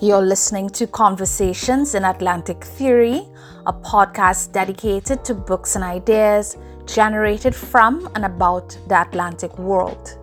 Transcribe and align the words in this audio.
You're 0.00 0.22
listening 0.22 0.70
to 0.70 0.86
Conversations 0.86 1.96
in 1.96 2.04
Atlantic 2.04 2.62
Theory, 2.62 3.26
a 3.66 3.72
podcast 3.72 4.52
dedicated 4.52 5.24
to 5.24 5.34
books 5.34 5.74
and 5.74 5.82
ideas 5.82 6.56
generated 6.86 7.52
from 7.52 8.08
and 8.14 8.24
about 8.24 8.78
the 8.86 9.00
Atlantic 9.00 9.58
world. 9.58 10.16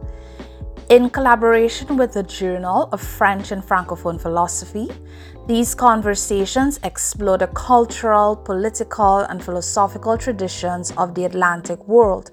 In 0.90 1.10
collaboration 1.10 1.98
with 1.98 2.14
the 2.14 2.24
Journal 2.24 2.88
of 2.94 3.02
French 3.02 3.52
and 3.52 3.62
Francophone 3.62 4.18
Philosophy, 4.18 4.88
these 5.46 5.76
conversations 5.76 6.80
explore 6.84 7.38
the 7.38 7.48
cultural, 7.48 8.34
political, 8.34 9.18
and 9.28 9.44
philosophical 9.44 10.18
traditions 10.18 10.92
of 10.92 11.16
the 11.16 11.26
Atlantic 11.26 11.86
world, 11.86 12.32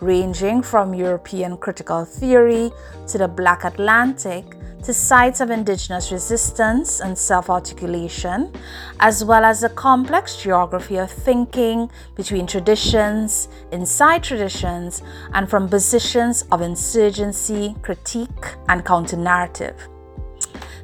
ranging 0.00 0.60
from 0.60 0.92
European 0.92 1.56
critical 1.56 2.04
theory 2.04 2.72
to 3.06 3.16
the 3.16 3.28
Black 3.28 3.62
Atlantic 3.62 4.56
to 4.84 4.94
sites 4.94 5.40
of 5.40 5.50
indigenous 5.50 6.10
resistance 6.10 7.00
and 7.00 7.16
self 7.16 7.50
articulation, 7.50 8.52
as 9.00 9.24
well 9.24 9.44
as 9.44 9.60
the 9.60 9.68
complex 9.70 10.42
geography 10.42 10.96
of 10.96 11.10
thinking 11.10 11.90
between 12.14 12.46
traditions, 12.46 13.48
inside 13.72 14.22
traditions, 14.22 15.02
and 15.34 15.48
from 15.48 15.68
positions 15.68 16.44
of 16.50 16.62
insurgency, 16.62 17.74
critique, 17.82 18.56
and 18.68 18.84
counter 18.84 19.16
narrative. 19.16 19.88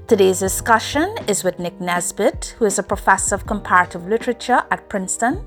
Today's 0.07 0.41
discussion 0.41 1.17
is 1.27 1.43
with 1.43 1.59
Nick 1.59 1.81
Nesbitt, 1.81 2.55
who 2.59 2.65
is 2.65 2.79
a 2.79 2.83
professor 2.83 3.35
of 3.35 3.47
comparative 3.47 4.07
literature 4.07 4.63
at 4.71 4.89
Princeton 4.89 5.45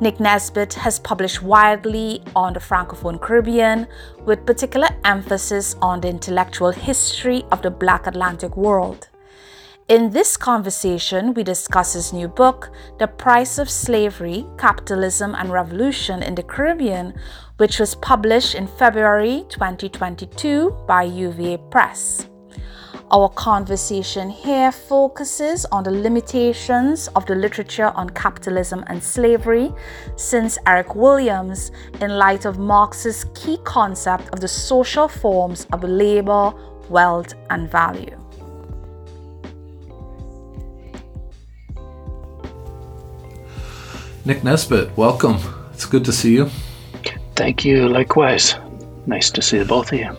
Nick 0.00 0.18
Nesbitt 0.18 0.74
has 0.74 0.98
published 0.98 1.42
widely 1.42 2.22
on 2.34 2.54
the 2.54 2.60
Francophone 2.60 3.20
Caribbean, 3.20 3.86
with 4.24 4.46
particular 4.46 4.88
emphasis 5.04 5.76
on 5.80 6.00
the 6.00 6.08
intellectual 6.08 6.70
history 6.70 7.44
of 7.52 7.62
the 7.62 7.70
Black 7.70 8.06
Atlantic 8.06 8.56
world. 8.56 9.08
In 9.88 10.10
this 10.10 10.36
conversation, 10.36 11.34
we 11.34 11.42
discuss 11.42 11.92
his 11.92 12.12
new 12.12 12.26
book, 12.26 12.70
The 12.98 13.08
Price 13.08 13.58
of 13.58 13.68
Slavery, 13.68 14.46
Capitalism 14.56 15.34
and 15.34 15.52
Revolution 15.52 16.22
in 16.22 16.34
the 16.34 16.42
Caribbean, 16.42 17.14
which 17.58 17.78
was 17.78 17.94
published 17.94 18.54
in 18.54 18.66
February 18.66 19.44
2022 19.50 20.84
by 20.86 21.02
UVA 21.02 21.58
Press. 21.70 22.31
Our 23.14 23.28
conversation 23.28 24.30
here 24.30 24.72
focuses 24.72 25.66
on 25.66 25.84
the 25.84 25.90
limitations 25.90 27.08
of 27.08 27.26
the 27.26 27.34
literature 27.34 27.92
on 27.94 28.08
capitalism 28.08 28.84
and 28.86 29.04
slavery 29.04 29.70
since 30.16 30.56
Eric 30.66 30.94
Williams, 30.94 31.72
in 32.00 32.16
light 32.16 32.46
of 32.46 32.58
Marx's 32.58 33.26
key 33.34 33.58
concept 33.64 34.30
of 34.30 34.40
the 34.40 34.48
social 34.48 35.08
forms 35.08 35.66
of 35.74 35.84
labor, 35.84 36.54
wealth, 36.88 37.34
and 37.50 37.70
value. 37.70 38.16
Nick 44.24 44.42
Nesbitt, 44.42 44.96
welcome. 44.96 45.36
It's 45.74 45.84
good 45.84 46.06
to 46.06 46.12
see 46.14 46.32
you. 46.32 46.48
Thank 47.36 47.62
you. 47.66 47.90
Likewise. 47.90 48.54
Nice 49.04 49.30
to 49.32 49.42
see 49.42 49.58
the 49.58 49.66
both 49.66 49.92
of 49.92 49.98
you. 49.98 50.16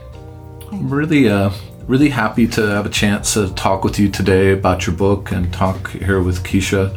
I'm 0.72 0.94
really 0.94 1.28
uh, 1.28 1.50
really 1.88 2.10
happy 2.10 2.48
to 2.48 2.62
have 2.62 2.86
a 2.86 2.90
chance 2.90 3.34
to 3.34 3.54
talk 3.54 3.84
with 3.84 4.00
you 4.00 4.10
today 4.10 4.52
about 4.52 4.88
your 4.88 4.96
book 4.96 5.32
and 5.32 5.52
talk 5.54 5.92
here 5.92 6.22
with 6.22 6.44
Keisha. 6.44 6.92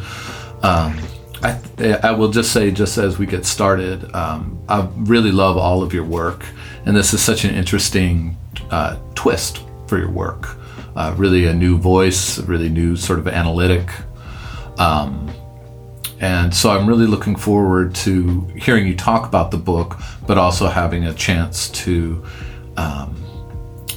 Um, 0.63 0.99
I, 1.43 1.61
I 2.03 2.13
will 2.13 2.31
just 2.31 2.53
say, 2.53 2.71
just 2.71 2.97
as 2.99 3.19
we 3.19 3.27
get 3.27 3.45
started, 3.45 4.15
um, 4.15 4.59
I 4.69 4.89
really 4.97 5.33
love 5.33 5.57
all 5.57 5.83
of 5.83 5.93
your 5.93 6.05
work, 6.05 6.47
and 6.85 6.97
this 6.97 7.13
is 7.13 7.23
such 7.23 7.45
an 7.45 7.55
interesting 7.55 8.37
uh, 8.71 8.97
twist 9.15 9.63
for 9.87 9.99
your 9.99 10.11
work. 10.11 10.57
Uh, 10.95 11.15
really, 11.17 11.47
a 11.47 11.53
new 11.53 11.77
voice, 11.77 12.39
really 12.39 12.69
new 12.69 12.97
sort 12.97 13.19
of 13.19 13.29
analytic. 13.29 13.91
Um, 14.79 15.31
and 16.21 16.55
so 16.55 16.71
I'm 16.71 16.87
really 16.87 17.07
looking 17.07 17.37
forward 17.37 17.95
to 17.97 18.41
hearing 18.57 18.87
you 18.87 18.97
talk 18.97 19.29
about 19.29 19.51
the 19.51 19.59
book, 19.59 19.99
but 20.27 20.39
also 20.39 20.69
having 20.69 21.05
a 21.05 21.13
chance 21.13 21.69
to 21.71 22.25
um, 22.79 23.26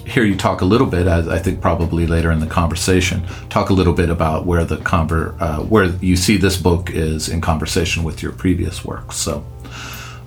hear 0.10 0.24
you 0.24 0.36
talk 0.36 0.62
a 0.62 0.66
little 0.66 0.88
bit, 0.88 1.08
as 1.08 1.28
I 1.28 1.40
think 1.40 1.62
probably 1.62 2.08
later 2.08 2.32
in 2.32 2.40
the 2.40 2.48
conversation, 2.48 3.26
talk 3.50 3.70
a 3.70 3.74
little 3.74 3.94
bit 3.94 4.10
about 4.10 4.46
where 4.46 4.66
the 4.66 4.78
conver- 4.78 5.40
uh, 5.40 5.60
where 5.60 5.86
you 6.02 6.16
see 6.16 6.38
this 6.38 6.58
book 6.58 6.90
is 6.90 7.30
in 7.30 7.42
conversation 7.42 8.04
with 8.04 8.22
your 8.24 8.32
previous 8.32 8.84
work. 8.84 9.12
So, 9.12 9.46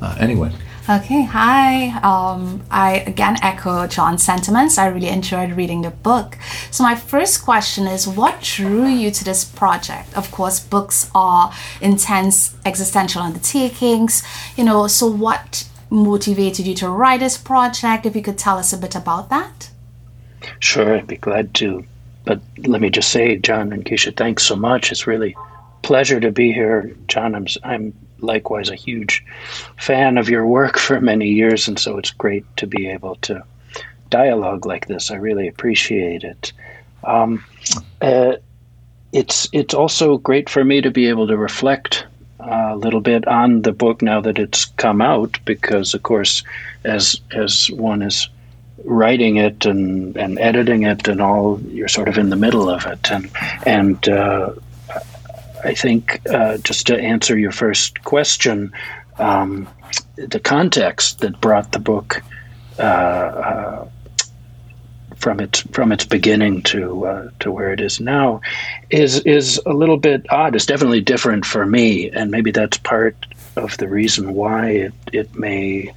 uh, 0.00 0.16
anyway. 0.18 0.52
Okay, 0.88 1.22
hi. 1.22 1.96
Um, 2.00 2.62
I 2.68 3.04
again 3.06 3.36
echo 3.40 3.86
John's 3.86 4.24
sentiments. 4.24 4.78
I 4.78 4.86
really 4.86 5.08
enjoyed 5.08 5.52
reading 5.52 5.82
the 5.82 5.90
book. 5.90 6.36
So, 6.72 6.82
my 6.82 6.96
first 6.96 7.44
question 7.44 7.86
is 7.86 8.08
what 8.08 8.40
drew 8.40 8.86
you 8.86 9.12
to 9.12 9.24
this 9.24 9.44
project? 9.44 10.12
Of 10.16 10.32
course, 10.32 10.58
books 10.58 11.08
are 11.14 11.52
intense 11.80 12.56
existential 12.64 13.22
undertakings, 13.22 14.24
you 14.56 14.64
know, 14.64 14.88
so 14.88 15.06
what 15.06 15.68
motivated 15.88 16.66
you 16.66 16.74
to 16.74 16.88
write 16.88 17.20
this 17.20 17.38
project? 17.38 18.04
If 18.04 18.16
you 18.16 18.22
could 18.22 18.38
tell 18.38 18.58
us 18.58 18.72
a 18.72 18.78
bit 18.78 18.96
about 18.96 19.28
that. 19.30 19.71
Sure, 20.58 20.96
I'd 20.96 21.06
be 21.06 21.16
glad 21.16 21.54
to. 21.54 21.84
But 22.24 22.40
let 22.58 22.80
me 22.80 22.90
just 22.90 23.10
say, 23.10 23.36
John 23.36 23.72
and 23.72 23.84
Keisha, 23.84 24.16
thanks 24.16 24.44
so 24.44 24.56
much. 24.56 24.92
It's 24.92 25.06
really 25.06 25.36
pleasure 25.82 26.20
to 26.20 26.30
be 26.30 26.52
here. 26.52 26.94
John, 27.08 27.34
I'm, 27.34 27.46
I'm 27.64 27.92
likewise 28.20 28.70
a 28.70 28.76
huge 28.76 29.24
fan 29.76 30.18
of 30.18 30.28
your 30.28 30.46
work 30.46 30.78
for 30.78 31.00
many 31.00 31.28
years, 31.28 31.66
and 31.68 31.78
so 31.78 31.98
it's 31.98 32.12
great 32.12 32.44
to 32.58 32.66
be 32.66 32.88
able 32.88 33.16
to 33.16 33.42
dialogue 34.10 34.66
like 34.66 34.86
this. 34.86 35.10
I 35.10 35.16
really 35.16 35.48
appreciate 35.48 36.22
it. 36.22 36.52
Um, 37.02 37.44
uh, 38.00 38.36
it's 39.12 39.48
it's 39.52 39.74
also 39.74 40.18
great 40.18 40.48
for 40.48 40.64
me 40.64 40.80
to 40.80 40.90
be 40.90 41.08
able 41.08 41.26
to 41.26 41.36
reflect 41.36 42.06
a 42.38 42.76
little 42.76 43.00
bit 43.00 43.26
on 43.26 43.62
the 43.62 43.72
book 43.72 44.02
now 44.02 44.20
that 44.20 44.38
it's 44.38 44.64
come 44.64 45.00
out, 45.00 45.38
because 45.44 45.94
of 45.94 46.02
course, 46.02 46.44
as 46.84 47.20
as 47.32 47.68
one 47.70 48.02
is 48.02 48.28
writing 48.84 49.36
it 49.36 49.66
and, 49.66 50.16
and 50.16 50.38
editing 50.38 50.82
it 50.82 51.08
and 51.08 51.20
all, 51.20 51.60
you're 51.62 51.88
sort 51.88 52.08
of 52.08 52.18
in 52.18 52.30
the 52.30 52.36
middle 52.36 52.68
of 52.68 52.86
it. 52.86 53.10
And, 53.10 53.30
and 53.64 54.08
uh, 54.08 54.52
I 55.64 55.74
think 55.74 56.20
uh, 56.28 56.58
just 56.58 56.88
to 56.88 56.98
answer 56.98 57.38
your 57.38 57.52
first 57.52 58.02
question, 58.02 58.72
um, 59.18 59.68
the 60.16 60.40
context 60.40 61.20
that 61.20 61.40
brought 61.40 61.72
the 61.72 61.78
book 61.78 62.22
uh, 62.78 62.82
uh 62.82 63.88
from 65.22 65.38
its 65.38 65.60
from 65.60 65.92
its 65.92 66.04
beginning 66.04 66.62
to 66.62 67.06
uh, 67.06 67.30
to 67.38 67.52
where 67.52 67.72
it 67.72 67.80
is 67.80 68.00
now 68.00 68.40
is 68.90 69.20
is 69.20 69.60
a 69.64 69.72
little 69.72 69.96
bit 69.96 70.26
odd. 70.30 70.56
It's 70.56 70.66
definitely 70.66 71.00
different 71.00 71.46
for 71.46 71.64
me, 71.64 72.10
and 72.10 72.30
maybe 72.30 72.50
that's 72.50 72.76
part 72.78 73.14
of 73.56 73.76
the 73.76 73.88
reason 73.88 74.34
why 74.34 74.70
it, 74.70 74.94
it 75.12 75.34
may 75.34 75.92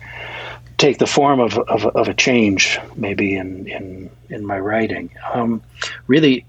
take 0.78 0.98
the 0.98 1.08
form 1.08 1.40
of, 1.40 1.58
of, 1.58 1.86
of 1.86 2.08
a 2.08 2.14
change, 2.14 2.80
maybe 2.96 3.36
in 3.36 3.68
in, 3.68 4.10
in 4.30 4.46
my 4.46 4.60
writing. 4.60 5.10
Um, 5.34 5.62
really, 6.08 6.46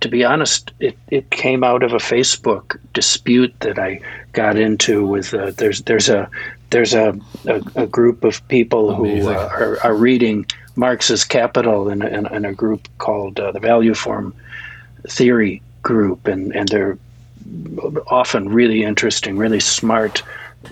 to 0.00 0.08
be 0.08 0.24
honest, 0.24 0.72
it, 0.78 0.96
it 1.08 1.30
came 1.30 1.64
out 1.64 1.82
of 1.82 1.92
a 1.92 1.98
Facebook 1.98 2.78
dispute 2.94 3.54
that 3.60 3.78
I 3.78 4.00
got 4.32 4.56
into 4.56 5.06
with. 5.06 5.34
Uh, 5.34 5.50
there's 5.56 5.82
there's 5.82 6.08
a 6.08 6.30
there's 6.70 6.94
a, 6.94 7.18
a, 7.46 7.62
a 7.74 7.86
group 7.86 8.24
of 8.24 8.46
people 8.48 8.90
Amazing. 8.90 9.22
who 9.22 9.30
uh, 9.30 9.48
are, 9.52 9.78
are 9.82 9.94
reading 9.94 10.46
Marx's 10.76 11.24
Capital 11.24 11.88
in, 11.88 12.02
in, 12.02 12.26
in 12.26 12.44
a 12.44 12.52
group 12.52 12.88
called 12.98 13.40
uh, 13.40 13.52
the 13.52 13.60
Value 13.60 13.94
Form 13.94 14.34
Theory 15.08 15.62
Group, 15.82 16.26
and 16.26 16.54
and 16.54 16.68
they're 16.68 16.98
often 18.08 18.48
really 18.48 18.82
interesting, 18.82 19.36
really 19.36 19.60
smart 19.60 20.22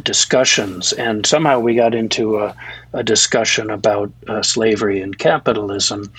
discussions, 0.02 0.92
and 0.92 1.26
somehow 1.26 1.58
we 1.60 1.74
got 1.74 1.94
into 1.94 2.38
a, 2.38 2.54
a 2.92 3.02
discussion 3.02 3.70
about 3.70 4.12
uh, 4.28 4.42
slavery 4.42 5.00
and 5.00 5.18
capitalism, 5.18 6.12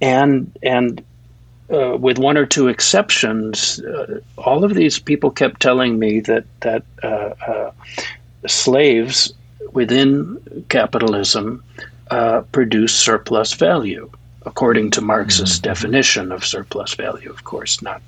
and 0.00 0.50
and 0.62 1.02
uh, 1.72 1.96
with 1.96 2.18
one 2.18 2.36
or 2.36 2.46
two 2.46 2.68
exceptions, 2.68 3.80
uh, 3.80 4.20
all 4.36 4.64
of 4.64 4.74
these 4.74 4.98
people 4.98 5.30
kept 5.30 5.60
telling 5.60 5.98
me 5.98 6.20
that 6.20 6.44
that 6.60 6.82
uh, 7.02 7.34
uh, 7.46 7.70
slaves 8.46 9.32
within 9.72 10.64
capitalism 10.68 11.62
uh, 12.10 12.42
produce 12.52 12.94
surplus 12.94 13.54
value, 13.54 14.10
according 14.44 14.90
to 14.90 15.00
Marx's 15.00 15.54
mm-hmm. 15.54 15.62
definition 15.62 16.32
of 16.32 16.44
surplus 16.44 16.94
value. 16.94 17.30
Of 17.30 17.44
course, 17.44 17.80
not 17.80 18.02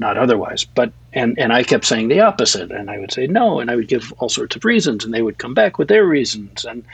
not 0.00 0.18
otherwise. 0.18 0.64
But 0.64 0.92
and 1.12 1.38
and 1.38 1.52
I 1.52 1.62
kept 1.62 1.84
saying 1.84 2.08
the 2.08 2.20
opposite, 2.20 2.72
and 2.72 2.90
I 2.90 2.98
would 2.98 3.12
say 3.12 3.28
no, 3.28 3.60
and 3.60 3.70
I 3.70 3.76
would 3.76 3.86
give 3.86 4.12
all 4.18 4.28
sorts 4.28 4.56
of 4.56 4.64
reasons, 4.64 5.04
and 5.04 5.14
they 5.14 5.22
would 5.22 5.38
come 5.38 5.54
back 5.54 5.78
with 5.78 5.86
their 5.86 6.04
reasons, 6.04 6.64
and 6.64 6.84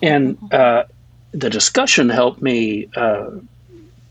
and 0.00 0.38
uh, 0.52 0.84
the 1.32 1.50
discussion 1.50 2.08
helped 2.08 2.40
me 2.40 2.88
uh, 2.96 3.30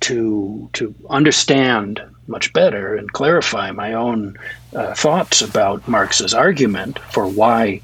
to 0.02 0.70
to 0.74 0.94
understand 1.10 2.02
much 2.28 2.54
better 2.54 2.96
and 2.96 3.14
clarify 3.14 3.72
my 3.72 3.94
own 3.94 4.38
uh, 4.76 4.94
thoughts 4.94 5.42
about 5.42 5.88
Marx's 5.88 6.34
argument 6.34 7.00
for 7.00 7.28
why 7.28 7.82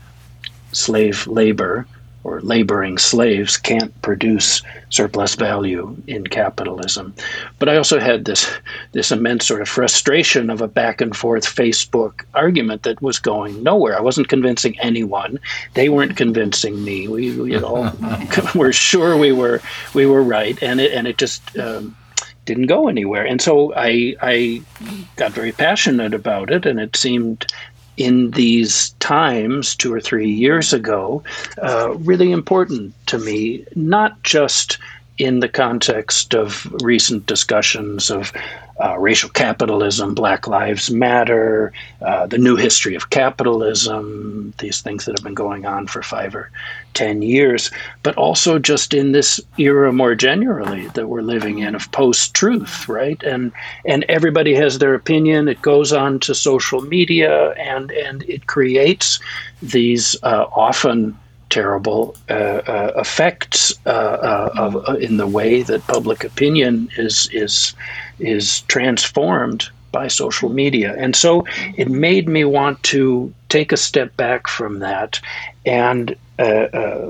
slave 0.72 1.28
labor 1.28 1.86
or 2.24 2.42
laboring 2.42 2.98
slaves 2.98 3.58
can't 3.58 4.00
produce 4.02 4.62
surplus 4.90 5.36
value 5.36 5.96
in 6.08 6.26
capitalism. 6.28 7.14
But 7.60 7.70
I 7.70 7.78
also 7.78 8.00
had 8.00 8.26
this 8.26 8.50
this 8.92 9.12
immense 9.12 9.48
sort 9.48 9.62
of 9.62 9.70
frustration 9.70 10.50
of 10.50 10.62
a 10.62 10.68
back 10.68 11.02
and 11.02 11.16
forth 11.16 11.46
Facebook 11.46 12.24
argument 12.34 12.84
that 12.84 13.02
was 13.02 13.20
going 13.20 13.64
nowhere. 13.64 13.98
I 13.98 14.02
wasn't 14.02 14.28
convincing 14.28 14.80
anyone. 14.80 15.40
They 15.74 15.90
weren't 15.90 16.18
convincing 16.18 16.84
me. 16.84 17.08
We, 17.08 17.40
we 17.40 17.58
all 17.58 17.92
were 18.56 18.74
sure 18.74 19.18
we 19.18 19.32
were 19.32 19.62
we 19.94 20.06
were 20.06 20.24
right, 20.24 20.62
and 20.62 20.80
it 20.80 20.92
and 20.92 21.08
it 21.08 21.18
just. 21.18 21.58
Um, 21.58 21.96
didn't 22.46 22.68
go 22.68 22.88
anywhere, 22.88 23.24
and 23.24 23.40
so 23.40 23.72
I 23.76 24.16
I 24.22 24.64
got 25.16 25.32
very 25.32 25.52
passionate 25.52 26.14
about 26.14 26.50
it, 26.52 26.66
and 26.66 26.80
it 26.80 26.96
seemed 26.96 27.46
in 27.98 28.32
these 28.32 28.92
times, 29.00 29.76
two 29.76 29.94
or 29.94 30.00
three 30.00 30.30
years 30.30 30.74
ago, 30.74 31.24
uh, 31.62 31.94
really 32.00 32.32
important 32.32 32.94
to 33.08 33.18
me, 33.20 33.66
not 33.76 34.22
just 34.24 34.78
in 35.18 35.40
the 35.40 35.50
context 35.50 36.34
of 36.34 36.66
recent 36.82 37.26
discussions 37.26 38.10
of 38.10 38.32
uh, 38.84 38.98
racial 38.98 39.30
capitalism, 39.30 40.16
Black 40.16 40.48
Lives 40.48 40.90
Matter, 40.90 41.72
uh, 42.02 42.26
the 42.26 42.38
new 42.38 42.56
history 42.56 42.96
of 42.96 43.12
capitalism, 43.12 44.54
these 44.58 44.82
things 44.82 45.06
that 45.06 45.16
have 45.16 45.24
been 45.24 45.36
going 45.36 45.66
on 45.66 45.86
for 45.86 46.02
five 46.02 46.34
or 46.34 46.50
ten 46.94 47.22
years, 47.22 47.70
but 48.02 48.16
also 48.18 48.58
just 48.58 48.94
in 48.94 49.12
this 49.12 49.40
era 49.58 49.94
more 49.94 50.16
generally 50.16 50.88
that 50.90 51.08
we're 51.08 51.22
living 51.22 51.60
in 51.60 51.76
of 51.76 51.92
post-truth, 51.92 52.90
right? 52.90 53.22
And 53.24 53.52
and 53.86 54.04
everybody 54.10 54.56
has 54.56 54.80
their 54.80 54.96
opinion. 54.96 55.48
It 55.48 55.62
goes 55.62 55.94
on 55.94 56.20
to 56.22 56.34
social 56.34 56.82
media, 56.82 57.52
and 57.52 57.92
and 57.92 58.24
it 58.24 58.48
creates 58.48 59.20
these 59.62 60.16
uh, 60.24 60.46
often 60.56 61.18
terrible 61.52 62.16
uh, 62.30 62.34
uh, 62.34 62.92
effects 62.96 63.74
uh, 63.86 63.90
uh 63.90 64.50
of, 64.58 65.02
in 65.02 65.18
the 65.18 65.28
way 65.28 65.62
that 65.62 65.86
public 65.88 66.24
opinion 66.24 66.90
is 66.98 67.30
is 67.32 67.76
is 68.20 68.62
transformed 68.62 69.70
by 69.92 70.08
social 70.08 70.50
media. 70.50 70.96
And 70.98 71.16
so 71.16 71.46
it 71.76 71.90
made 71.90 72.28
me 72.30 72.46
want 72.46 72.82
to 72.84 73.34
take 73.50 73.74
a 73.74 73.78
step 73.78 74.16
back 74.16 74.48
from 74.48 74.80
that 74.80 75.20
and 75.66 76.16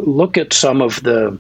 look 0.04 0.38
at 0.38 0.52
some 0.52 0.82
of 0.82 1.04
the 1.04 1.38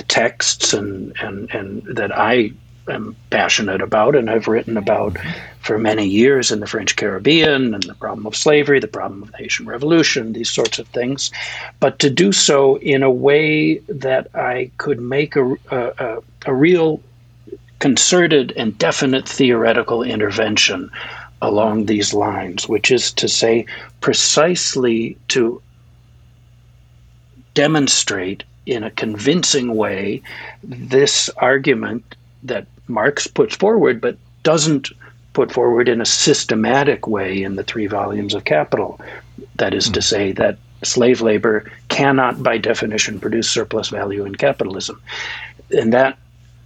the 0.00 0.02
texts 0.04 0.72
and, 0.72 1.14
and, 1.20 1.50
and 1.50 1.82
that 1.96 2.10
I 2.16 2.52
am 2.90 3.16
passionate 3.30 3.80
about 3.80 4.16
and 4.16 4.28
I've 4.28 4.48
written 4.48 4.76
about 4.76 5.16
for 5.60 5.78
many 5.78 6.06
years 6.06 6.50
in 6.50 6.60
the 6.60 6.66
French 6.66 6.96
Caribbean 6.96 7.74
and 7.74 7.82
the 7.82 7.94
problem 7.94 8.26
of 8.26 8.36
slavery, 8.36 8.80
the 8.80 8.88
problem 8.88 9.22
of 9.22 9.30
the 9.32 9.38
Haitian 9.38 9.66
Revolution, 9.66 10.32
these 10.32 10.50
sorts 10.50 10.78
of 10.78 10.88
things, 10.88 11.30
but 11.78 11.98
to 12.00 12.10
do 12.10 12.32
so 12.32 12.76
in 12.76 13.02
a 13.02 13.10
way 13.10 13.78
that 13.88 14.28
I 14.34 14.70
could 14.78 15.00
make 15.00 15.36
a, 15.36 15.56
a, 15.70 16.18
a 16.46 16.54
real 16.54 17.00
concerted 17.78 18.52
and 18.56 18.76
definite 18.78 19.28
theoretical 19.28 20.02
intervention 20.02 20.90
along 21.42 21.86
these 21.86 22.12
lines, 22.12 22.68
which 22.68 22.90
is 22.90 23.12
to 23.12 23.28
say, 23.28 23.66
precisely 24.00 25.16
to 25.28 25.60
demonstrate 27.54 28.44
in 28.66 28.84
a 28.84 28.90
convincing 28.90 29.74
way 29.74 30.22
this 30.62 31.28
argument 31.38 32.14
that 32.42 32.66
Marx 32.90 33.26
puts 33.26 33.56
forward, 33.56 34.00
but 34.00 34.16
doesn't 34.42 34.90
put 35.32 35.52
forward 35.52 35.88
in 35.88 36.00
a 36.00 36.06
systematic 36.06 37.06
way 37.06 37.42
in 37.42 37.56
the 37.56 37.62
three 37.62 37.86
volumes 37.86 38.34
of 38.34 38.44
Capital. 38.44 39.00
That 39.56 39.74
is 39.74 39.88
to 39.90 40.00
hmm. 40.00 40.04
say, 40.04 40.32
that 40.32 40.58
slave 40.82 41.20
labor 41.20 41.70
cannot, 41.88 42.42
by 42.42 42.58
definition, 42.58 43.20
produce 43.20 43.50
surplus 43.50 43.88
value 43.88 44.24
in 44.24 44.34
capitalism. 44.34 45.00
And 45.70 45.92
that 45.92 46.18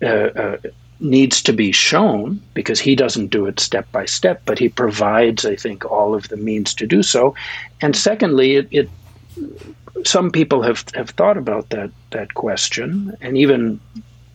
uh, 0.02 0.06
uh, 0.06 0.56
needs 1.00 1.42
to 1.42 1.52
be 1.52 1.72
shown 1.72 2.40
because 2.54 2.80
he 2.80 2.94
doesn't 2.94 3.28
do 3.28 3.46
it 3.46 3.60
step 3.60 3.90
by 3.92 4.06
step, 4.06 4.42
but 4.44 4.58
he 4.58 4.68
provides, 4.68 5.44
I 5.44 5.56
think, 5.56 5.84
all 5.84 6.14
of 6.14 6.28
the 6.28 6.36
means 6.36 6.74
to 6.74 6.86
do 6.86 7.02
so. 7.02 7.34
And 7.80 7.94
secondly, 7.96 8.56
it, 8.56 8.68
it 8.70 8.90
some 10.04 10.30
people 10.30 10.62
have, 10.62 10.84
have 10.94 11.10
thought 11.10 11.36
about 11.36 11.70
that 11.70 11.90
that 12.10 12.34
question 12.34 13.16
and 13.20 13.36
even 13.36 13.80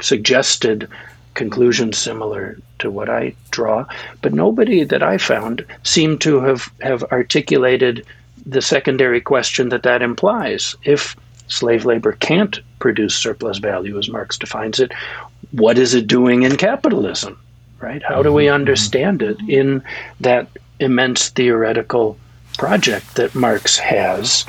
suggested 0.02 0.88
conclusions 1.34 1.98
similar 1.98 2.58
to 2.80 2.90
what 2.90 3.10
I 3.10 3.36
draw, 3.52 3.86
but 4.22 4.34
nobody 4.34 4.84
that 4.84 5.04
I 5.04 5.18
found 5.18 5.66
seemed 5.84 6.22
to 6.22 6.42
have, 6.42 6.72
have 6.82 7.04
articulated 7.04 8.06
the 8.46 8.62
secondary 8.62 9.22
question 9.22 9.70
that 9.70 9.84
that 9.84 10.02
implies. 10.02 10.76
If 10.84 11.16
slave 11.48 11.86
labor 11.86 12.14
can't 12.14 12.60
produce 12.80 13.16
surplus 13.16 13.58
value, 13.58 13.98
as 13.98 14.10
Marx 14.10 14.38
defines 14.38 14.80
it, 14.80 14.92
what 15.52 15.78
is 15.78 15.94
it 15.94 16.08
doing 16.08 16.44
in 16.44 16.58
capitalism? 16.58 17.40
Right? 17.80 18.04
How 18.04 18.22
do 18.22 18.34
we 18.34 18.46
mm-hmm. 18.46 18.56
understand 18.56 19.22
it 19.22 19.38
in 19.48 19.84
that 20.20 20.48
immense 20.80 21.30
theoretical 21.30 22.18
project 22.58 23.16
that 23.16 23.36
Marx 23.36 23.78
has, 23.78 24.46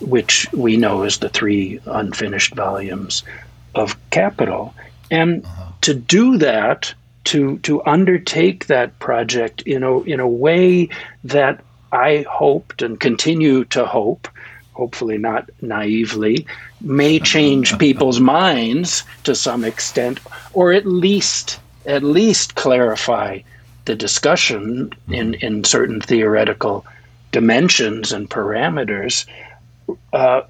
which 0.00 0.48
we 0.52 0.76
know 0.76 1.02
as 1.02 1.18
the 1.18 1.28
three 1.28 1.80
unfinished 1.86 2.54
volumes 2.54 3.22
of 3.74 3.96
Capital? 4.10 4.74
And 5.10 5.44
uh-huh 5.44 5.59
to 5.82 5.94
do 5.94 6.38
that, 6.38 6.92
to 7.24 7.58
to 7.58 7.84
undertake 7.84 8.66
that 8.66 8.98
project 8.98 9.62
in 9.62 9.82
a 9.82 10.00
in 10.02 10.20
a 10.20 10.28
way 10.28 10.88
that 11.24 11.62
I 11.92 12.24
hoped 12.28 12.82
and 12.82 12.98
continue 12.98 13.64
to 13.66 13.84
hope, 13.84 14.28
hopefully 14.72 15.18
not 15.18 15.50
naively, 15.60 16.46
may 16.80 17.18
change 17.18 17.78
people's 17.86 18.20
minds 18.20 19.02
to 19.24 19.34
some 19.34 19.64
extent, 19.64 20.20
or 20.52 20.72
at 20.72 20.86
least 20.86 21.58
at 21.86 22.02
least 22.02 22.54
clarify 22.54 23.40
the 23.86 23.96
discussion 23.96 24.92
in, 25.08 25.34
in 25.34 25.64
certain 25.64 26.00
theoretical 26.00 26.84
dimensions 27.32 28.12
and 28.12 28.28
parameters 28.28 29.26
uh, 30.12 30.42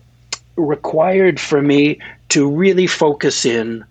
required 0.56 1.38
for 1.38 1.62
me 1.62 1.98
to 2.28 2.50
really 2.50 2.86
focus 2.86 3.44
in 3.44 3.84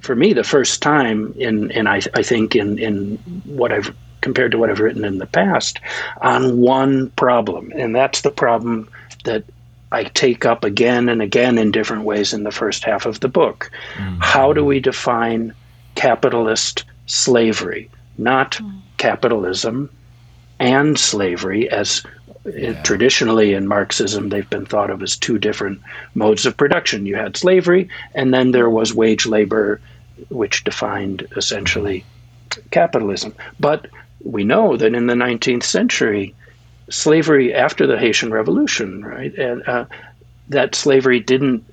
for 0.00 0.14
me 0.14 0.32
the 0.32 0.44
first 0.44 0.82
time 0.82 1.32
in 1.36 1.70
and 1.72 1.88
I, 1.88 2.00
I 2.14 2.22
think 2.22 2.56
in 2.56 2.78
in 2.78 3.16
what 3.44 3.72
I've 3.72 3.94
compared 4.20 4.52
to 4.52 4.58
what 4.58 4.70
I've 4.70 4.80
written 4.80 5.04
in 5.04 5.18
the 5.18 5.26
past 5.26 5.80
on 6.20 6.58
one 6.58 7.10
problem 7.10 7.72
and 7.74 7.94
that's 7.94 8.20
the 8.20 8.30
problem 8.30 8.88
that 9.24 9.44
I 9.92 10.04
take 10.04 10.44
up 10.44 10.64
again 10.64 11.08
and 11.08 11.20
again 11.20 11.58
in 11.58 11.72
different 11.72 12.04
ways 12.04 12.32
in 12.32 12.44
the 12.44 12.52
first 12.52 12.84
half 12.84 13.06
of 13.06 13.20
the 13.20 13.28
book. 13.28 13.70
Mm-hmm. 13.96 14.18
How 14.20 14.52
do 14.52 14.64
we 14.64 14.78
define 14.78 15.52
capitalist 15.96 16.84
slavery? 17.06 17.90
Not 18.16 18.52
mm-hmm. 18.52 18.78
capitalism 18.98 19.90
and 20.60 20.98
slavery 20.98 21.68
as 21.70 22.04
yeah. 22.44 22.82
traditionally 22.82 23.54
in 23.54 23.68
Marxism, 23.68 24.28
they've 24.28 24.48
been 24.48 24.66
thought 24.66 24.90
of 24.90 25.02
as 25.02 25.16
two 25.16 25.38
different 25.38 25.80
modes 26.14 26.46
of 26.46 26.56
production. 26.56 27.06
You 27.06 27.16
had 27.16 27.36
slavery, 27.36 27.88
and 28.14 28.32
then 28.32 28.52
there 28.52 28.70
was 28.70 28.94
wage 28.94 29.26
labor, 29.26 29.80
which 30.28 30.64
defined 30.64 31.26
essentially 31.36 32.04
capitalism. 32.70 33.34
But 33.58 33.88
we 34.22 34.44
know 34.44 34.76
that 34.76 34.94
in 34.94 35.06
the 35.06 35.14
19th 35.14 35.62
century, 35.62 36.34
slavery 36.88 37.54
after 37.54 37.86
the 37.86 37.98
Haitian 37.98 38.32
Revolution, 38.32 39.04
right, 39.04 39.34
and 39.34 39.66
uh, 39.68 39.84
that 40.48 40.74
slavery 40.74 41.20
didn't 41.20 41.64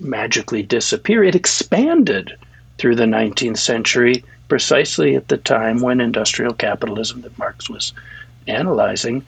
magically 0.00 0.62
disappear; 0.62 1.22
it 1.24 1.34
expanded 1.34 2.36
through 2.78 2.96
the 2.96 3.04
19th 3.04 3.58
century, 3.58 4.24
precisely 4.48 5.14
at 5.14 5.28
the 5.28 5.36
time 5.36 5.80
when 5.80 6.00
industrial 6.00 6.54
capitalism 6.54 7.22
that 7.22 7.38
Marx 7.38 7.68
was 7.68 7.92
analyzing 8.46 9.24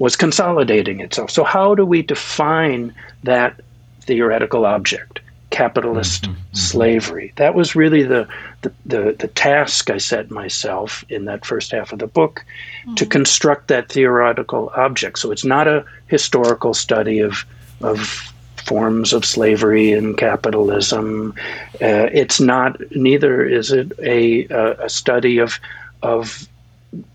was 0.00 0.16
consolidating 0.16 1.00
itself. 1.00 1.30
So, 1.30 1.44
how 1.44 1.76
do 1.76 1.84
we 1.84 2.02
define 2.02 2.92
that 3.22 3.60
theoretical 4.00 4.64
object, 4.64 5.20
capitalist 5.50 6.22
mm-hmm, 6.24 6.32
mm-hmm. 6.32 6.56
slavery? 6.56 7.32
That 7.36 7.54
was 7.54 7.76
really 7.76 8.02
the, 8.02 8.26
the, 8.62 8.72
the, 8.86 9.16
the, 9.18 9.28
task 9.28 9.90
I 9.90 9.98
set 9.98 10.30
myself 10.30 11.04
in 11.10 11.26
that 11.26 11.44
first 11.44 11.70
half 11.70 11.92
of 11.92 11.98
the 11.98 12.06
book 12.06 12.42
mm-hmm. 12.80 12.94
to 12.94 13.06
construct 13.06 13.68
that 13.68 13.90
theoretical 13.90 14.72
object. 14.74 15.18
So, 15.18 15.30
it's 15.30 15.44
not 15.44 15.68
a 15.68 15.84
historical 16.06 16.72
study 16.72 17.20
of, 17.20 17.44
of 17.82 18.32
forms 18.56 19.12
of 19.12 19.26
slavery 19.26 19.92
and 19.92 20.16
capitalism. 20.16 21.34
Uh, 21.74 22.08
it's 22.10 22.40
not, 22.40 22.80
neither 22.92 23.44
is 23.44 23.70
it 23.70 23.92
a, 23.98 24.46
a, 24.48 24.84
a 24.84 24.88
study 24.88 25.38
of, 25.38 25.60
of 26.02 26.48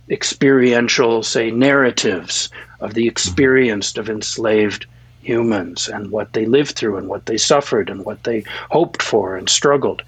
experiential, 0.10 1.24
say, 1.24 1.50
narratives 1.50 2.50
of 2.80 2.94
the 2.94 3.08
experienced 3.08 3.98
of 3.98 4.10
enslaved 4.10 4.86
humans 5.22 5.88
and 5.88 6.12
what 6.12 6.34
they 6.34 6.46
lived 6.46 6.76
through 6.76 6.98
and 6.98 7.08
what 7.08 7.26
they 7.26 7.38
suffered 7.38 7.90
and 7.90 8.06
what 8.06 8.24
they 8.24 8.44
hoped 8.70 9.02
for 9.02 9.36
and 9.36 9.50
struggled. 9.50 10.04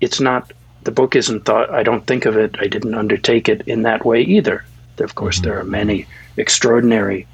It's 0.00 0.20
not, 0.20 0.52
the 0.82 0.90
book 0.90 1.14
isn't 1.14 1.44
thought, 1.44 1.70
I 1.70 1.82
don't 1.82 2.06
think 2.06 2.26
of 2.26 2.36
it, 2.36 2.56
I 2.58 2.66
didn't 2.66 2.94
undertake 2.94 3.48
it 3.48 3.62
in 3.66 3.82
that 3.82 4.04
way 4.04 4.22
either. 4.22 4.64
Of 4.98 5.14
course, 5.14 5.36
mm-hmm. 5.36 5.44
there 5.44 5.60
are 5.60 5.64
many 5.64 6.06
extraordinary 6.36 7.26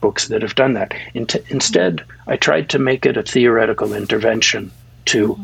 books 0.00 0.28
that 0.28 0.42
have 0.42 0.54
done 0.54 0.74
that. 0.74 0.94
In 1.14 1.26
instead, 1.48 2.04
I 2.26 2.36
tried 2.36 2.68
to 2.70 2.78
make 2.78 3.06
it 3.06 3.16
a 3.16 3.22
theoretical 3.22 3.94
intervention 3.94 4.70
to 5.06 5.38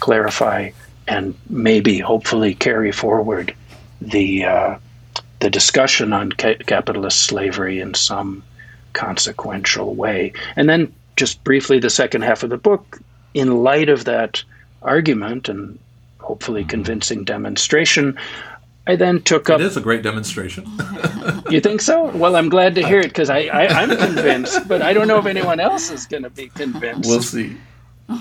clarify 0.00 0.70
and 1.06 1.34
maybe, 1.48 1.98
hopefully, 1.98 2.54
carry 2.54 2.92
forward 2.92 3.54
the 4.00 4.44
uh, 4.44 4.78
the 5.40 5.50
discussion 5.50 6.12
on 6.12 6.32
ca- 6.32 6.56
capitalist 6.66 7.22
slavery 7.22 7.80
in 7.80 7.94
some 7.94 8.42
consequential 8.92 9.94
way. 9.94 10.32
And 10.56 10.68
then, 10.68 10.92
just 11.16 11.42
briefly, 11.44 11.78
the 11.78 11.90
second 11.90 12.22
half 12.22 12.42
of 12.42 12.50
the 12.50 12.56
book, 12.56 13.00
in 13.34 13.62
light 13.62 13.88
of 13.88 14.04
that 14.04 14.42
argument 14.82 15.48
and 15.48 15.78
hopefully 16.18 16.64
convincing 16.64 17.24
demonstration, 17.24 18.18
I 18.86 18.96
then 18.96 19.20
took 19.22 19.50
up. 19.50 19.60
It 19.60 19.66
is 19.66 19.76
a 19.76 19.82
great 19.82 20.02
demonstration. 20.02 20.66
you 21.50 21.60
think 21.60 21.82
so? 21.82 22.06
Well, 22.16 22.36
I'm 22.36 22.48
glad 22.48 22.74
to 22.76 22.86
hear 22.86 23.00
it 23.00 23.08
because 23.08 23.28
I, 23.28 23.40
I, 23.40 23.82
am 23.82 23.96
convinced, 23.96 24.66
but 24.66 24.80
I 24.80 24.94
don't 24.94 25.06
know 25.06 25.18
if 25.18 25.26
anyone 25.26 25.60
else 25.60 25.90
is 25.90 26.06
going 26.06 26.22
to 26.22 26.30
be 26.30 26.48
convinced. 26.48 27.08
We'll 27.08 27.22
see. 27.22 27.56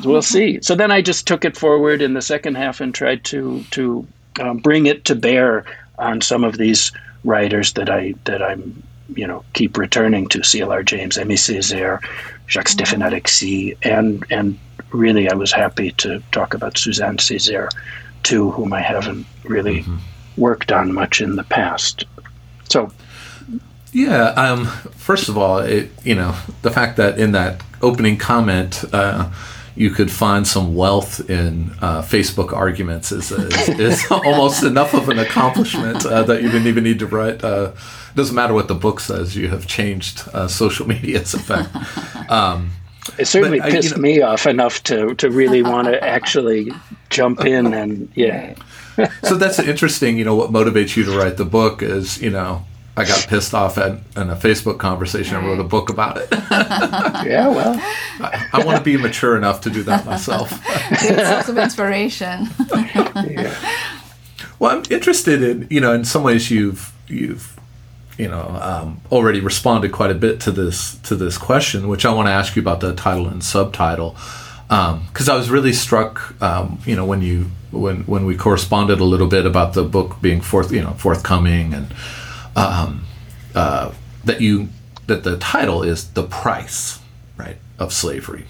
We'll 0.03 0.21
see. 0.21 0.59
So 0.61 0.75
then 0.75 0.91
I 0.91 1.01
just 1.01 1.25
took 1.25 1.45
it 1.45 1.55
forward 1.55 2.01
in 2.01 2.13
the 2.13 2.21
second 2.21 2.55
half 2.55 2.81
and 2.81 2.93
tried 2.93 3.23
to 3.25 3.63
to 3.71 4.05
um, 4.41 4.57
bring 4.57 4.87
it 4.87 5.05
to 5.05 5.15
bear 5.15 5.63
on 5.97 6.19
some 6.19 6.43
of 6.43 6.57
these 6.57 6.91
writers 7.27 7.73
that 7.73 7.89
I 7.89 8.13
that 8.23 8.41
I'm 8.41 8.61
you 9.15 9.27
know 9.27 9.43
keep 9.53 9.77
returning 9.77 10.27
to 10.29 10.43
C.L.R. 10.43 10.83
James, 10.83 11.17
Aimé 11.17 11.37
Césaire, 11.37 11.99
Jacques 12.47 12.69
Stéphane 12.69 13.05
Alexis, 13.05 13.75
and 13.83 14.25
and 14.31 14.57
really 14.91 15.29
I 15.29 15.35
was 15.35 15.51
happy 15.51 15.91
to 16.03 16.23
talk 16.31 16.53
about 16.53 16.77
Suzanne 16.77 17.17
Césaire 17.17 17.69
too, 18.23 18.51
whom 18.51 18.73
I 18.73 18.81
haven't 18.81 19.25
really. 19.43 19.81
Mm-hmm 19.81 19.97
worked 20.37 20.71
on 20.71 20.93
much 20.93 21.19
in 21.19 21.35
the 21.35 21.43
past. 21.43 22.05
So, 22.69 22.91
yeah. 23.91 24.27
Um, 24.29 24.67
first 24.95 25.27
of 25.27 25.37
all, 25.37 25.57
it, 25.57 25.89
you 26.03 26.15
know 26.15 26.35
the 26.61 26.71
fact 26.71 26.97
that 26.97 27.19
in 27.19 27.31
that 27.33 27.61
opening 27.81 28.17
comment. 28.17 28.85
Uh, 28.93 29.31
you 29.77 29.91
could 29.91 30.11
find 30.11 30.47
some 30.47 30.75
wealth 30.75 31.29
in 31.29 31.71
uh, 31.81 32.01
Facebook 32.01 32.53
arguments 32.53 33.11
is, 33.11 33.31
is, 33.31 33.69
is 33.79 34.05
almost 34.11 34.63
enough 34.63 34.93
of 34.93 35.09
an 35.09 35.19
accomplishment 35.19 36.05
uh, 36.05 36.23
that 36.23 36.41
you 36.41 36.49
didn't 36.49 36.67
even 36.67 36.83
need 36.83 36.99
to 36.99 37.07
write. 37.07 37.43
Uh, 37.43 37.71
doesn't 38.15 38.35
matter 38.35 38.53
what 38.53 38.67
the 38.67 38.75
book 38.75 38.99
says, 38.99 39.35
you 39.35 39.47
have 39.49 39.67
changed 39.67 40.27
uh, 40.33 40.47
social 40.47 40.87
media's 40.93 41.33
effect. 41.33 41.69
Um, 42.31 42.71
it 43.17 43.25
certainly 43.25 43.59
but, 43.59 43.71
pissed 43.71 43.91
you 43.91 43.95
know, 43.95 44.01
me 44.01 44.21
off 44.21 44.47
enough 44.47 44.83
to, 44.83 45.15
to 45.15 45.29
really 45.29 45.61
want 45.61 45.87
to 45.87 46.03
actually 46.03 46.71
jump 47.09 47.45
in 47.45 47.73
and 47.73 48.11
yeah 48.15 48.53
so 49.23 49.35
that's 49.35 49.59
interesting. 49.59 50.17
You 50.17 50.25
know, 50.25 50.35
what 50.35 50.51
motivates 50.51 50.95
you 50.95 51.03
to 51.05 51.17
write 51.17 51.37
the 51.37 51.45
book 51.45 51.81
is, 51.81 52.21
you 52.21 52.29
know, 52.29 52.65
I 52.97 53.05
got 53.05 53.27
pissed 53.29 53.53
off 53.53 53.77
at 53.77 53.91
in 53.91 54.29
a 54.29 54.35
Facebook 54.35 54.79
conversation 54.79 55.37
and 55.37 55.45
wrote 55.45 55.59
a 55.59 55.63
book 55.63 55.89
about 55.89 56.17
it. 56.17 56.27
yeah, 56.31 57.47
well, 57.47 57.75
I, 58.19 58.47
I, 58.53 58.65
want 58.65 58.77
to 58.77 58.83
be 58.83 58.97
mature 58.97 59.37
enough 59.37 59.61
to 59.61 59.69
do 59.69 59.83
that 59.83 60.05
myself. 60.05 60.59
It's 60.91 61.47
of 61.47 61.57
inspiration. 61.57 62.47
yeah. 63.29 63.55
Well, 64.59 64.77
I'm 64.77 64.83
interested 64.89 65.43
in 65.43 65.67
you 65.69 65.79
know, 65.79 65.93
in 65.93 66.05
some 66.05 66.23
ways 66.23 66.49
you've 66.49 66.91
you've 67.07 67.57
you 68.17 68.27
know 68.27 68.47
um, 68.61 69.01
already 69.11 69.41
responded 69.41 69.91
quite 69.91 70.09
a 70.09 70.15
bit 70.15 70.39
to 70.41 70.51
this 70.51 70.95
to 71.03 71.15
this 71.15 71.37
question, 71.37 71.87
which 71.87 72.05
I 72.05 72.13
want 72.13 72.27
to 72.27 72.31
ask 72.31 72.55
you 72.55 72.61
about 72.61 72.79
the 72.79 72.95
title 72.95 73.27
and 73.27 73.43
subtitle 73.43 74.17
because 74.67 75.29
um, 75.29 75.33
I 75.33 75.37
was 75.37 75.49
really 75.49 75.71
struck, 75.71 76.41
um, 76.41 76.79
you 76.85 76.95
know, 76.95 77.05
when 77.05 77.21
you 77.21 77.51
when 77.71 78.01
when 78.01 78.25
we 78.25 78.35
corresponded 78.35 78.99
a 78.99 79.03
little 79.03 79.27
bit 79.27 79.45
about 79.45 79.73
the 79.73 79.83
book 79.83 80.17
being 80.21 80.41
forth, 80.41 80.71
you 80.73 80.81
know, 80.81 80.91
forthcoming, 80.91 81.73
and 81.73 81.87
um, 82.57 83.05
uh, 83.55 83.93
that 84.25 84.41
you 84.41 84.69
that 85.07 85.23
the 85.23 85.37
title 85.37 85.83
is 85.83 86.09
the 86.11 86.23
price, 86.23 86.99
right, 87.37 87.57
of 87.79 87.93
slavery. 87.93 88.45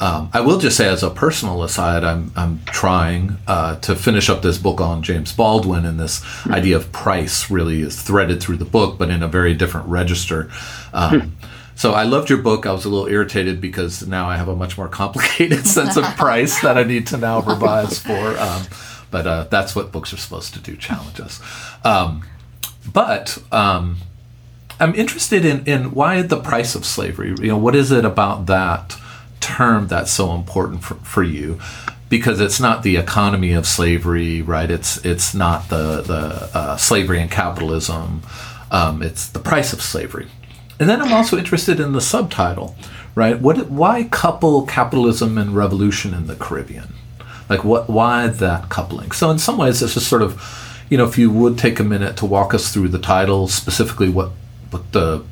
Um, 0.00 0.30
I 0.32 0.40
will 0.40 0.58
just 0.58 0.76
say, 0.76 0.88
as 0.88 1.02
a 1.02 1.10
personal 1.10 1.62
aside, 1.62 2.04
I'm 2.04 2.32
I'm 2.36 2.60
trying 2.66 3.36
uh, 3.46 3.76
to 3.80 3.96
finish 3.96 4.30
up 4.30 4.42
this 4.42 4.58
book 4.58 4.80
on 4.80 5.02
James 5.02 5.32
Baldwin, 5.32 5.84
and 5.84 5.98
this 5.98 6.20
mm-hmm. 6.20 6.54
idea 6.54 6.76
of 6.76 6.92
price 6.92 7.50
really 7.50 7.82
is 7.82 8.00
threaded 8.00 8.40
through 8.40 8.58
the 8.58 8.64
book, 8.64 8.98
but 8.98 9.10
in 9.10 9.22
a 9.22 9.28
very 9.28 9.54
different 9.54 9.88
register. 9.88 10.50
Um, 10.92 11.20
hmm. 11.20 11.46
So 11.74 11.92
I 11.92 12.02
loved 12.02 12.28
your 12.28 12.40
book. 12.40 12.66
I 12.66 12.72
was 12.72 12.84
a 12.84 12.88
little 12.88 13.06
irritated 13.06 13.60
because 13.60 14.04
now 14.04 14.28
I 14.28 14.36
have 14.36 14.48
a 14.48 14.56
much 14.56 14.76
more 14.76 14.88
complicated 15.02 15.64
sense 15.64 15.96
of 15.96 16.04
price 16.16 16.60
that 16.62 16.76
I 16.76 16.82
need 16.82 17.06
to 17.08 17.16
now 17.16 17.40
revise 17.40 18.00
for. 18.00 18.36
Um, 18.36 18.62
but 19.10 19.26
uh, 19.26 19.44
that's 19.44 19.76
what 19.76 19.92
books 19.92 20.12
are 20.12 20.16
supposed 20.16 20.54
to 20.54 20.60
do, 20.60 20.76
challenge 20.76 21.20
us. 21.20 21.40
Um, 21.84 22.24
but 22.86 23.38
um, 23.52 23.98
I'm 24.80 24.94
interested 24.94 25.44
in, 25.44 25.66
in 25.66 25.92
why 25.92 26.22
the 26.22 26.40
price 26.40 26.74
of 26.74 26.84
slavery. 26.84 27.34
You 27.40 27.48
know, 27.48 27.58
what 27.58 27.74
is 27.74 27.92
it 27.92 28.04
about 28.04 28.46
that 28.46 28.96
term 29.40 29.88
that's 29.88 30.10
so 30.10 30.34
important 30.34 30.82
for, 30.82 30.94
for 30.96 31.22
you? 31.22 31.60
Because 32.08 32.40
it's 32.40 32.58
not 32.58 32.82
the 32.82 32.96
economy 32.96 33.52
of 33.52 33.66
slavery, 33.66 34.40
right? 34.40 34.70
It's 34.70 35.04
it's 35.04 35.34
not 35.34 35.68
the 35.68 36.00
the 36.00 36.50
uh, 36.54 36.76
slavery 36.78 37.20
and 37.20 37.30
capitalism. 37.30 38.22
Um, 38.70 39.02
it's 39.02 39.28
the 39.28 39.40
price 39.40 39.72
of 39.72 39.82
slavery 39.82 40.28
and 40.80 40.88
then 40.88 41.02
I'm 41.02 41.12
also 41.12 41.36
interested 41.36 41.80
in 41.80 41.92
the 41.92 42.00
subtitle, 42.00 42.76
right? 43.14 43.40
What, 43.40 43.68
why 43.68 44.04
couple 44.04 44.64
capitalism 44.66 45.36
and 45.36 45.54
revolution 45.54 46.14
in 46.14 46.26
the 46.26 46.36
Caribbean? 46.36 46.94
Like, 47.48 47.64
what? 47.64 47.88
Why 47.88 48.28
that 48.28 48.68
coupling? 48.68 49.10
So, 49.12 49.30
in 49.30 49.38
some 49.38 49.56
ways, 49.56 49.82
it's 49.82 49.94
just 49.94 50.06
sort 50.06 50.22
of, 50.22 50.34
you 50.90 50.96
know, 50.98 51.04
if 51.04 51.18
you 51.18 51.30
would 51.30 51.58
take 51.58 51.78
a 51.80 51.84
minute 51.84 52.16
to 52.18 52.26
walk 52.26 52.54
us 52.54 52.72
through 52.72 52.88
the 52.88 52.98
title, 52.98 53.48
specifically 53.48 54.08
what, 54.08 54.30
what 54.70 54.92
the, 54.92 55.24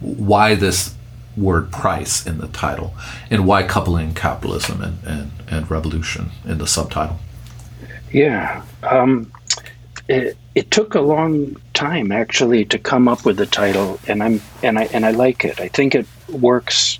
why 0.00 0.54
this 0.54 0.94
word 1.36 1.70
price 1.72 2.26
in 2.26 2.38
the 2.38 2.48
title, 2.48 2.94
and 3.30 3.46
why 3.46 3.62
coupling 3.62 4.14
capitalism 4.14 4.82
and, 4.82 4.98
and, 5.04 5.30
and 5.48 5.70
revolution 5.70 6.30
in 6.44 6.58
the 6.58 6.66
subtitle. 6.66 7.18
Yeah. 8.12 8.62
Um, 8.82 9.32
it, 10.08 10.36
it 10.54 10.70
took 10.70 10.94
a 10.94 11.00
long 11.00 11.56
time 11.72 12.10
actually 12.12 12.64
to 12.66 12.78
come 12.78 13.08
up 13.08 13.24
with 13.24 13.36
the 13.36 13.46
title, 13.46 14.00
and 14.08 14.22
I'm 14.22 14.42
and 14.62 14.78
I 14.78 14.84
and 14.86 15.06
I 15.06 15.12
like 15.12 15.44
it. 15.44 15.60
I 15.60 15.68
think 15.68 15.94
it 15.94 16.06
works 16.28 16.98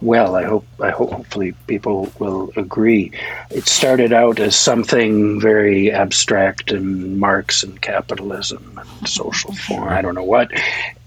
well. 0.00 0.36
I 0.36 0.44
hope 0.44 0.66
I 0.80 0.90
hope 0.90 1.10
hopefully 1.12 1.54
people 1.66 2.12
will 2.18 2.50
agree. 2.56 3.12
It 3.50 3.66
started 3.66 4.12
out 4.12 4.38
as 4.38 4.56
something 4.56 5.40
very 5.40 5.90
abstract 5.90 6.72
and 6.72 7.18
Marx 7.18 7.62
and 7.62 7.80
capitalism 7.80 8.78
and 8.78 9.08
social 9.08 9.52
form. 9.54 9.88
I 9.88 10.02
don't 10.02 10.14
know 10.14 10.24
what, 10.24 10.50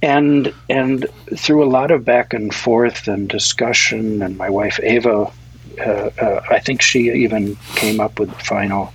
and 0.02 0.54
and 0.70 1.06
through 1.36 1.64
a 1.64 1.70
lot 1.70 1.92
of 1.92 2.06
back 2.06 2.34
and 2.34 2.54
forth 2.54 3.08
and 3.08 3.28
discussion, 3.30 4.22
and 4.22 4.38
my 4.38 4.50
wife 4.50 4.80
Ava, 4.82 5.32
uh, 5.80 6.10
uh, 6.20 6.42
I 6.50 6.60
think 6.60 6.82
she 6.82 7.12
even 7.12 7.56
came 7.76 8.00
up 8.00 8.20
with 8.20 8.30
the 8.30 8.44
final 8.44 8.94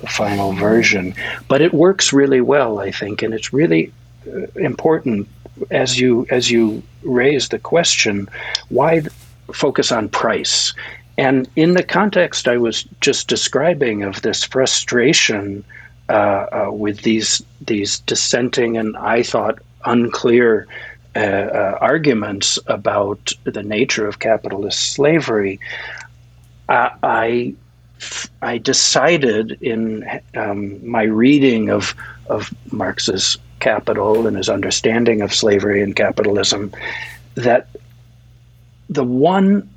the 0.00 0.06
final 0.06 0.52
version. 0.52 1.14
But 1.48 1.60
it 1.60 1.74
works 1.74 2.12
really 2.12 2.40
well, 2.40 2.78
I 2.78 2.90
think, 2.90 3.22
and 3.22 3.34
it's 3.34 3.52
really 3.52 3.92
important 4.56 5.28
as 5.70 5.98
you 5.98 6.26
as 6.30 6.50
you 6.50 6.82
raise 7.02 7.48
the 7.48 7.58
question, 7.58 8.28
why 8.68 9.02
focus 9.52 9.92
on 9.92 10.08
price? 10.08 10.72
And 11.16 11.48
in 11.56 11.74
the 11.74 11.82
context 11.82 12.46
I 12.46 12.56
was 12.56 12.84
just 13.00 13.28
describing 13.28 14.02
of 14.02 14.22
this 14.22 14.44
frustration 14.44 15.64
uh, 16.08 16.12
uh, 16.12 16.70
with 16.72 17.02
these 17.02 17.42
these 17.60 18.00
dissenting 18.00 18.76
and 18.76 18.96
I 18.96 19.22
thought 19.22 19.58
unclear 19.84 20.66
uh, 21.16 21.20
uh 21.20 21.78
arguments 21.80 22.58
about 22.66 23.32
the 23.44 23.62
nature 23.62 24.06
of 24.06 24.18
capitalist 24.18 24.92
slavery, 24.92 25.58
I 26.68 27.54
I 28.42 28.58
decided 28.58 29.58
in 29.60 30.08
um, 30.34 30.86
my 30.88 31.02
reading 31.02 31.70
of 31.70 31.94
of 32.28 32.52
Marx's 32.70 33.38
Capital 33.60 34.26
and 34.26 34.36
his 34.36 34.48
understanding 34.48 35.22
of 35.22 35.34
slavery 35.34 35.82
and 35.82 35.94
capitalism 35.94 36.72
that 37.34 37.68
the 38.88 39.04
one 39.04 39.68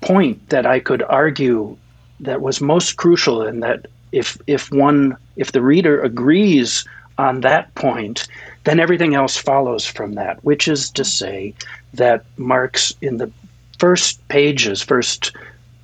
point 0.00 0.48
that 0.48 0.66
I 0.66 0.80
could 0.80 1.02
argue 1.02 1.76
that 2.20 2.40
was 2.40 2.60
most 2.60 2.96
crucial 2.96 3.42
and 3.42 3.62
that 3.62 3.86
if 4.12 4.38
if 4.46 4.70
one 4.72 5.16
if 5.36 5.52
the 5.52 5.62
reader 5.62 6.02
agrees 6.02 6.84
on 7.18 7.40
that 7.40 7.74
point, 7.74 8.28
then 8.64 8.80
everything 8.80 9.14
else 9.14 9.36
follows 9.36 9.84
from 9.84 10.14
that, 10.14 10.42
which 10.44 10.68
is 10.68 10.90
to 10.90 11.04
say 11.04 11.54
that 11.94 12.24
Marx 12.36 12.92
in 13.02 13.18
the 13.18 13.30
first 13.78 14.26
pages, 14.28 14.82
first 14.82 15.34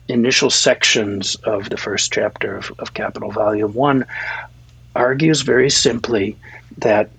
initial 0.08 0.50
sections 0.50 1.34
of 1.44 1.70
the 1.70 1.76
first 1.76 2.12
chapter 2.12 2.56
of, 2.56 2.72
of 2.78 2.94
Capital 2.94 3.30
Volume 3.30 3.72
1 3.72 4.04
argues 4.94 5.40
very 5.40 5.70
simply 5.70 6.36
that 6.78 7.10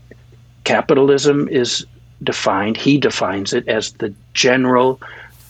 capitalism 0.66 1.48
is 1.48 1.86
defined, 2.24 2.76
he 2.76 2.98
defines 2.98 3.54
it 3.54 3.68
as 3.68 3.94
the 3.94 4.14
general, 4.34 5.00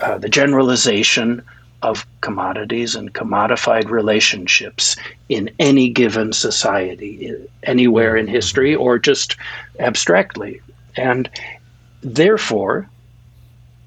uh, 0.02 0.18
the 0.20 0.30
generalization 0.30 1.42
of 1.82 2.06
commodities 2.22 2.96
and 2.96 3.14
commodified 3.14 3.90
relationships 3.90 4.96
in 5.30 5.50
any 5.60 5.90
given 5.90 6.34
society, 6.34 7.34
anywhere 7.64 8.16
in 8.16 8.28
history, 8.28 8.76
or 8.76 9.00
just 9.00 9.36
abstractly. 9.80 10.62
And 10.96 11.30
therefore, 12.02 12.90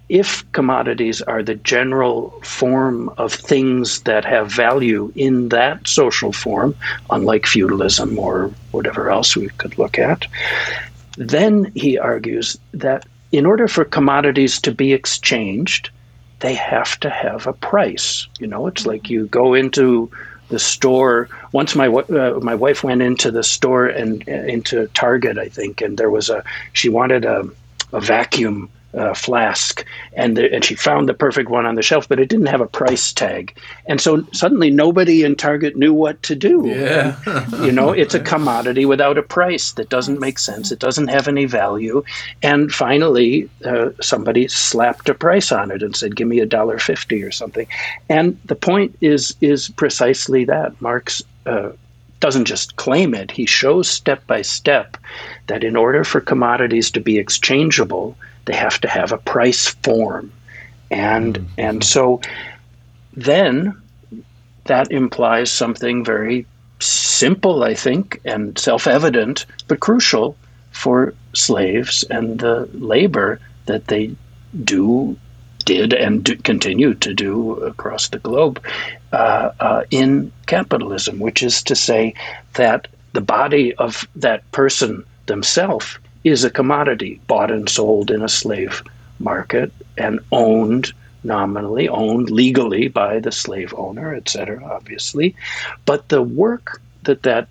if 0.08 0.50
commodities 0.52 1.20
are 1.22 1.42
the 1.42 1.56
general 1.56 2.30
form 2.42 3.10
of 3.18 3.32
things 3.34 4.02
that 4.02 4.24
have 4.24 4.50
value 4.50 5.12
in 5.14 5.50
that 5.50 5.86
social 5.86 6.32
form, 6.32 6.74
unlike 7.10 7.46
feudalism 7.46 8.18
or 8.18 8.50
whatever 8.70 9.10
else 9.10 9.36
we 9.36 9.48
could 9.48 9.76
look 9.76 9.98
at, 9.98 10.26
then 11.18 11.72
he 11.74 11.98
argues 11.98 12.56
that 12.72 13.04
in 13.32 13.44
order 13.44 13.66
for 13.68 13.84
commodities 13.84 14.60
to 14.62 14.72
be 14.72 14.92
exchanged, 14.92 15.90
they 16.38 16.54
have 16.54 16.98
to 17.00 17.10
have 17.10 17.46
a 17.46 17.52
price. 17.52 18.28
You 18.38 18.46
know, 18.46 18.68
it's 18.68 18.86
like 18.86 19.10
you 19.10 19.26
go 19.26 19.54
into 19.54 20.10
the 20.48 20.60
store. 20.60 21.28
Once 21.52 21.74
my 21.74 21.88
uh, 21.88 22.38
my 22.40 22.54
wife 22.54 22.84
went 22.84 23.02
into 23.02 23.30
the 23.30 23.42
store 23.42 23.86
and 23.86 24.26
uh, 24.28 24.32
into 24.32 24.86
Target, 24.94 25.38
I 25.38 25.48
think, 25.48 25.80
and 25.80 25.98
there 25.98 26.10
was 26.10 26.30
a 26.30 26.44
she 26.72 26.88
wanted 26.88 27.24
a, 27.24 27.48
a 27.92 28.00
vacuum 28.00 28.70
uh, 28.94 29.12
flask, 29.12 29.84
and 30.14 30.36
the, 30.36 30.52
and 30.52 30.64
she 30.64 30.74
found 30.74 31.08
the 31.08 31.14
perfect 31.14 31.50
one 31.50 31.66
on 31.66 31.74
the 31.74 31.82
shelf, 31.82 32.08
but 32.08 32.18
it 32.18 32.28
didn't 32.28 32.46
have 32.46 32.60
a 32.60 32.66
price 32.66 33.12
tag, 33.12 33.54
and 33.86 34.00
so 34.00 34.24
suddenly 34.32 34.70
nobody 34.70 35.24
in 35.24 35.36
Target 35.36 35.76
knew 35.76 35.92
what 35.92 36.22
to 36.22 36.34
do. 36.34 36.66
Yeah, 36.66 37.16
you 37.62 37.70
know, 37.70 37.92
it's 37.92 38.14
a 38.14 38.20
commodity 38.34 38.86
without 38.86 39.18
a 39.18 39.22
price 39.22 39.72
that 39.72 39.90
doesn't 39.90 40.20
make 40.20 40.38
sense. 40.38 40.72
It 40.72 40.78
doesn't 40.78 41.08
have 41.08 41.28
any 41.28 41.44
value, 41.44 42.02
and 42.42 42.72
finally 42.72 43.50
uh, 43.64 43.90
somebody 44.00 44.48
slapped 44.48 45.08
a 45.08 45.14
price 45.14 45.52
on 45.52 45.70
it 45.70 45.82
and 45.82 45.94
said, 45.94 46.16
"Give 46.16 46.28
me 46.28 46.40
a 46.40 46.46
dollar 46.46 46.78
fifty 46.78 47.22
or 47.22 47.30
something," 47.30 47.66
and 48.08 48.38
the 48.46 48.56
point 48.56 48.96
is 49.00 49.36
is 49.40 49.68
precisely 49.68 50.44
that 50.46 50.80
Marx. 50.80 51.22
Uh, 51.44 51.70
doesn't 52.20 52.46
just 52.46 52.74
claim 52.74 53.14
it, 53.14 53.30
he 53.30 53.46
shows 53.46 53.88
step 53.88 54.26
by 54.26 54.42
step 54.42 54.96
that 55.46 55.62
in 55.62 55.76
order 55.76 56.02
for 56.02 56.20
commodities 56.20 56.90
to 56.90 57.00
be 57.00 57.16
exchangeable, 57.16 58.16
they 58.48 58.56
have 58.56 58.80
to 58.80 58.88
have 58.88 59.12
a 59.12 59.18
price 59.18 59.68
form. 59.84 60.32
And 60.90 61.34
mm-hmm. 61.34 61.60
and 61.60 61.84
so 61.84 62.20
then 63.14 63.80
that 64.64 64.90
implies 64.90 65.50
something 65.50 66.04
very 66.04 66.46
simple, 66.80 67.64
I 67.64 67.74
think, 67.74 68.20
and 68.24 68.58
self-evident, 68.58 69.46
but 69.66 69.80
crucial 69.80 70.36
for 70.70 71.14
slaves 71.34 72.04
and 72.10 72.38
the 72.38 72.68
labor 72.72 73.40
that 73.66 73.86
they 73.88 74.14
do 74.64 75.16
did 75.64 75.92
and 75.92 76.24
do, 76.24 76.36
continue 76.36 76.94
to 76.94 77.12
do 77.12 77.54
across 77.54 78.08
the 78.08 78.18
globe 78.18 78.62
uh, 79.12 79.50
uh, 79.60 79.82
in 79.90 80.32
capitalism, 80.46 81.18
which 81.18 81.42
is 81.42 81.62
to 81.64 81.74
say 81.74 82.14
that 82.54 82.88
the 83.12 83.20
body 83.20 83.74
of 83.74 84.08
that 84.16 84.50
person 84.52 85.04
themselves 85.26 85.98
is 86.24 86.44
a 86.44 86.50
commodity 86.50 87.20
bought 87.26 87.50
and 87.50 87.68
sold 87.68 88.10
in 88.10 88.22
a 88.22 88.28
slave 88.28 88.82
market 89.18 89.72
and 89.96 90.20
owned 90.32 90.92
nominally, 91.24 91.88
owned 91.88 92.30
legally 92.30 92.88
by 92.88 93.18
the 93.18 93.32
slave 93.32 93.74
owner, 93.76 94.14
etc., 94.14 94.62
obviously. 94.64 95.34
But 95.84 96.08
the 96.08 96.22
work 96.22 96.80
that 97.02 97.22
that 97.22 97.48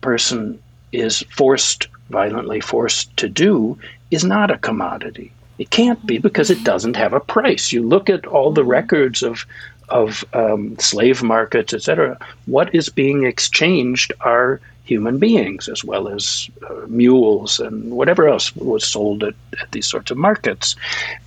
person 0.00 0.60
is 0.92 1.20
forced, 1.30 1.88
violently 2.08 2.60
forced 2.60 3.16
to 3.18 3.28
do, 3.28 3.78
is 4.10 4.24
not 4.24 4.50
a 4.50 4.58
commodity. 4.58 5.32
It 5.58 5.70
can't 5.70 6.04
be 6.06 6.18
because 6.18 6.50
it 6.50 6.64
doesn't 6.64 6.96
have 6.96 7.12
a 7.12 7.20
price. 7.20 7.70
You 7.70 7.86
look 7.86 8.08
at 8.08 8.26
all 8.26 8.52
the 8.52 8.64
records 8.64 9.22
of 9.22 9.46
of 9.90 10.24
um, 10.34 10.78
slave 10.78 11.20
markets, 11.20 11.74
etc. 11.74 12.16
What 12.46 12.72
is 12.72 12.88
being 12.88 13.24
exchanged 13.24 14.12
are 14.20 14.60
human 14.90 15.18
beings 15.18 15.68
as 15.68 15.84
well 15.84 16.08
as 16.08 16.50
uh, 16.68 16.86
mules 16.88 17.60
and 17.60 17.92
whatever 17.92 18.28
else 18.28 18.54
was 18.56 18.84
sold 18.84 19.22
at, 19.22 19.34
at 19.60 19.70
these 19.70 19.86
sorts 19.86 20.10
of 20.10 20.18
markets. 20.18 20.74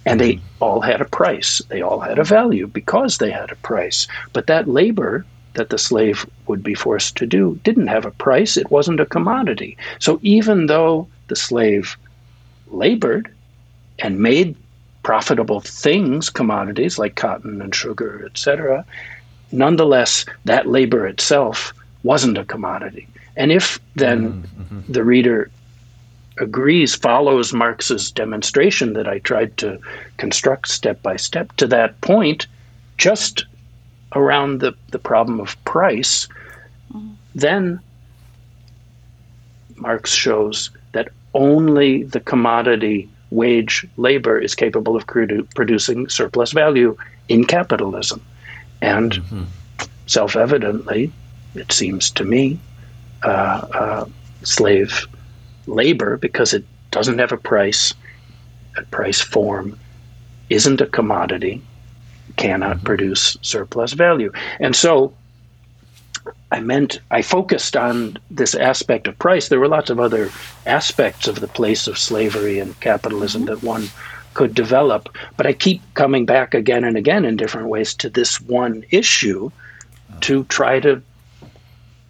And 0.05 0.19
they 0.19 0.39
all 0.59 0.81
had 0.81 0.99
a 0.99 1.05
price, 1.21 1.61
they 1.69 1.81
all 1.81 2.01
had 2.01 2.19
a 2.19 2.25
value 2.25 2.67
because 2.67 3.17
they 3.17 3.31
had 3.31 3.51
a 3.51 3.63
price. 3.71 4.05
But 4.33 4.47
that 4.47 4.67
labor 4.67 5.25
that 5.53 5.69
the 5.69 5.77
slave 5.77 6.25
would 6.47 6.61
be 6.61 6.73
forced 6.73 7.15
to 7.17 7.25
do 7.25 7.59
didn't 7.63 7.87
have 7.87 8.05
a 8.05 8.17
price, 8.27 8.57
it 8.57 8.69
wasn't 8.69 8.99
a 8.99 9.13
commodity. 9.15 9.77
So 9.99 10.19
even 10.21 10.65
though 10.65 11.07
the 11.29 11.35
slave 11.35 11.95
labored 12.67 13.31
and 13.99 14.19
made 14.19 14.55
profitable 15.03 15.61
things, 15.61 16.29
commodities 16.29 16.99
like 16.99 17.15
cotton 17.15 17.61
and 17.61 17.73
sugar, 17.73 18.23
etc., 18.25 18.85
nonetheless, 19.51 20.25
that 20.43 20.67
labor 20.67 21.07
itself 21.07 21.73
wasn't 22.03 22.37
a 22.37 22.45
commodity. 22.45 23.07
And 23.35 23.51
if 23.51 23.79
then 23.95 24.43
mm-hmm. 24.43 24.91
the 24.91 25.03
reader 25.03 25.49
agrees, 26.37 26.95
follows 26.95 27.53
Marx's 27.53 28.11
demonstration 28.11 28.93
that 28.93 29.07
I 29.07 29.19
tried 29.19 29.57
to 29.57 29.79
construct 30.17 30.67
step 30.67 31.01
by 31.01 31.15
step 31.15 31.51
to 31.57 31.67
that 31.67 31.99
point, 32.01 32.47
just 32.97 33.45
around 34.15 34.59
the, 34.59 34.73
the 34.91 34.99
problem 34.99 35.39
of 35.39 35.63
price, 35.65 36.27
mm-hmm. 36.91 37.13
then 37.35 37.79
Marx 39.75 40.13
shows 40.13 40.69
that 40.91 41.09
only 41.33 42.03
the 42.03 42.19
commodity 42.19 43.09
wage 43.31 43.87
labor 43.97 44.37
is 44.37 44.53
capable 44.53 44.95
of 44.95 45.07
produ- 45.07 45.51
producing 45.55 46.07
surplus 46.07 46.51
value 46.51 46.95
in 47.29 47.45
capitalism. 47.45 48.23
And 48.81 49.13
mm-hmm. 49.13 49.43
self 50.05 50.35
evidently, 50.35 51.11
it 51.55 51.71
seems 51.71 52.11
to 52.11 52.23
me, 52.23 52.59
uh, 53.23 53.67
uh, 53.73 54.05
slave 54.43 55.07
labor 55.67 56.17
because 56.17 56.53
it 56.53 56.65
doesn't 56.91 57.19
have 57.19 57.31
a 57.31 57.37
price, 57.37 57.93
a 58.77 58.83
price 58.83 59.21
form, 59.21 59.79
isn't 60.49 60.81
a 60.81 60.85
commodity, 60.85 61.61
cannot 62.35 62.77
mm-hmm. 62.77 62.85
produce 62.85 63.37
surplus 63.41 63.93
value. 63.93 64.31
And 64.59 64.75
so 64.75 65.13
I 66.51 66.59
meant 66.59 66.99
I 67.11 67.21
focused 67.21 67.75
on 67.75 68.17
this 68.29 68.55
aspect 68.55 69.07
of 69.07 69.17
price. 69.17 69.47
There 69.47 69.59
were 69.59 69.67
lots 69.67 69.89
of 69.89 69.99
other 69.99 70.29
aspects 70.65 71.27
of 71.27 71.39
the 71.39 71.47
place 71.47 71.87
of 71.87 71.97
slavery 71.97 72.59
and 72.59 72.79
capitalism 72.79 73.45
mm-hmm. 73.45 73.55
that 73.55 73.63
one 73.63 73.87
could 74.33 74.55
develop, 74.55 75.15
but 75.37 75.45
I 75.45 75.53
keep 75.53 75.81
coming 75.93 76.25
back 76.25 76.55
again 76.55 76.83
and 76.83 76.97
again 76.97 77.23
in 77.23 77.37
different 77.37 77.67
ways 77.67 77.93
to 77.95 78.09
this 78.09 78.41
one 78.41 78.83
issue 78.89 79.51
to 80.21 80.43
try 80.45 80.79
to 80.79 81.01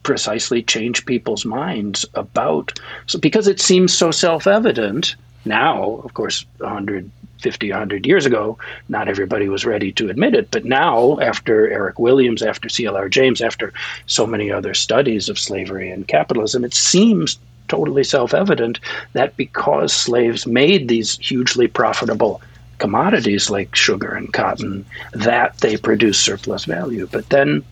precisely 0.03 0.61
change 0.61 1.05
people's 1.05 1.45
minds 1.45 2.05
about 2.13 2.79
so 3.07 3.19
because 3.19 3.47
it 3.47 3.59
seems 3.59 3.93
so 3.93 4.11
self-evident 4.11 5.15
now 5.45 6.01
of 6.03 6.13
course 6.13 6.45
150 6.57 7.69
100 7.71 8.05
years 8.05 8.25
ago 8.25 8.57
not 8.89 9.07
everybody 9.07 9.49
was 9.49 9.65
ready 9.65 9.91
to 9.91 10.09
admit 10.09 10.35
it 10.35 10.51
but 10.51 10.65
now 10.65 11.17
after 11.19 11.69
eric 11.71 11.99
williams 11.99 12.41
after 12.41 12.67
clr 12.67 13.09
james 13.09 13.41
after 13.41 13.73
so 14.05 14.27
many 14.27 14.51
other 14.51 14.73
studies 14.73 15.29
of 15.29 15.39
slavery 15.39 15.89
and 15.89 16.07
capitalism 16.07 16.63
it 16.63 16.73
seems 16.73 17.39
totally 17.67 18.03
self-evident 18.03 18.79
that 19.13 19.35
because 19.37 19.93
slaves 19.93 20.45
made 20.45 20.87
these 20.87 21.17
hugely 21.17 21.67
profitable 21.67 22.41
commodities 22.83 23.49
like 23.49 23.73
sugar 23.75 24.13
and 24.13 24.33
cotton 24.33 24.85
that 25.13 25.57
they 25.59 25.77
produce 25.77 26.19
surplus 26.19 26.65
value. 26.65 27.07
But 27.11 27.29
then 27.29 27.63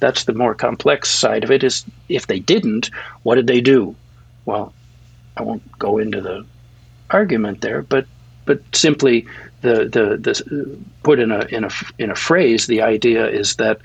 that's 0.00 0.24
the 0.24 0.34
more 0.34 0.54
complex 0.54 1.10
side 1.10 1.44
of 1.44 1.50
it 1.50 1.62
is 1.62 1.84
if 2.08 2.26
they 2.26 2.40
didn't, 2.40 2.90
what 3.22 3.36
did 3.36 3.46
they 3.46 3.60
do? 3.60 3.94
Well, 4.44 4.72
I 5.36 5.42
won't 5.42 5.78
go 5.78 5.98
into 5.98 6.20
the 6.20 6.44
argument 7.10 7.60
there, 7.60 7.82
but 7.82 8.06
but 8.44 8.62
simply 8.74 9.26
the 9.60 9.84
the, 9.84 10.16
the 10.16 10.78
put 11.02 11.20
in 11.20 11.30
a 11.30 11.44
in 11.46 11.64
a 11.64 11.70
in 11.98 12.10
a 12.10 12.16
phrase, 12.16 12.66
the 12.66 12.82
idea 12.82 13.28
is 13.28 13.56
that 13.56 13.80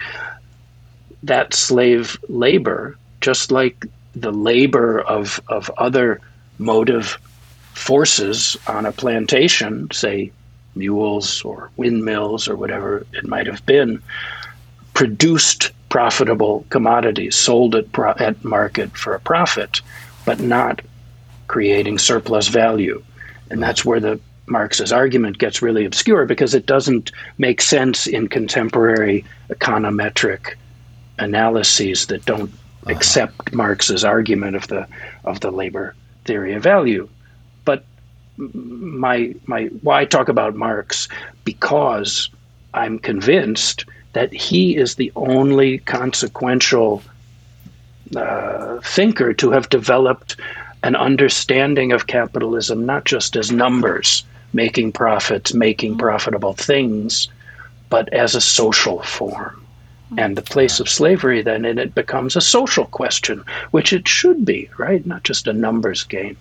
that 1.24 1.54
slave 1.54 2.18
labor, 2.30 2.98
just 3.22 3.52
like 3.52 3.86
the 4.16 4.32
labor 4.32 5.02
of 5.02 5.40
of 5.48 5.70
other 5.78 6.22
motive 6.58 7.18
forces 7.74 8.56
on 8.68 8.86
a 8.86 8.92
plantation, 8.92 9.90
say 9.92 10.32
mules 10.76 11.42
or 11.44 11.70
windmills 11.78 12.48
or 12.48 12.56
whatever 12.56 13.06
it 13.14 13.28
might 13.28 13.48
have 13.48 13.66
been, 13.66 14.02
produced 14.94 15.72
profitable 15.96 16.66
commodities 16.72 17.38
sold 17.38 17.74
at, 17.74 17.90
pro- 17.94 18.12
at 18.20 18.44
market 18.44 18.98
for 18.98 19.16
a 19.16 19.20
profit, 19.22 19.80
but 20.26 20.42
not 20.42 20.82
creating 21.48 21.98
surplus 21.98 22.50
value. 22.50 23.02
And 23.50 23.64
that's 23.64 23.86
where 23.86 24.02
the 24.02 24.20
Marx's 24.46 24.92
argument 24.92 25.38
gets 25.38 25.62
really 25.62 25.86
obscure 25.86 26.26
because 26.26 26.54
it 26.54 26.66
doesn't 26.66 27.14
make 27.38 27.62
sense 27.62 28.08
in 28.08 28.28
contemporary 28.28 29.24
econometric 29.50 30.56
analyses 31.18 32.08
that 32.08 32.26
don't 32.26 32.52
uh-huh. 32.52 32.92
accept 32.92 33.54
Marx's 33.54 34.04
argument 34.04 34.58
of 34.58 34.68
the 34.68 34.86
of 35.24 35.40
the 35.40 35.50
labor 35.50 35.96
theory 36.26 36.52
of 36.56 36.62
value. 36.62 37.08
But 37.64 37.86
my 38.36 39.34
my 39.46 39.68
why 39.82 40.04
talk 40.04 40.28
about 40.28 40.58
Marx 40.58 41.08
because 41.46 42.30
I'm 42.74 43.00
convinced 43.00 43.86
that 44.16 44.34
he 44.34 44.78
is 44.78 44.96
the 44.96 45.12
only 45.18 45.80
consequential 45.80 47.04
uh, 48.16 48.80
thinker 48.82 49.34
to 49.34 49.52
have 49.52 49.68
developed 49.68 50.38
an 50.84 50.96
understanding 50.96 51.92
of 51.92 52.08
capitalism, 52.08 52.86
not 52.86 53.04
just 53.04 53.36
as 53.36 53.52
numbers, 53.52 54.24
making 54.54 54.94
profits, 54.94 55.54
making 55.54 55.92
mm-hmm. 55.92 56.00
profitable 56.00 56.54
things, 56.54 57.28
but 57.90 58.08
as 58.14 58.36
a 58.36 58.42
social 58.42 59.04
form. 59.04 59.62
Mm-hmm. 60.06 60.20
And 60.20 60.38
the 60.38 60.42
place 60.54 60.80
of 60.80 60.88
slavery 60.88 61.42
then 61.42 61.66
in 61.66 61.78
it 61.78 61.94
becomes 61.94 62.38
a 62.38 62.42
social 62.42 62.86
question, 62.86 63.44
which 63.72 63.92
it 63.92 64.08
should 64.08 64.46
be, 64.46 64.70
right? 64.78 65.06
Not 65.06 65.24
just 65.24 65.46
a 65.46 65.52
numbers 65.52 66.04
game. 66.04 66.38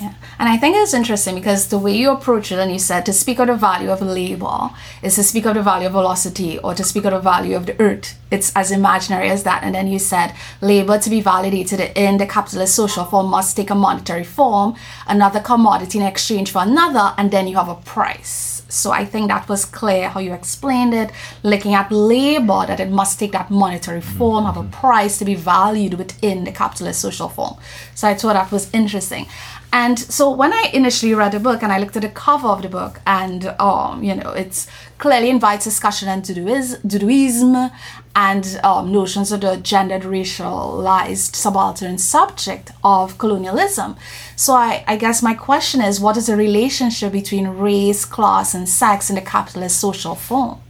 Yeah. 0.00 0.14
And 0.38 0.48
I 0.48 0.56
think 0.56 0.76
it's 0.76 0.92
interesting 0.92 1.36
because 1.36 1.68
the 1.68 1.78
way 1.78 1.96
you 1.96 2.10
approach 2.10 2.50
it, 2.50 2.58
and 2.58 2.72
you 2.72 2.78
said 2.78 3.06
to 3.06 3.12
speak 3.12 3.38
of 3.38 3.46
the 3.46 3.54
value 3.54 3.90
of 3.90 4.02
labor 4.02 4.70
is 5.02 5.14
to 5.14 5.22
speak 5.22 5.46
of 5.46 5.54
the 5.54 5.62
value 5.62 5.86
of 5.86 5.92
velocity 5.92 6.58
or 6.58 6.74
to 6.74 6.82
speak 6.82 7.04
of 7.04 7.12
the 7.12 7.20
value 7.20 7.56
of 7.56 7.66
the 7.66 7.80
earth. 7.80 8.18
It's 8.30 8.52
as 8.56 8.72
imaginary 8.72 9.30
as 9.30 9.44
that. 9.44 9.62
And 9.62 9.74
then 9.74 9.86
you 9.86 10.00
said 10.00 10.34
labor 10.60 10.98
to 10.98 11.10
be 11.10 11.20
validated 11.20 11.80
in 11.94 12.16
the 12.16 12.26
capitalist 12.26 12.74
social 12.74 13.04
form 13.04 13.30
must 13.30 13.56
take 13.56 13.70
a 13.70 13.74
monetary 13.74 14.24
form, 14.24 14.74
another 15.06 15.40
commodity 15.40 15.98
in 15.98 16.04
exchange 16.04 16.50
for 16.50 16.62
another, 16.62 17.14
and 17.16 17.30
then 17.30 17.46
you 17.46 17.56
have 17.56 17.68
a 17.68 17.76
price. 17.76 18.54
So 18.68 18.90
I 18.90 19.04
think 19.04 19.28
that 19.28 19.48
was 19.48 19.64
clear 19.64 20.08
how 20.08 20.18
you 20.18 20.32
explained 20.32 20.94
it, 20.94 21.10
looking 21.44 21.74
at 21.74 21.92
labor, 21.92 22.66
that 22.66 22.80
it 22.80 22.90
must 22.90 23.20
take 23.20 23.30
that 23.32 23.48
monetary 23.48 24.00
form, 24.00 24.46
have 24.46 24.56
a 24.56 24.62
mm-hmm. 24.62 24.70
price 24.70 25.16
to 25.18 25.24
be 25.24 25.36
valued 25.36 25.94
within 25.94 26.42
the 26.42 26.50
capitalist 26.50 27.00
social 27.00 27.28
form. 27.28 27.56
So 27.94 28.08
I 28.08 28.14
thought 28.14 28.32
that 28.32 28.50
was 28.50 28.68
interesting. 28.72 29.26
And 29.74 29.98
so 29.98 30.30
when 30.30 30.52
I 30.52 30.70
initially 30.72 31.14
read 31.14 31.32
the 31.32 31.40
book 31.40 31.60
and 31.64 31.72
I 31.72 31.80
looked 31.80 31.96
at 31.96 32.02
the 32.02 32.08
cover 32.08 32.46
of 32.46 32.62
the 32.62 32.68
book, 32.68 33.00
and 33.08 33.46
um, 33.58 34.04
you 34.04 34.14
know, 34.14 34.30
it's 34.30 34.68
clearly 34.98 35.28
invites 35.28 35.64
discussion 35.64 36.08
into 36.08 36.32
Doudouism 36.32 37.72
and 38.14 38.60
um, 38.62 38.92
notions 38.92 39.32
of 39.32 39.40
the 39.40 39.56
gendered, 39.56 40.02
racialized, 40.02 41.34
subaltern 41.34 41.98
subject 41.98 42.70
of 42.84 43.18
colonialism. 43.18 43.96
So 44.36 44.52
I, 44.54 44.84
I 44.86 44.96
guess 44.96 45.24
my 45.24 45.34
question 45.34 45.82
is, 45.82 45.98
what 45.98 46.16
is 46.16 46.28
the 46.28 46.36
relationship 46.36 47.10
between 47.10 47.48
race, 47.48 48.04
class, 48.04 48.54
and 48.54 48.68
sex 48.68 49.10
in 49.10 49.16
the 49.16 49.22
capitalist 49.22 49.80
social 49.80 50.14
form? 50.14 50.60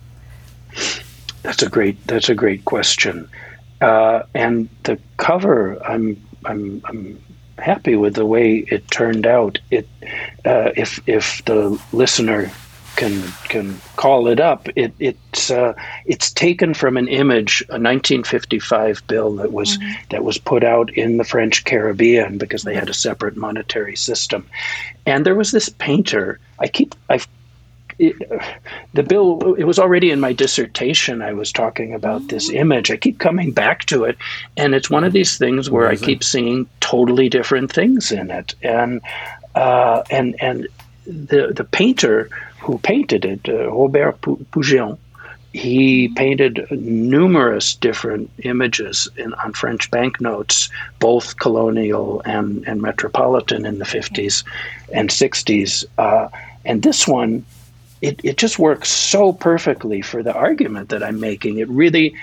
That's 1.43 1.63
a 1.63 1.69
great. 1.69 2.03
That's 2.07 2.31
a 2.31 2.35
great 2.35 2.65
question. 2.65 3.29
Uh, 3.83 4.23
and 4.35 4.71
the 4.85 4.99
cover, 5.19 5.79
I'm, 5.87 6.17
I'm, 6.47 6.81
I'm 6.87 7.19
happy 7.59 7.97
with 7.97 8.15
the 8.15 8.27
way 8.27 8.59
it 8.71 8.91
turned 8.91 9.27
out. 9.27 9.59
It, 9.71 9.89
uh, 10.45 10.71
if 10.77 11.01
if 11.07 11.45
the 11.45 11.81
listener 11.93 12.51
can 12.97 13.23
can 13.49 13.81
call 13.97 14.29
it 14.29 14.41
up, 14.41 14.69
it 14.77 14.93
it's 14.99 15.51
uh, 15.51 15.75
it's 16.07 16.31
taken 16.31 16.75
from 16.75 16.97
an 16.97 17.09
image, 17.09 17.63
a 17.69 17.79
1955 17.79 19.07
bill 19.07 19.37
that 19.37 19.53
was 19.53 19.79
mm-hmm. 19.79 19.93
that 20.11 20.25
was 20.25 20.39
put 20.39 20.65
out 20.65 20.91
in 20.91 21.17
the 21.17 21.25
French 21.25 21.65
Caribbean 21.65 22.39
because 22.39 22.63
they 22.63 22.75
had 22.75 22.89
a 22.89 22.95
separate 22.95 23.37
monetary 23.37 23.97
system, 23.97 24.47
and 25.07 25.27
there 25.27 25.35
was 25.35 25.51
this 25.51 25.69
painter. 25.69 26.39
I 26.59 26.69
keep 26.69 26.95
I've 27.09 27.29
it, 27.99 28.17
the 28.93 29.03
bill 29.03 29.55
it 29.55 29.65
was 29.65 29.79
already 29.79 30.11
in 30.11 30.21
my 30.21 30.33
dissertation 30.33 31.23
i 31.23 31.33
was 31.33 31.53
talking 31.53 31.95
about 31.95 32.27
this 32.29 32.51
mm. 32.51 32.55
image 32.57 32.91
i 32.91 32.97
keep 32.97 33.19
coming 33.19 33.51
back 33.51 33.85
to 33.85 34.05
it 34.05 34.17
and 34.57 34.75
it's 34.75 34.91
one 34.91 35.05
of 35.05 35.13
these 35.13 35.39
things 35.39 35.71
where 35.71 35.87
Amazing. 35.87 36.05
i 36.05 36.07
keep 36.07 36.25
seeing 36.25 36.67
totally 36.81 37.29
different 37.29 37.73
things 37.73 38.13
in 38.13 38.31
it 38.31 38.55
and 38.63 39.01
uh, 39.55 40.03
and 40.11 40.35
and 40.41 40.67
the 41.07 41.53
the 41.55 41.65
painter 41.65 42.29
who 42.61 42.79
painted 42.79 43.25
it 43.25 43.49
uh, 43.49 43.71
robert 43.71 44.21
Pougheon 44.21 44.99
he 45.55 46.09
painted 46.09 46.67
numerous 46.73 47.77
different 47.77 48.29
images 48.43 49.09
in, 49.17 49.33
on 49.35 49.53
French 49.53 49.89
banknotes, 49.89 50.69
both 50.99 51.39
colonial 51.39 52.21
and, 52.25 52.67
and 52.67 52.83
metropolitan 52.83 53.65
in 53.65 53.79
the 53.79 53.85
50s 53.85 54.43
and 54.93 55.11
60s. 55.11 55.85
Uh, 55.97 56.27
and 56.65 56.83
this 56.83 57.07
one 57.07 57.47
it, 58.05 58.21
it 58.23 58.37
just 58.37 58.59
works 58.59 58.91
so 58.91 59.33
perfectly 59.33 60.03
for 60.03 60.23
the 60.23 60.35
argument 60.35 60.91
that 60.91 61.03
I'm 61.03 61.21
making. 61.21 61.59
It 61.59 61.69
really 61.71 62.15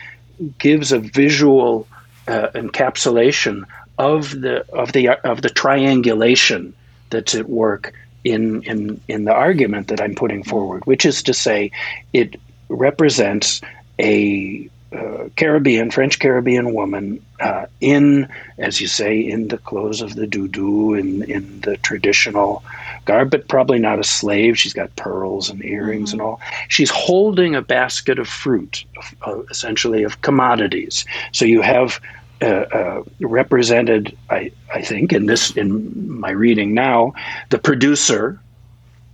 gives 0.60 0.91
a 0.91 1.00
visual 1.00 1.88
uh, 2.28 2.50
encapsulation 2.54 3.63
of 3.98 4.30
the 4.30 4.65
of 4.72 4.91
the 4.94 5.10
of 5.28 5.41
the 5.41 5.50
triangulation 5.50 6.74
that's 7.10 7.34
at 7.34 7.50
work 7.50 7.94
in 8.24 8.62
in 8.63 9.02
in 9.08 9.24
the 9.26 9.34
argument 9.34 9.88
that 9.88 10.00
I'm 10.00 10.13
putting 10.13 10.44
forward, 10.44 10.86
which 10.86 11.04
is 11.04 11.24
to 11.24 11.34
say, 11.34 11.72
it 12.13 12.39
represents 12.70 13.62
a 13.98 14.70
uh, 14.95 15.30
Caribbean, 15.38 15.89
French 15.89 16.19
Caribbean 16.19 16.73
woman 16.73 17.23
uh, 17.39 17.65
in, 17.80 18.27
as 18.58 18.82
you 18.82 18.88
say, 18.88 19.19
in 19.19 19.47
the 19.47 19.58
clothes 19.58 20.01
of 20.01 20.15
the 20.15 20.27
doudou, 20.27 20.99
in, 20.99 21.23
in 21.30 21.62
the 21.62 21.77
traditional 21.77 22.63
garb, 23.06 23.32
but 23.32 23.47
probably 23.47 23.80
not 23.80 23.99
a 23.99 24.04
slave. 24.04 24.60
She's 24.60 24.73
got 24.73 24.95
pearls 24.97 25.49
and 25.49 25.63
earrings 25.63 26.10
mm-hmm. 26.10 26.19
and 26.19 26.21
all. 26.21 26.41
She's 26.67 26.89
holding 26.89 27.56
a 27.56 27.62
basket 27.62 28.19
of 28.19 28.27
fruit, 28.27 28.84
uh, 29.25 29.41
essentially 29.49 30.04
of 30.04 30.21
commodities. 30.21 31.06
So 31.32 31.45
you 31.45 31.62
have 31.62 32.01
uh, 32.41 32.45
uh, 32.45 33.04
represented, 33.21 34.17
I, 34.30 34.51
I 34.73 34.82
think, 34.82 35.13
in 35.13 35.25
this 35.25 35.51
in 35.51 36.19
my 36.19 36.32
reading 36.32 36.73
now, 36.73 37.13
the 37.49 37.60
producer, 37.60 38.39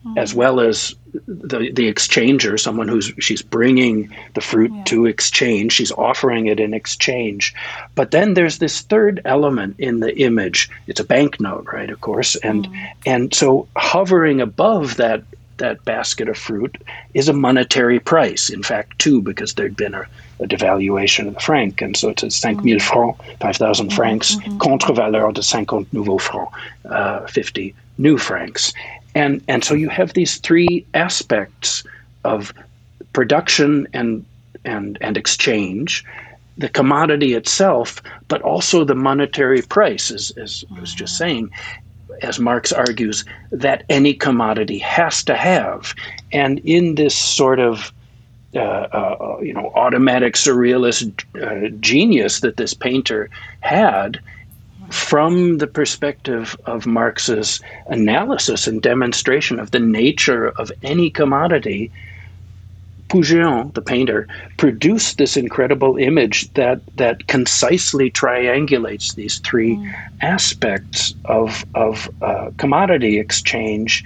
mm-hmm. 0.05 0.17
as 0.17 0.33
well 0.33 0.59
as 0.59 0.95
the 1.25 1.71
the 1.71 1.91
exchanger, 1.91 2.59
someone 2.59 2.87
who's 2.87 3.11
she's 3.19 3.41
bringing 3.41 4.13
the 4.35 4.41
fruit 4.41 4.71
yeah. 4.73 4.83
to 4.85 5.05
exchange, 5.05 5.73
she's 5.73 5.91
offering 5.91 6.47
it 6.47 6.59
in 6.59 6.73
exchange. 6.73 7.53
But 7.95 8.11
then 8.11 8.33
there's 8.33 8.59
this 8.59 8.81
third 8.81 9.21
element 9.25 9.75
in 9.79 9.99
the 9.99 10.17
image. 10.19 10.69
It's 10.87 10.99
a 10.99 11.05
banknote, 11.05 11.65
right? 11.71 11.89
Of 11.89 12.01
course, 12.01 12.35
and 12.37 12.67
mm. 12.67 12.89
and 13.05 13.33
so 13.33 13.67
hovering 13.75 14.41
above 14.41 14.97
that 14.97 15.23
that 15.57 15.83
basket 15.85 16.29
of 16.29 16.37
fruit 16.37 16.77
is 17.13 17.29
a 17.29 17.33
monetary 17.33 17.99
price. 17.99 18.49
In 18.49 18.63
fact, 18.63 18.99
two, 18.99 19.21
because 19.21 19.55
there'd 19.55 19.75
been 19.75 19.93
a, 19.93 20.05
a 20.39 20.47
devaluation 20.47 21.27
of 21.27 21.33
the 21.33 21.39
franc, 21.39 21.81
and 21.81 21.97
so 21.97 22.09
it's 22.09 22.39
5 22.39 22.63
000 22.63 22.79
francs, 22.79 23.19
5,000 23.39 23.87
mm-hmm. 23.87 23.95
francs, 23.95 24.35
mm-hmm. 24.35 24.57
contre 24.59 24.93
valeur 24.93 25.33
de 25.33 25.41
50 25.41 25.87
nouveaux 25.91 26.19
francs, 26.19 26.53
uh, 26.85 27.25
50 27.27 27.75
new 27.97 28.17
francs. 28.17 28.73
And, 29.17 29.41
and 29.47 29.63
so 29.63 29.73
you 29.73 29.89
have 29.89 30.13
these 30.13 30.37
three 30.37 30.85
aspects 30.93 31.83
of 32.23 32.53
production 33.13 33.87
and, 33.91 34.23
and, 34.63 34.95
and 35.01 35.17
exchange, 35.17 36.05
the 36.55 36.69
commodity 36.69 37.33
itself, 37.33 37.99
but 38.27 38.43
also 38.43 38.83
the 38.83 38.93
monetary 38.93 39.63
price, 39.63 40.11
as, 40.11 40.29
as 40.37 40.63
I 40.75 40.79
was 40.79 40.93
just 40.93 41.17
saying, 41.17 41.49
as 42.21 42.39
Marx 42.39 42.71
argues, 42.71 43.25
that 43.51 43.83
any 43.89 44.13
commodity 44.13 44.77
has 44.77 45.23
to 45.23 45.35
have. 45.35 45.95
And 46.31 46.59
in 46.59 46.93
this 46.93 47.15
sort 47.15 47.59
of 47.59 47.91
uh, 48.53 48.59
uh, 48.59 49.39
you 49.41 49.53
know 49.53 49.71
automatic 49.75 50.35
surrealist 50.35 51.11
uh, 51.41 51.69
genius 51.79 52.41
that 52.41 52.57
this 52.57 52.73
painter 52.73 53.29
had, 53.61 54.19
from 54.89 55.57
the 55.57 55.67
perspective 55.67 56.55
of 56.65 56.85
Marx's 56.85 57.59
analysis 57.87 58.67
and 58.67 58.81
demonstration 58.81 59.59
of 59.59 59.71
the 59.71 59.79
nature 59.79 60.49
of 60.49 60.71
any 60.83 61.09
commodity, 61.09 61.91
Pougheon, 63.09 63.73
the 63.73 63.81
painter, 63.81 64.27
produced 64.57 65.17
this 65.17 65.37
incredible 65.37 65.97
image 65.97 66.51
that 66.53 66.81
that 66.97 67.27
concisely 67.27 68.11
triangulates 68.11 69.15
these 69.15 69.39
three 69.39 69.75
mm. 69.75 69.93
aspects 70.21 71.13
of 71.25 71.63
of 71.73 72.09
uh, 72.21 72.51
commodity 72.57 73.17
exchange 73.17 74.03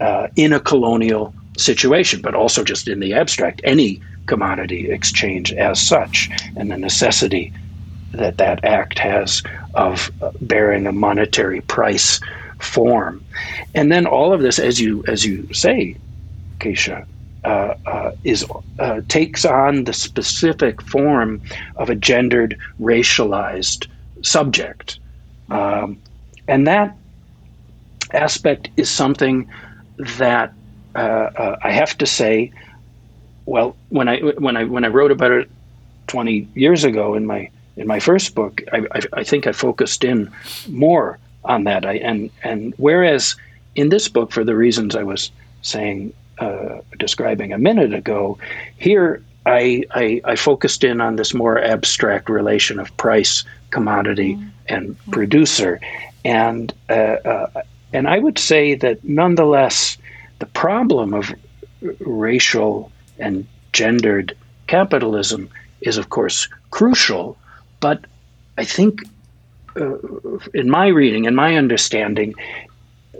uh, 0.00 0.28
in 0.36 0.52
a 0.52 0.60
colonial 0.60 1.34
situation, 1.56 2.20
but 2.20 2.34
also 2.34 2.64
just 2.64 2.88
in 2.88 3.00
the 3.00 3.14
abstract, 3.14 3.60
any 3.64 4.00
commodity 4.26 4.90
exchange 4.90 5.52
as 5.52 5.80
such, 5.80 6.28
and 6.56 6.70
the 6.70 6.78
necessity 6.78 7.52
that 8.12 8.36
that 8.36 8.62
act 8.64 8.98
has 8.98 9.42
of 9.74 10.10
bearing 10.40 10.86
a 10.86 10.92
monetary 10.92 11.60
price 11.62 12.20
form. 12.60 13.24
And 13.74 13.90
then 13.92 14.06
all 14.06 14.32
of 14.32 14.42
this, 14.42 14.58
as 14.58 14.80
you 14.80 15.04
as 15.08 15.24
you 15.24 15.48
say, 15.52 15.96
Keisha, 16.60 17.06
uh, 17.44 17.74
uh, 17.86 18.10
is 18.24 18.46
uh, 18.78 19.02
takes 19.08 19.44
on 19.44 19.84
the 19.84 19.92
specific 19.92 20.82
form 20.82 21.42
of 21.76 21.90
a 21.90 21.94
gendered, 21.96 22.58
racialized 22.80 23.86
subject, 24.22 25.00
um, 25.50 26.02
and 26.48 26.66
that 26.66 26.98
aspect 28.12 28.70
is 28.76 28.90
something 28.90 29.48
that 30.18 30.54
uh, 30.96 30.98
uh, 31.38 31.56
I 31.64 31.72
have 31.72 31.96
to 31.98 32.06
say. 32.06 32.52
Well, 33.46 33.78
when 33.90 34.08
I 34.08 34.20
when 34.20 34.56
I 34.56 34.64
when 34.64 34.84
I 34.84 34.88
wrote 34.88 35.12
about 35.12 35.32
it 35.32 35.50
twenty 36.08 36.50
years 36.54 36.84
ago 36.84 37.14
in 37.14 37.26
my 37.26 37.50
in 37.76 37.86
my 37.86 38.00
first 38.00 38.34
book, 38.34 38.62
I, 38.72 38.86
I, 38.92 39.00
I 39.12 39.24
think 39.24 39.46
I 39.46 39.52
focused 39.52 40.04
in 40.04 40.30
more 40.68 41.18
on 41.44 41.64
that. 41.64 41.84
I, 41.84 41.94
and 41.94 42.30
and 42.42 42.74
whereas 42.76 43.36
in 43.74 43.88
this 43.88 44.08
book, 44.08 44.32
for 44.32 44.44
the 44.44 44.54
reasons 44.54 44.94
I 44.94 45.02
was 45.02 45.30
saying, 45.62 46.12
uh, 46.38 46.80
describing 46.98 47.52
a 47.52 47.58
minute 47.58 47.94
ago, 47.94 48.38
here 48.76 49.22
I, 49.46 49.84
I, 49.92 50.20
I 50.24 50.36
focused 50.36 50.84
in 50.84 51.00
on 51.00 51.16
this 51.16 51.34
more 51.34 51.62
abstract 51.62 52.28
relation 52.28 52.78
of 52.78 52.96
price, 52.96 53.44
commodity, 53.70 54.34
mm-hmm. 54.34 54.48
and 54.68 54.96
producer, 55.10 55.80
and 56.24 56.72
uh, 56.88 56.92
uh, 56.92 57.62
and 57.92 58.08
I 58.08 58.18
would 58.18 58.38
say 58.38 58.74
that 58.76 59.02
nonetheless, 59.04 59.98
the 60.38 60.46
problem 60.46 61.14
of 61.14 61.32
racial 62.00 62.90
and 63.18 63.46
gendered 63.72 64.36
capitalism 64.66 65.50
is, 65.80 65.98
of 65.98 66.08
course, 66.08 66.48
crucial. 66.70 67.36
But 67.82 68.06
I 68.56 68.64
think, 68.64 69.02
uh, 69.78 69.96
in 70.54 70.70
my 70.70 70.86
reading 70.86 71.26
and 71.26 71.36
my 71.36 71.56
understanding, 71.56 72.34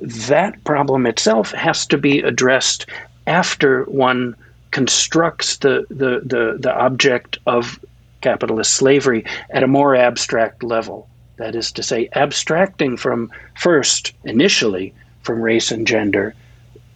that 0.01 0.64
problem 0.64 1.05
itself 1.05 1.51
has 1.51 1.85
to 1.87 1.98
be 1.98 2.20
addressed 2.20 2.87
after 3.27 3.85
one 3.85 4.37
constructs 4.70 5.59
the, 5.59 5.85
the, 5.90 6.22
the, 6.25 6.57
the 6.59 6.75
object 6.75 7.38
of 7.46 7.79
capitalist 8.20 8.72
slavery 8.75 9.25
at 9.51 9.64
a 9.64 9.66
more 9.66 9.96
abstract 9.96 10.62
level. 10.62 11.09
That 11.38 11.57
is 11.57 11.72
to 11.72 11.83
say, 11.83 12.09
abstracting 12.14 12.96
from 12.96 13.33
first, 13.59 14.12
initially, 14.25 14.94
from 15.22 15.42
race 15.42 15.72
and 15.72 15.87
gender, 15.87 16.35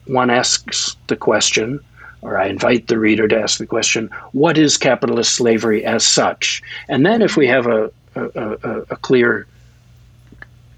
one 0.07 0.31
asks 0.31 0.96
the 1.09 1.16
question, 1.16 1.81
or 2.22 2.38
I 2.38 2.48
invite 2.48 2.88
the 2.88 2.98
reader 2.98 3.29
to 3.29 3.40
ask 3.40 3.59
the 3.59 3.66
question, 3.66 4.11
what 4.33 4.59
is 4.59 4.76
capitalist 4.76 5.35
slavery 5.35 5.85
as 5.85 6.05
such? 6.05 6.62
And 6.88 7.05
then, 7.05 7.22
if 7.22 7.37
we 7.37 7.46
have 7.46 7.66
a, 7.66 7.90
a, 8.14 8.22
a, 8.35 8.81
a 8.90 8.96
clear 8.96 9.46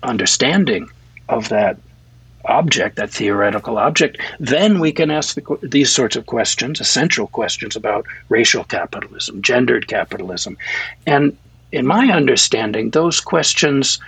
understanding 0.03 0.91
of 1.29 1.49
that 1.49 1.79
object, 2.45 2.97
that 2.97 3.11
theoretical 3.11 3.79
object, 3.79 4.19
then 4.41 4.81
we 4.81 4.93
can 4.93 5.11
ask 5.11 5.35
the, 5.35 5.59
these 5.63 5.93
sorts 5.93 6.17
of 6.17 6.27
questions, 6.27 6.81
essential 6.81 7.27
questions 7.27 7.77
about 7.77 8.07
racial 8.29 8.65
capitalism, 8.65 9.41
gendered 9.43 9.87
capitalism. 9.87 10.57
And 11.07 11.37
in 11.73 11.87
my 11.87 12.07
understanding, 12.11 12.91
those 12.91 13.21
questions 13.21 13.99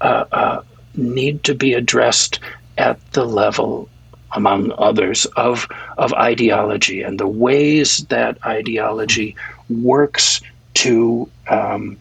uh, 0.00 0.24
uh, 0.32 0.62
need 0.94 1.44
to 1.44 1.54
be 1.54 1.74
addressed 1.74 2.40
at 2.78 2.98
the 3.12 3.24
level, 3.24 3.88
among 4.32 4.72
others, 4.78 5.26
of, 5.36 5.66
of 5.98 6.12
ideology 6.14 7.02
and 7.02 7.18
the 7.18 7.26
ways 7.26 7.98
that 8.08 8.38
ideology 8.44 9.36
works 9.68 10.40
to. 10.74 11.28
Um, 11.48 11.98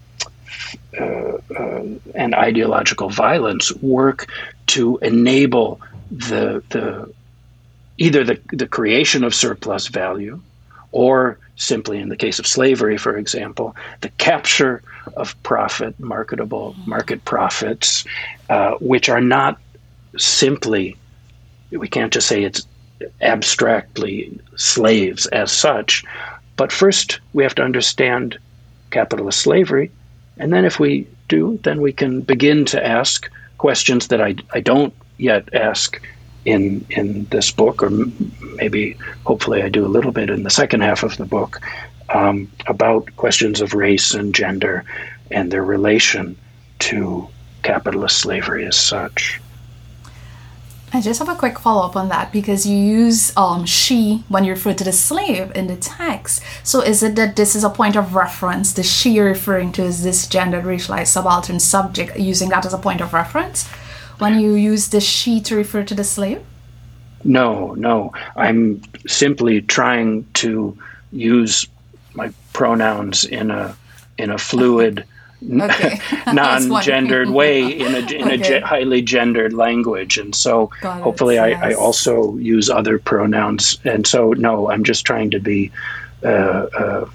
uh, 1.00 1.38
uh, 1.58 1.84
and 2.16 2.36
ideological 2.36 3.10
violence 3.10 3.74
work 3.76 4.28
to 4.68 4.98
enable 4.98 5.80
the 6.12 6.64
the 6.70 7.12
either 7.98 8.24
the, 8.24 8.40
the 8.52 8.68
creation 8.68 9.24
of 9.24 9.34
surplus 9.36 9.88
value 9.88 10.42
or 10.92 11.38
simply 11.56 12.00
in 12.00 12.10
the 12.10 12.16
case 12.16 12.40
of 12.40 12.48
slavery, 12.48 12.98
for 12.98 13.18
example, 13.18 13.76
the 14.02 14.10
capture 14.12 14.82
of 15.18 15.42
profit, 15.44 16.00
marketable 16.00 16.76
market 16.86 17.24
profits, 17.26 18.06
uh, 18.50 18.72
which 18.80 19.10
are 19.10 19.22
not 19.22 19.60
simply, 20.18 20.96
we 21.72 21.88
can't 21.88 22.14
just 22.14 22.28
say 22.28 22.44
it's 22.44 22.68
abstractly 23.22 24.38
slaves 24.56 25.28
as 25.28 25.52
such, 25.52 26.04
but 26.56 26.72
first 26.72 27.20
we 27.34 27.44
have 27.44 27.56
to 27.56 27.64
understand 27.64 28.38
capitalist 28.92 29.42
slavery. 29.42 29.92
And 30.38 30.52
then 30.52 30.66
if 30.66 30.80
we 30.80 31.08
do, 31.28 31.60
then 31.64 31.82
we 31.82 31.94
can 31.94 32.22
begin 32.22 32.66
to 32.66 32.86
ask 32.86 33.30
questions 33.58 34.08
that 34.08 34.22
I, 34.22 34.36
I 34.54 34.60
don't 34.62 34.94
yet 35.18 35.54
ask 35.54 36.02
in 36.46 36.86
in 36.90 37.26
this 37.26 37.52
book, 37.52 37.84
or 37.84 37.92
maybe 38.56 38.98
hopefully 39.26 39.62
I 39.62 39.70
do 39.70 39.86
a 39.86 39.96
little 39.96 40.12
bit 40.12 40.30
in 40.30 40.44
the 40.44 40.50
second 40.50 40.82
half 40.82 41.04
of 41.04 41.18
the 41.18 41.26
book 41.26 41.62
um, 42.10 42.50
about 42.68 43.16
questions 43.18 43.62
of 43.62 43.74
race 43.74 44.14
and 44.14 44.34
gender 44.34 44.86
and 45.32 45.52
their 45.52 45.64
relation 45.64 46.36
to 46.80 47.28
capitalist 47.64 48.18
slavery 48.18 48.66
as 48.66 48.78
such. 48.78 49.42
I 50.92 51.02
just 51.02 51.20
have 51.20 51.30
a 51.30 51.36
quick 51.36 51.60
follow 51.60 51.86
up 51.86 51.96
on 51.96 52.10
that 52.10 52.32
because 52.32 52.66
you 52.66 52.76
use 52.76 53.36
um, 53.38 53.66
she 53.66 54.24
when 54.28 54.44
you 54.44 54.54
refer 54.54 54.74
to 54.74 54.84
the 54.84 54.92
slave 54.92 55.52
in 55.54 55.68
the 55.68 55.76
text. 55.76 56.42
So 56.64 56.82
is 56.82 57.04
it 57.04 57.16
that 57.16 57.36
this 57.36 57.56
is 57.56 57.64
a 57.64 57.70
point 57.70 57.96
of 57.96 58.16
reference? 58.16 58.74
The 58.74 58.82
she 58.82 59.12
you're 59.12 59.26
referring 59.26 59.72
to 59.74 59.84
is 59.84 60.04
this 60.04 60.26
gendered, 60.26 60.66
racialized, 60.66 61.08
subaltern 61.08 61.60
subject, 61.60 62.18
using 62.18 62.50
that 62.50 62.66
as 62.66 62.74
a 62.74 62.80
point 62.80 63.02
of 63.02 63.14
reference? 63.14 63.70
when 64.20 64.40
you 64.40 64.54
use 64.54 64.90
the 64.90 65.02
she 65.02 65.42
to 65.42 65.56
refer 65.56 65.84
to 65.84 65.96
the 65.96 66.04
slave? 66.04 66.42
No, 67.24 67.74
no. 67.74 68.14
I'm 68.36 68.82
simply 69.08 69.62
trying 69.62 70.26
to 70.36 70.78
use 71.12 71.68
my 72.14 72.32
pronouns 72.54 73.26
in 73.26 73.50
a 73.52 73.76
in 74.18 74.30
a 74.30 74.38
fluid, 74.38 75.06
okay. 75.44 76.00
non-gendered 76.34 77.30
way 77.30 77.72
in 77.80 77.96
a 77.96 78.00
in 78.12 78.42
okay. 78.42 78.62
a 78.62 78.66
highly 78.66 79.02
gendered 79.02 79.54
language, 79.54 80.18
and 80.18 80.36
so 80.36 80.72
Got 80.82 81.02
hopefully 81.02 81.38
it, 81.38 81.42
I, 81.42 81.48
yes. 81.50 81.64
I, 81.64 81.74
also 81.74 82.38
use 82.38 82.70
other 82.70 83.00
pronouns. 83.00 83.80
And 83.84 84.06
so 84.06 84.34
no, 84.34 84.70
I'm 84.70 84.84
just 84.84 85.06
trying 85.06 85.32
to 85.32 85.40
be, 85.40 85.72
uh, 86.24 86.28
uh, 86.28 87.10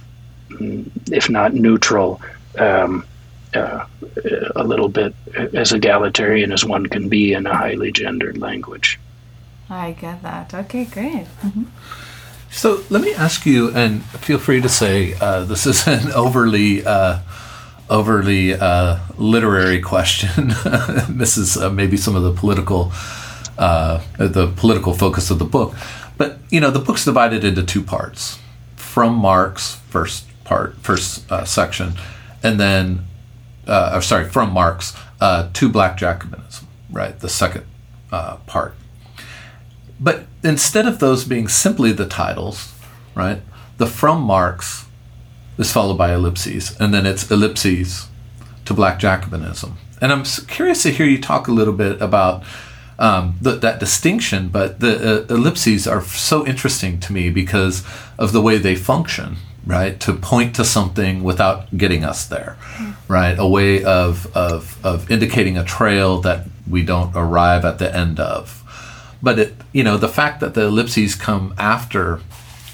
if 1.10 1.28
not 1.28 1.54
neutral. 1.54 2.20
Um, 2.58 3.06
uh, 3.54 3.86
a 4.56 4.64
little 4.64 4.88
bit 4.88 5.14
as 5.54 5.72
egalitarian 5.72 6.50
as 6.50 6.64
one 6.64 6.86
can 6.86 7.08
be 7.08 7.32
in 7.32 7.46
a 7.46 7.54
highly 7.54 7.92
gendered 7.92 8.36
language. 8.36 8.98
I 9.70 9.92
get 9.92 10.22
that. 10.22 10.52
Okay, 10.52 10.84
great. 10.84 11.26
Mm-hmm. 11.42 11.64
So 12.50 12.82
let 12.88 13.02
me 13.02 13.12
ask 13.14 13.46
you, 13.46 13.70
and 13.70 14.04
feel 14.04 14.38
free 14.38 14.60
to 14.60 14.68
say 14.68 15.14
uh, 15.20 15.44
this 15.44 15.66
is 15.66 15.86
an 15.88 16.12
overly 16.12 16.84
uh, 16.84 17.18
overly 17.90 18.54
uh, 18.54 18.98
literary 19.16 19.80
question. 19.80 20.48
Misses 21.08 21.56
uh, 21.56 21.70
maybe 21.70 21.96
some 21.96 22.16
of 22.16 22.22
the 22.22 22.32
political 22.32 22.92
uh, 23.58 24.02
the 24.18 24.48
political 24.56 24.94
focus 24.94 25.30
of 25.30 25.38
the 25.38 25.44
book, 25.44 25.74
but 26.16 26.38
you 26.50 26.60
know 26.60 26.70
the 26.70 26.80
book's 26.80 27.04
divided 27.04 27.44
into 27.44 27.62
two 27.62 27.82
parts. 27.82 28.38
From 28.76 29.14
Marx, 29.14 29.76
first 29.88 30.26
part, 30.44 30.76
first 30.78 31.30
uh, 31.30 31.44
section, 31.44 31.94
and 32.42 32.58
then 32.58 33.06
uh, 33.66 33.92
or 33.94 34.02
sorry, 34.02 34.28
from 34.28 34.52
Marx 34.52 34.96
uh, 35.20 35.50
to 35.52 35.68
Black 35.68 35.96
Jacobinism, 35.96 36.64
right? 36.90 37.18
The 37.18 37.28
second 37.28 37.64
part. 38.46 38.76
But 39.98 40.26
instead 40.44 40.86
of 40.86 41.00
those 41.00 41.24
being 41.24 41.48
simply 41.48 41.90
the 41.90 42.06
titles, 42.06 42.72
right? 43.14 43.40
The 43.78 43.86
from 43.86 44.20
Marx 44.22 44.83
is 45.58 45.72
followed 45.72 45.98
by 45.98 46.12
ellipses, 46.14 46.78
and 46.80 46.92
then 46.92 47.06
it's 47.06 47.30
ellipses 47.30 48.08
to 48.64 48.74
Black 48.74 48.98
Jacobinism. 48.98 49.72
And 50.00 50.12
I'm 50.12 50.24
curious 50.24 50.82
to 50.82 50.90
hear 50.90 51.06
you 51.06 51.20
talk 51.20 51.48
a 51.48 51.52
little 51.52 51.74
bit 51.74 52.00
about 52.00 52.44
um, 52.98 53.36
the, 53.40 53.52
that 53.52 53.80
distinction, 53.80 54.48
but 54.48 54.80
the 54.80 55.24
uh, 55.30 55.34
ellipses 55.34 55.86
are 55.86 56.02
so 56.02 56.46
interesting 56.46 57.00
to 57.00 57.12
me 57.12 57.30
because 57.30 57.84
of 58.18 58.32
the 58.32 58.40
way 58.40 58.58
they 58.58 58.76
function, 58.76 59.36
right? 59.66 59.98
To 60.00 60.12
point 60.12 60.54
to 60.56 60.64
something 60.64 61.22
without 61.22 61.76
getting 61.76 62.04
us 62.04 62.26
there, 62.26 62.56
right? 63.08 63.36
A 63.38 63.46
way 63.46 63.82
of, 63.82 64.34
of, 64.36 64.84
of 64.84 65.10
indicating 65.10 65.56
a 65.56 65.64
trail 65.64 66.20
that 66.20 66.46
we 66.68 66.82
don't 66.82 67.14
arrive 67.14 67.64
at 67.64 67.78
the 67.78 67.94
end 67.94 68.20
of. 68.20 68.60
But 69.22 69.38
it, 69.38 69.54
you 69.72 69.82
know, 69.82 69.96
the 69.96 70.08
fact 70.08 70.40
that 70.40 70.54
the 70.54 70.66
ellipses 70.66 71.14
come 71.14 71.54
after 71.56 72.18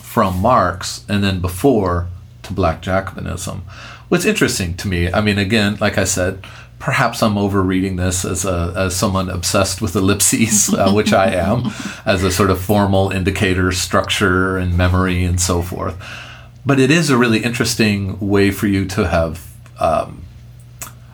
from 0.03 0.41
Marx 0.41 1.05
and 1.09 1.23
then 1.23 1.41
before 1.41 2.09
to 2.51 2.55
Black 2.55 2.83
Jacobinism 2.83 3.63
was 4.11 4.27
interesting 4.27 4.77
to 4.77 4.89
me. 4.89 5.13
I 5.13 5.21
mean, 5.21 5.39
again, 5.39 5.77
like 5.81 5.97
I 5.97 6.05
said, 6.05 6.45
perhaps 6.79 7.23
I'm 7.23 7.39
overreading 7.39 7.97
this 7.97 8.25
as 8.25 8.45
a 8.45 8.73
as 8.77 8.97
someone 8.97 9.31
obsessed 9.31 9.81
with 9.81 9.97
ellipses, 9.97 10.75
uh, 10.75 10.93
which 10.95 11.13
I 11.13 11.31
am, 11.33 11.71
as 12.05 12.23
a 12.23 12.31
sort 12.31 12.51
of 12.51 12.61
formal 12.61 13.11
indicator, 13.11 13.73
structure, 13.73 14.57
and 14.57 14.77
memory, 14.77 15.25
and 15.25 15.41
so 15.41 15.63
forth 15.63 15.97
but 16.67 16.79
it 16.79 16.91
is 16.91 17.09
a 17.09 17.17
really 17.17 17.43
interesting 17.43 18.19
way 18.21 18.51
for 18.51 18.67
you 18.67 18.85
to 18.85 19.09
have 19.09 19.51
um, 19.79 20.23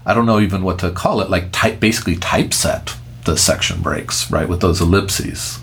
I 0.05 0.15
don't 0.15 0.27
know 0.27 0.41
even 0.41 0.63
what 0.63 0.79
to 0.81 0.91
call 0.93 1.21
it, 1.21 1.31
like 1.31 1.51
type 1.51 1.81
basically 1.81 2.17
typeset 2.17 2.97
the 3.25 3.37
section 3.37 3.83
breaks, 3.83 4.31
right, 4.31 4.49
with 4.49 4.61
those 4.61 4.81
ellipses. 4.81 5.61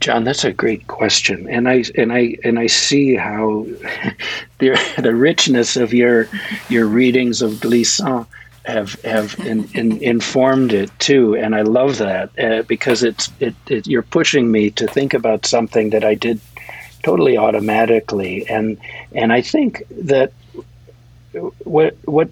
John, 0.00 0.24
that's 0.24 0.44
a 0.44 0.52
great 0.52 0.86
question, 0.86 1.46
and 1.48 1.68
I 1.68 1.84
and 1.94 2.12
I 2.12 2.36
and 2.42 2.58
I 2.58 2.66
see 2.66 3.14
how 3.14 3.66
the 4.58 4.94
the 4.98 5.14
richness 5.14 5.76
of 5.76 5.92
your 5.92 6.28
your 6.68 6.86
readings 6.86 7.42
of 7.42 7.60
Glissant 7.60 8.26
have 8.64 8.94
have 9.02 9.38
in, 9.40 9.68
in, 9.74 10.02
informed 10.02 10.72
it 10.72 10.90
too, 10.98 11.36
and 11.36 11.54
I 11.54 11.62
love 11.62 11.98
that 11.98 12.30
uh, 12.38 12.62
because 12.62 13.02
it's 13.02 13.30
it, 13.40 13.54
it 13.66 13.86
you're 13.86 14.02
pushing 14.02 14.50
me 14.50 14.70
to 14.70 14.86
think 14.86 15.12
about 15.12 15.44
something 15.44 15.90
that 15.90 16.04
I 16.04 16.14
did 16.14 16.40
totally 17.02 17.36
automatically. 17.36 18.48
And 18.48 18.78
and 19.12 19.32
I 19.32 19.42
think 19.42 19.82
that 19.90 20.32
what 21.64 21.96
what 22.04 22.30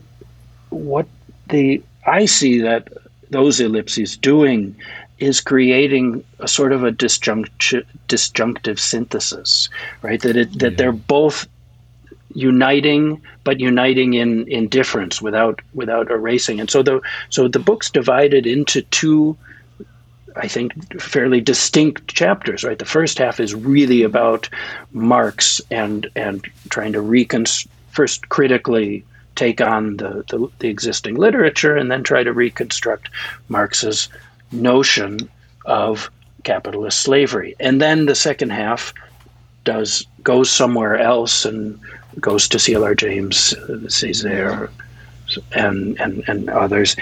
what 0.70 1.06
the 1.48 1.82
I 2.06 2.26
see 2.26 2.60
that 2.60 2.88
those 3.30 3.60
ellipses 3.60 4.16
doing 4.16 4.74
is 5.18 5.40
creating 5.40 6.24
a 6.38 6.48
sort 6.48 6.72
of 6.72 6.84
a 6.84 6.92
disjunctive, 6.92 7.86
disjunctive 8.06 8.78
synthesis, 8.78 9.68
right? 10.02 10.20
That 10.22 10.36
it 10.36 10.58
that 10.58 10.72
yeah. 10.72 10.76
they're 10.76 10.92
both 10.92 11.46
uniting, 12.34 13.20
but 13.44 13.60
uniting 13.60 14.14
in 14.14 14.46
in 14.48 14.68
difference 14.68 15.20
without 15.20 15.60
without 15.74 16.10
erasing. 16.10 16.60
And 16.60 16.70
so 16.70 16.82
the 16.82 17.00
so 17.30 17.48
the 17.48 17.58
book's 17.58 17.90
divided 17.90 18.46
into 18.46 18.82
two 18.82 19.36
I 20.36 20.46
think, 20.46 21.00
fairly 21.00 21.40
distinct 21.40 22.14
chapters, 22.14 22.62
right? 22.62 22.78
The 22.78 22.84
first 22.84 23.18
half 23.18 23.40
is 23.40 23.54
really 23.54 24.02
about 24.02 24.48
Marx 24.92 25.60
and 25.70 26.08
and 26.14 26.44
trying 26.70 26.92
to 26.92 27.00
reconstruct 27.00 27.74
first 27.90 28.28
critically 28.28 29.04
take 29.34 29.60
on 29.60 29.96
the, 29.96 30.24
the, 30.28 30.48
the, 30.60 30.68
existing 30.68 31.16
literature 31.16 31.76
and 31.76 31.90
then 31.90 32.04
try 32.04 32.22
to 32.22 32.32
reconstruct 32.32 33.08
Marx's 33.48 34.08
notion 34.52 35.28
of 35.64 36.10
capitalist 36.44 37.00
slavery. 37.00 37.54
And 37.60 37.80
then 37.80 38.06
the 38.06 38.14
second 38.14 38.50
half 38.50 38.94
does 39.64 40.06
goes 40.22 40.50
somewhere 40.50 40.96
else 40.96 41.44
and 41.44 41.78
goes 42.20 42.48
to 42.48 42.58
C.L.R. 42.58 42.94
James, 42.94 43.54
Césaire, 43.86 44.70
and, 45.52 46.00
and, 46.00 46.24
and 46.26 46.48
others. 46.50 46.96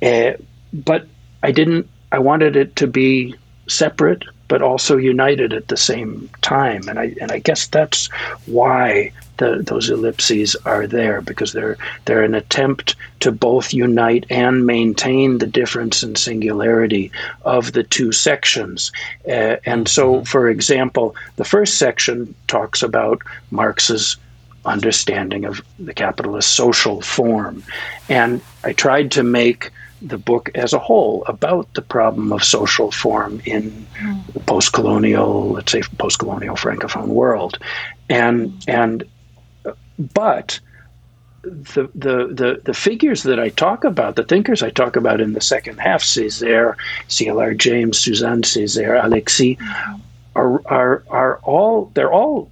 Uh, 0.00 0.32
but 0.72 1.06
I 1.42 1.52
didn't, 1.52 1.88
I 2.12 2.18
wanted 2.18 2.56
it 2.56 2.76
to 2.76 2.86
be 2.86 3.34
separate 3.68 4.24
but 4.52 4.60
also 4.60 4.98
united 4.98 5.54
at 5.54 5.68
the 5.68 5.78
same 5.78 6.28
time. 6.42 6.86
And 6.86 6.98
I 6.98 7.14
and 7.22 7.32
I 7.32 7.38
guess 7.38 7.68
that's 7.68 8.08
why 8.44 9.10
the, 9.38 9.62
those 9.66 9.88
ellipses 9.88 10.54
are 10.66 10.86
there 10.86 11.22
because 11.22 11.54
they're 11.54 11.78
they're 12.04 12.22
an 12.22 12.34
attempt 12.34 12.94
to 13.20 13.32
both 13.32 13.72
unite 13.72 14.26
and 14.28 14.66
maintain 14.66 15.38
the 15.38 15.46
difference 15.46 16.02
and 16.02 16.18
singularity 16.18 17.10
of 17.46 17.72
the 17.72 17.82
two 17.82 18.12
sections. 18.12 18.92
Uh, 19.26 19.56
and 19.64 19.88
so, 19.88 20.16
mm-hmm. 20.16 20.24
for 20.24 20.50
example, 20.50 21.16
the 21.36 21.46
first 21.46 21.78
section 21.78 22.34
talks 22.46 22.82
about 22.82 23.22
Marx's 23.50 24.18
understanding 24.66 25.46
of 25.46 25.62
the 25.78 25.94
capitalist 25.94 26.50
social 26.50 27.00
form, 27.00 27.62
and 28.10 28.42
I 28.64 28.74
tried 28.74 29.12
to 29.12 29.22
make 29.22 29.70
the 30.02 30.18
book 30.18 30.50
as 30.54 30.72
a 30.72 30.78
whole 30.78 31.24
about 31.26 31.72
the 31.74 31.82
problem 31.82 32.32
of 32.32 32.42
social 32.42 32.90
form 32.90 33.40
in 33.44 33.86
mm. 34.00 34.32
the 34.32 34.40
post-colonial, 34.40 35.50
let's 35.52 35.72
say, 35.72 35.82
post-colonial 35.98 36.56
francophone 36.56 37.08
world, 37.08 37.58
and 38.08 38.64
and 38.66 39.04
but 39.98 40.58
the, 41.42 41.90
the, 41.94 42.28
the, 42.32 42.60
the 42.64 42.74
figures 42.74 43.24
that 43.24 43.40
I 43.40 43.48
talk 43.48 43.84
about, 43.84 44.16
the 44.16 44.24
thinkers 44.24 44.62
I 44.62 44.70
talk 44.70 44.96
about 44.96 45.20
in 45.20 45.32
the 45.32 45.40
second 45.40 45.78
half, 45.78 46.02
Césaire, 46.02 46.76
C.L.R. 47.08 47.54
James, 47.54 47.98
Suzanne 47.98 48.42
Césaire, 48.42 49.02
Alexis, 49.04 49.56
mm-hmm. 49.56 50.00
are, 50.36 50.62
are, 50.66 51.02
are 51.08 51.38
all, 51.42 51.90
they're 51.94 52.12
all 52.12 52.48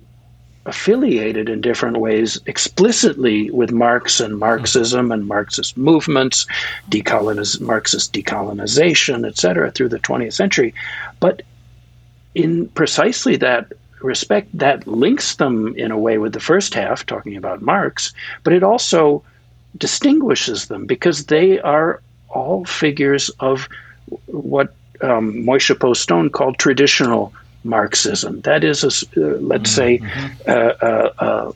affiliated 0.66 1.48
in 1.48 1.60
different 1.60 1.96
ways 1.96 2.38
explicitly 2.46 3.50
with 3.50 3.72
Marx 3.72 4.20
and 4.20 4.38
Marxism 4.38 5.10
and 5.10 5.26
Marxist 5.26 5.76
movements, 5.76 6.46
decoloniz- 6.90 7.60
Marxist 7.60 8.12
decolonization, 8.12 9.26
etc., 9.26 9.70
through 9.70 9.88
the 9.88 9.98
20th 9.98 10.34
century. 10.34 10.74
But 11.18 11.42
in 12.34 12.68
precisely 12.68 13.36
that 13.36 13.72
respect, 14.02 14.56
that 14.56 14.86
links 14.86 15.36
them 15.36 15.74
in 15.76 15.90
a 15.90 15.98
way 15.98 16.18
with 16.18 16.32
the 16.32 16.40
first 16.40 16.74
half, 16.74 17.04
talking 17.06 17.36
about 17.36 17.62
Marx, 17.62 18.12
but 18.44 18.52
it 18.52 18.62
also 18.62 19.22
distinguishes 19.76 20.66
them 20.66 20.86
because 20.86 21.26
they 21.26 21.60
are 21.60 22.02
all 22.28 22.64
figures 22.64 23.30
of 23.40 23.68
what 24.26 24.74
um, 25.02 25.32
Moishe 25.34 25.78
Postone 25.78 26.30
called 26.30 26.58
traditional 26.58 27.32
Marxism. 27.64 28.40
That 28.42 28.64
is, 28.64 28.84
a, 28.84 28.86
uh, 28.88 29.38
let's 29.38 29.76
mm-hmm. 29.76 30.06
say, 30.06 30.52
uh, 30.52 30.74
uh, 30.82 31.12
uh 31.18 31.52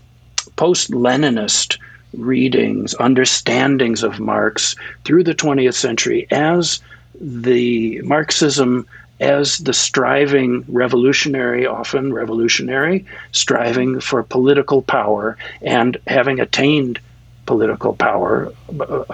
post 0.57 0.91
Leninist 0.91 1.79
readings, 2.13 2.95
understandings 3.01 4.03
of 4.03 4.21
Marx 4.21 4.77
through 5.05 5.25
the 5.25 5.35
20th 5.35 5.75
century 5.75 6.27
as 6.31 6.81
the 7.21 8.01
Marxism 8.03 8.87
as 9.21 9.59
the 9.59 9.73
striving 9.73 10.65
revolutionary, 10.69 11.67
often 11.67 12.13
revolutionary, 12.13 13.05
striving 13.33 14.01
for 14.01 14.23
political 14.23 14.83
power 14.83 15.37
and 15.63 15.97
having 16.07 16.41
attained 16.41 16.99
political 17.47 17.95
power 17.95 18.53
uh, 18.81 19.05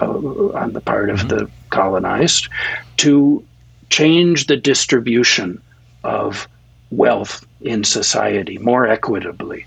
on 0.55 0.73
the 0.73 0.81
part 0.81 1.09
of 1.09 1.19
mm-hmm. 1.19 1.27
the 1.29 1.49
colonized 1.69 2.49
to 2.97 3.43
change 3.89 4.47
the 4.47 4.57
distribution 4.57 5.61
of 6.03 6.47
wealth 6.91 7.45
in 7.61 7.83
society 7.83 8.57
more 8.57 8.87
equitably. 8.87 9.65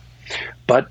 But 0.66 0.88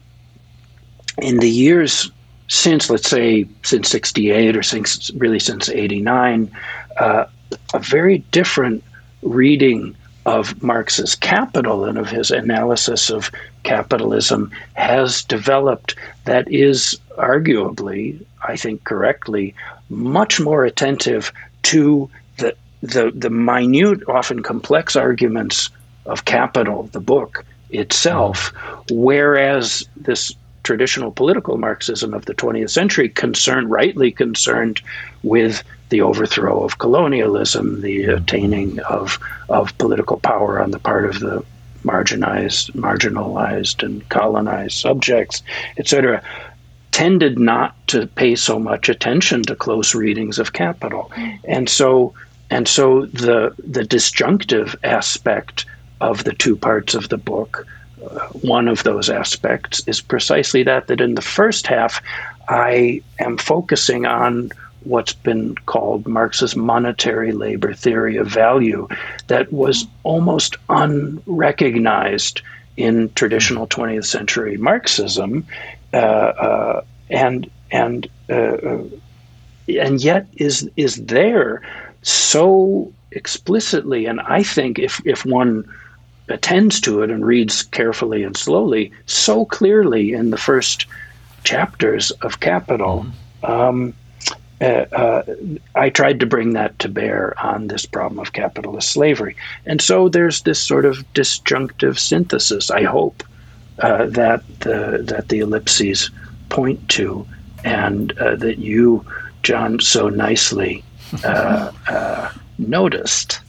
in 1.22 1.39
the 1.39 1.50
years 1.50 2.12
since, 2.48 2.89
let's 2.89 3.10
say, 3.10 3.48
since 3.63 3.89
68 3.89 4.58
or 4.58 4.63
since 4.63 5.10
really 5.12 5.39
since 5.39 5.69
89, 5.69 6.52
uh, 7.00 7.26
a 7.74 7.80
very 7.80 8.19
different 8.32 8.84
reading 9.22 9.96
of 10.26 10.62
Marx's 10.63 11.15
Capital 11.15 11.84
and 11.86 11.98
of 11.98 12.10
his 12.10 12.32
analysis 12.32 13.10
of 13.10 13.32
capitalism 13.63 14.52
has 14.74 15.24
developed 15.24 15.96
that 16.26 16.50
is 16.52 17.00
arguably, 17.17 18.24
I 18.48 18.56
think 18.56 18.84
correctly, 18.84 19.54
much 19.89 20.39
more 20.39 20.65
attentive 20.65 21.32
to 21.63 22.10
the 22.38 22.56
the, 22.82 23.12
the 23.15 23.30
minute, 23.30 24.02
often 24.10 24.43
complex 24.43 24.98
arguments 24.98 25.69
of 26.05 26.25
capital, 26.25 26.83
the 26.91 26.99
book 26.99 27.45
itself, 27.69 28.51
whereas 28.91 29.87
this 29.95 30.33
traditional 30.63 31.11
political 31.11 31.57
Marxism 31.57 32.13
of 32.13 32.25
the 32.25 32.33
20th 32.33 32.69
century 32.69 33.09
concerned, 33.09 33.69
rightly 33.69 34.11
concerned 34.11 34.81
with 35.23 35.63
the 35.89 36.01
overthrow 36.01 36.63
of 36.63 36.77
colonialism, 36.77 37.81
the 37.81 38.05
attaining 38.05 38.79
of, 38.81 39.19
of 39.49 39.77
political 39.77 40.17
power 40.17 40.61
on 40.61 40.71
the 40.71 40.79
part 40.79 41.05
of 41.05 41.19
the 41.19 41.43
marginalized, 41.83 42.71
marginalized 42.71 43.83
and 43.83 44.07
colonized 44.09 44.77
subjects, 44.77 45.43
etc., 45.77 46.23
tended 46.91 47.39
not 47.39 47.75
to 47.87 48.07
pay 48.07 48.35
so 48.35 48.57
much 48.57 48.87
attention 48.87 49.41
to 49.41 49.55
close 49.55 49.95
readings 49.95 50.39
of 50.39 50.53
capital. 50.53 51.11
Mm. 51.15 51.39
And 51.45 51.69
so 51.69 52.13
and 52.49 52.67
so 52.67 53.07
the 53.07 53.53
the 53.57 53.83
disjunctive 53.83 54.75
aspect 54.83 55.65
of 56.03 56.23
the 56.25 56.33
two 56.33 56.55
parts 56.55 56.93
of 56.93 57.09
the 57.09 57.17
book. 57.17 57.65
Uh, 58.03 58.27
one 58.41 58.67
of 58.67 58.83
those 58.83 59.09
aspects 59.09 59.81
is 59.87 60.01
precisely 60.01 60.63
that, 60.63 60.87
that 60.87 60.99
in 60.99 61.15
the 61.15 61.21
first 61.21 61.65
half, 61.67 62.01
I 62.49 63.01
am 63.19 63.37
focusing 63.37 64.05
on 64.05 64.51
what's 64.83 65.13
been 65.13 65.55
called 65.65 66.05
Marx's 66.05 66.55
monetary 66.57 67.31
labor 67.31 67.73
theory 67.73 68.17
of 68.17 68.27
value 68.27 68.87
that 69.27 69.51
was 69.53 69.87
almost 70.03 70.57
unrecognized 70.67 72.41
in 72.75 73.09
traditional 73.13 73.65
20th 73.67 74.05
century 74.05 74.57
Marxism, 74.57 75.45
uh, 75.93 75.97
uh, 75.97 76.81
and 77.09 77.49
and 77.71 78.09
uh, 78.29 78.33
uh, 78.33 78.83
and 79.69 80.03
yet 80.03 80.27
is 80.33 80.69
is 80.75 80.95
there 81.05 81.61
so 82.01 82.91
explicitly. 83.11 84.05
And 84.05 84.19
I 84.21 84.43
think 84.43 84.79
if 84.79 85.01
if 85.05 85.25
one 85.25 85.63
attends 86.29 86.79
to 86.81 87.01
it 87.01 87.09
and 87.09 87.25
reads 87.25 87.63
carefully 87.63 88.23
and 88.23 88.38
slowly 88.38 88.91
so 89.05 89.45
clearly 89.45 90.13
in 90.13 90.29
the 90.29 90.38
first 90.38 90.86
chapters 91.43 92.12
of 92.21 92.39
Capital. 92.39 93.05
Mm-hmm. 93.43 93.51
Um, 93.51 93.93
uh, 94.62 94.86
uh, 94.93 95.23
I 95.75 95.89
tried 95.89 96.21
to 96.21 96.25
bring 96.25 96.53
that 96.53 96.79
to 96.79 96.88
bear 96.88 97.33
on 97.43 97.67
this 97.67 97.86
problem 97.86 98.19
of 98.19 98.31
capitalist 98.31 98.91
slavery. 98.91 99.36
And 99.65 99.81
so 99.81 100.07
there's 100.07 100.43
this 100.43 100.62
sort 100.62 100.86
of 100.86 101.05
disjunctive 101.13 101.99
synthesis, 101.99 102.71
I 102.71 102.83
hope, 102.83 103.23
uh, 103.79 104.05
that, 104.05 104.43
the, 104.62 105.03
that 105.03 105.27
the 105.27 105.39
ellipses 105.39 106.09
point 106.47 106.88
to, 106.89 107.27
and 107.65 108.17
uh, 108.17 108.38
that 108.38 108.59
you, 108.59 109.06
John, 109.41 109.81
so 109.81 110.08
nicely 110.08 110.83
uh, 111.25 111.71
uh, 111.89 112.31
noticed 112.58 113.41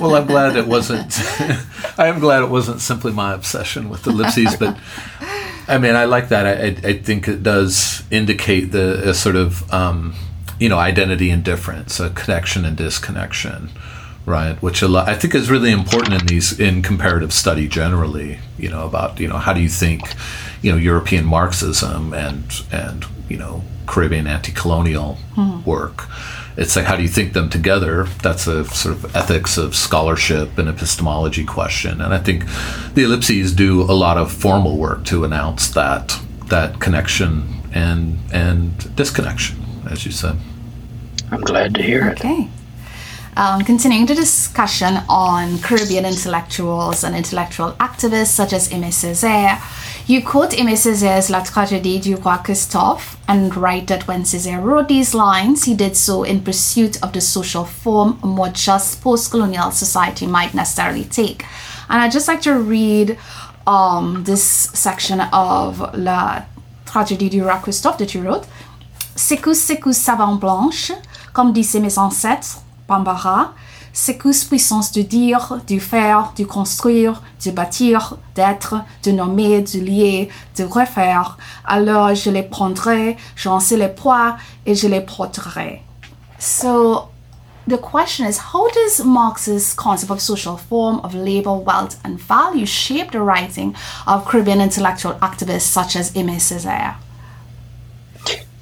well, 0.00 0.16
I'm 0.16 0.26
glad 0.26 0.56
it 0.56 0.66
wasn't. 0.66 1.18
I 1.98 2.08
am 2.08 2.18
glad 2.18 2.42
it 2.42 2.50
wasn't 2.50 2.80
simply 2.80 3.12
my 3.12 3.34
obsession 3.34 3.88
with 3.88 4.06
ellipses, 4.06 4.56
but 4.56 4.76
I 5.68 5.78
mean, 5.78 5.94
I 5.94 6.04
like 6.04 6.28
that. 6.28 6.46
I, 6.46 6.88
I 6.88 6.92
think 6.98 7.28
it 7.28 7.42
does 7.42 8.02
indicate 8.10 8.72
the 8.72 9.12
sort 9.14 9.36
of 9.36 9.72
um, 9.72 10.14
you 10.58 10.68
know 10.68 10.78
identity 10.78 11.30
and 11.30 11.44
difference, 11.44 12.00
a 12.00 12.10
connection 12.10 12.64
and 12.64 12.76
disconnection, 12.76 13.70
right? 14.26 14.60
Which 14.62 14.82
a 14.82 14.88
lot, 14.88 15.08
I 15.08 15.14
think 15.14 15.34
is 15.34 15.50
really 15.50 15.70
important 15.70 16.20
in 16.20 16.26
these 16.26 16.58
in 16.58 16.82
comparative 16.82 17.32
study 17.32 17.68
generally. 17.68 18.38
You 18.58 18.70
know 18.70 18.86
about 18.86 19.20
you 19.20 19.28
know 19.28 19.38
how 19.38 19.52
do 19.52 19.60
you 19.60 19.68
think 19.68 20.02
you 20.62 20.72
know 20.72 20.78
European 20.78 21.24
Marxism 21.24 22.12
and 22.12 22.44
and 22.70 23.06
you 23.28 23.36
know 23.36 23.64
Caribbean 23.86 24.26
anti-colonial 24.26 25.14
hmm. 25.34 25.62
work 25.64 26.08
it's 26.56 26.76
like 26.76 26.84
how 26.84 26.96
do 26.96 27.02
you 27.02 27.08
think 27.08 27.32
them 27.32 27.48
together? 27.50 28.04
That's 28.22 28.46
a 28.46 28.64
sort 28.64 28.96
of 28.96 29.16
ethics 29.16 29.58
of 29.58 29.74
scholarship 29.74 30.56
and 30.58 30.68
epistemology 30.68 31.44
question. 31.44 32.00
And 32.00 32.14
i 32.14 32.18
think 32.18 32.44
the 32.94 33.04
ellipses 33.04 33.52
do 33.52 33.82
a 33.82 33.96
lot 34.04 34.16
of 34.18 34.32
formal 34.32 34.76
work 34.76 35.04
to 35.06 35.24
announce 35.24 35.68
that 35.70 36.18
that 36.46 36.80
connection 36.80 37.60
and 37.72 38.18
and 38.32 38.94
disconnection 38.96 39.64
as 39.90 40.06
you 40.06 40.12
said. 40.12 40.36
I'm 41.30 41.40
glad 41.40 41.74
to 41.74 41.82
hear 41.82 42.08
it. 42.08 42.20
Okay. 42.20 42.48
Um, 43.36 43.62
continuing 43.64 44.06
the 44.06 44.14
discussion 44.14 44.98
on 45.08 45.58
Caribbean 45.58 46.04
intellectuals 46.04 47.02
and 47.02 47.16
intellectual 47.16 47.72
activists 47.80 48.28
such 48.28 48.52
as 48.52 48.68
Aimé 48.68 48.92
Césaire, 48.92 49.58
you 50.06 50.22
quote 50.22 50.50
Aimé 50.50 50.76
Césaire's 50.76 51.30
La 51.30 51.40
Tragédie 51.40 51.98
du 51.98 52.14
Roi 52.14 52.36
Christophe 52.38 53.16
and 53.26 53.56
write 53.56 53.86
that 53.86 54.06
when 54.06 54.22
Césaire 54.24 54.62
wrote 54.62 54.88
these 54.88 55.14
lines, 55.14 55.64
he 55.64 55.74
did 55.74 55.96
so 55.96 56.24
in 56.24 56.42
pursuit 56.42 57.02
of 57.02 57.12
the 57.12 57.20
social 57.22 57.64
form 57.64 58.18
a 58.22 58.26
more 58.26 58.50
just 58.50 59.00
post 59.00 59.30
colonial 59.30 59.70
society 59.70 60.26
might 60.26 60.52
necessarily 60.52 61.04
take. 61.04 61.44
And 61.88 62.02
I'd 62.02 62.12
just 62.12 62.28
like 62.28 62.42
to 62.42 62.54
read 62.54 63.16
um, 63.66 64.24
this 64.24 64.44
section 64.44 65.20
of 65.32 65.80
La 65.96 66.42
Tragédie 66.84 67.30
du 67.30 67.42
Roi 67.42 67.58
Christophe 67.60 67.96
that 67.98 68.14
you 68.14 68.20
wrote. 68.22 68.46
Secousse, 69.16 69.60
secousse, 69.60 69.96
savant 69.96 70.38
blanche, 70.38 70.92
comme 71.32 71.52
disaient 71.54 71.80
mes 71.80 71.96
ancêtres, 71.96 72.60
Bambara, 72.86 73.54
secousse 73.94 74.44
puissance 74.44 74.92
de 74.92 75.00
dire, 75.02 75.60
du 75.66 75.80
faire, 75.80 76.32
du 76.36 76.46
construire, 76.46 77.22
de 77.44 77.50
bâtir, 77.52 78.18
d'être, 78.34 78.74
de 79.04 79.12
nommer, 79.12 79.62
de 79.62 79.78
lier, 79.78 80.28
de 80.58 80.64
refaire. 80.64 81.38
Alors 81.64 82.14
je 82.14 82.28
les 82.28 82.42
prendrai, 82.42 83.16
j'en 83.36 83.60
sais 83.60 83.78
les 83.78 83.88
poids 83.88 84.36
et 84.66 84.74
je 84.74 84.88
les 84.88 85.00
porterai. 85.00 85.80
So 86.38 87.08
the 87.68 87.78
question 87.78 88.26
is 88.26 88.38
how 88.52 88.68
does 88.70 89.02
Marx's 89.04 89.72
concept 89.72 90.10
of 90.10 90.20
social 90.20 90.58
form, 90.58 91.00
of 91.04 91.14
labor, 91.14 91.54
wealth, 91.54 91.96
and 92.04 92.18
value 92.18 92.66
shape 92.66 93.12
the 93.12 93.20
writing 93.20 93.74
of 94.06 94.26
Caribbean 94.26 94.60
intellectual 94.60 95.14
activists 95.22 95.70
such 95.72 95.96
as 95.96 96.10
Aimé 96.14 96.40
Césaire? 96.40 96.96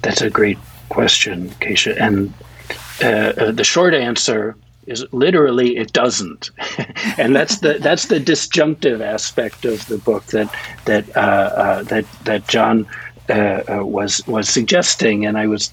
That's 0.03 0.21
a 0.21 0.29
great 0.29 0.59
question, 0.89 1.49
Keisha. 1.59 1.99
And 1.99 2.33
uh, 3.01 3.07
uh, 3.07 3.51
the 3.51 3.63
short 3.63 3.93
answer 3.95 4.55
is 4.87 5.05
literally 5.11 5.77
it 5.77 5.93
doesn't, 5.93 6.51
and 7.17 7.35
that's 7.35 7.59
the 7.59 7.77
that's 7.79 8.07
the 8.07 8.19
disjunctive 8.19 9.01
aspect 9.01 9.65
of 9.65 9.85
the 9.87 9.97
book 9.97 10.25
that 10.27 10.53
that 10.85 11.15
uh, 11.15 11.19
uh 11.19 11.83
that 11.83 12.05
that 12.25 12.47
John. 12.47 12.87
Uh, 13.29 13.63
uh, 13.69 13.85
was 13.85 14.21
was 14.27 14.49
suggesting, 14.49 15.25
and 15.25 15.37
I 15.37 15.47
was 15.47 15.71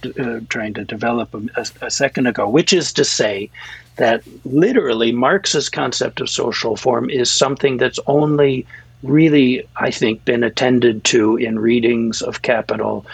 trying 0.51 0.73
to 0.75 0.85
develop 0.85 1.35
a, 1.35 1.67
a 1.83 1.91
second 1.91 2.29
ago, 2.29 2.49
which 2.49 2.73
is 2.73 2.93
to 2.93 3.05
say 3.05 3.51
that 3.97 4.23
literally 4.45 5.11
Marx's 5.11 5.69
concept 5.69 6.21
of 6.21 6.31
social 6.31 6.77
form 6.77 7.11
is 7.11 7.29
something 7.29 7.77
that's 7.77 7.99
only 8.07 8.67
really, 9.03 9.67
I 9.77 9.91
think, 9.91 10.25
been 10.25 10.45
attended 10.45 11.05
to 11.05 11.37
in 11.37 11.59
readings 11.59 12.23
of 12.23 12.43
Capital 12.43 13.05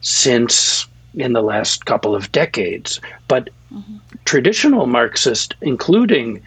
since 0.00 0.86
in 1.14 1.32
the 1.32 1.42
last 1.42 1.86
couple 1.86 2.14
of 2.14 2.30
decades. 2.30 3.00
But 3.28 3.50
mm-hmm. 3.72 3.96
traditional 4.24 4.86
Marxist, 4.86 5.54
including 5.60 6.42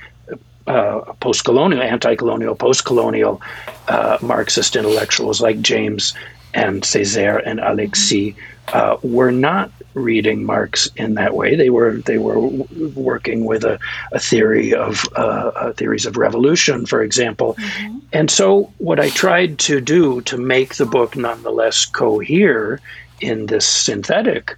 uh, 0.67 0.99
post 1.19 1.45
colonial, 1.45 1.81
anti 1.81 2.15
colonial, 2.15 2.55
post 2.55 2.85
colonial 2.85 3.41
uh, 3.87 4.17
Marxist 4.21 4.75
intellectuals 4.75 5.41
like 5.41 5.61
James 5.61 6.13
and 6.53 6.83
Césaire 6.83 7.41
and 7.45 7.59
Alexis, 7.59 8.33
uh, 8.73 8.97
were 9.01 9.31
not 9.31 9.71
reading 9.93 10.45
Marx 10.45 10.87
in 10.95 11.15
that 11.15 11.35
way. 11.35 11.55
They 11.55 11.69
were 11.69 11.97
they 11.97 12.17
were 12.17 12.39
working 12.39 13.45
with 13.45 13.63
a, 13.63 13.79
a 14.11 14.19
theory 14.19 14.73
of 14.73 15.05
uh, 15.15 15.51
uh, 15.55 15.73
theories 15.73 16.05
of 16.05 16.17
revolution, 16.17 16.85
for 16.85 17.01
example. 17.01 17.55
Mm-hmm. 17.55 17.99
And 18.13 18.31
so, 18.31 18.71
what 18.77 18.99
I 18.99 19.09
tried 19.09 19.59
to 19.59 19.81
do 19.81 20.21
to 20.21 20.37
make 20.37 20.75
the 20.75 20.85
book 20.85 21.15
nonetheless 21.15 21.85
cohere 21.85 22.79
in 23.21 23.47
this 23.47 23.65
synthetic 23.65 24.55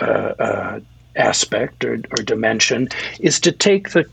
uh, 0.00 0.34
uh, 0.38 0.80
aspect 1.18 1.84
or, 1.84 1.94
or 2.10 2.22
dimension 2.22 2.88
is 3.20 3.38
to 3.40 3.52
take 3.52 3.90
the 3.90 4.08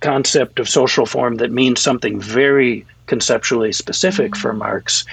concept 0.00 0.58
of 0.58 0.68
social 0.68 1.06
form 1.06 1.36
that 1.36 1.50
means 1.50 1.80
something 1.80 2.20
very 2.20 2.86
conceptually 3.06 3.72
specific 3.72 4.36
for 4.36 4.52
Marx 4.52 5.04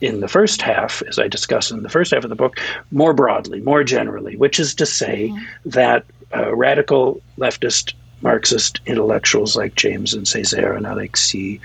in 0.00 0.20
the 0.20 0.28
first 0.28 0.62
half, 0.62 1.02
as 1.08 1.18
I 1.18 1.28
discuss 1.28 1.70
in 1.70 1.82
the 1.82 1.88
first 1.88 2.12
half 2.12 2.24
of 2.24 2.30
the 2.30 2.36
book, 2.36 2.58
more 2.90 3.12
broadly, 3.12 3.60
more 3.60 3.84
generally, 3.84 4.36
which 4.36 4.60
is 4.60 4.74
to 4.76 4.86
say 4.86 5.28
mm-hmm. 5.28 5.70
that 5.70 6.04
uh, 6.34 6.54
radical 6.54 7.20
leftist 7.38 7.94
Marxist 8.24 8.80
intellectuals 8.86 9.54
like 9.54 9.74
James 9.74 10.14
and 10.14 10.24
Césaire 10.24 10.76
and 10.76 10.86
Alexis 10.86 11.60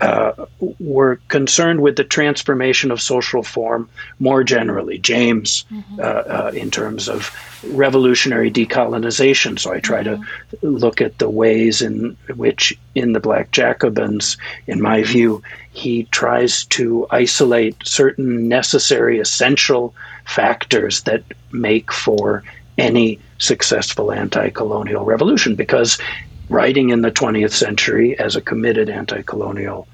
uh, 0.00 0.46
were 0.78 1.16
concerned 1.26 1.80
with 1.80 1.96
the 1.96 2.04
transformation 2.04 2.92
of 2.92 3.00
social 3.00 3.42
form 3.42 3.88
more 4.20 4.44
generally. 4.44 4.98
James, 4.98 5.64
mm-hmm. 5.72 5.98
uh, 5.98 6.02
uh, 6.02 6.52
in 6.54 6.70
terms 6.70 7.08
of 7.08 7.36
revolutionary 7.72 8.48
decolonization. 8.48 9.58
So 9.58 9.72
I 9.72 9.80
try 9.80 10.04
mm-hmm. 10.04 10.22
to 10.22 10.70
look 10.70 11.00
at 11.00 11.18
the 11.18 11.28
ways 11.28 11.82
in 11.82 12.16
which, 12.36 12.78
in 12.94 13.12
the 13.12 13.20
Black 13.20 13.50
Jacobins, 13.50 14.36
in 14.68 14.80
my 14.80 15.02
view, 15.02 15.42
he 15.72 16.04
tries 16.04 16.64
to 16.66 17.08
isolate 17.10 17.76
certain 17.84 18.46
necessary, 18.48 19.18
essential 19.18 19.92
factors 20.26 21.02
that 21.02 21.24
make 21.50 21.92
for 21.92 22.44
any 22.78 23.18
successful 23.38 24.12
anti 24.12 24.50
colonial 24.50 25.04
revolution 25.04 25.54
because 25.54 25.98
writing 26.48 26.90
in 26.90 27.02
the 27.02 27.10
20th 27.10 27.52
century 27.52 28.18
as 28.18 28.36
a 28.36 28.40
committed 28.40 28.88
anti 28.88 29.22
colonial 29.22 29.86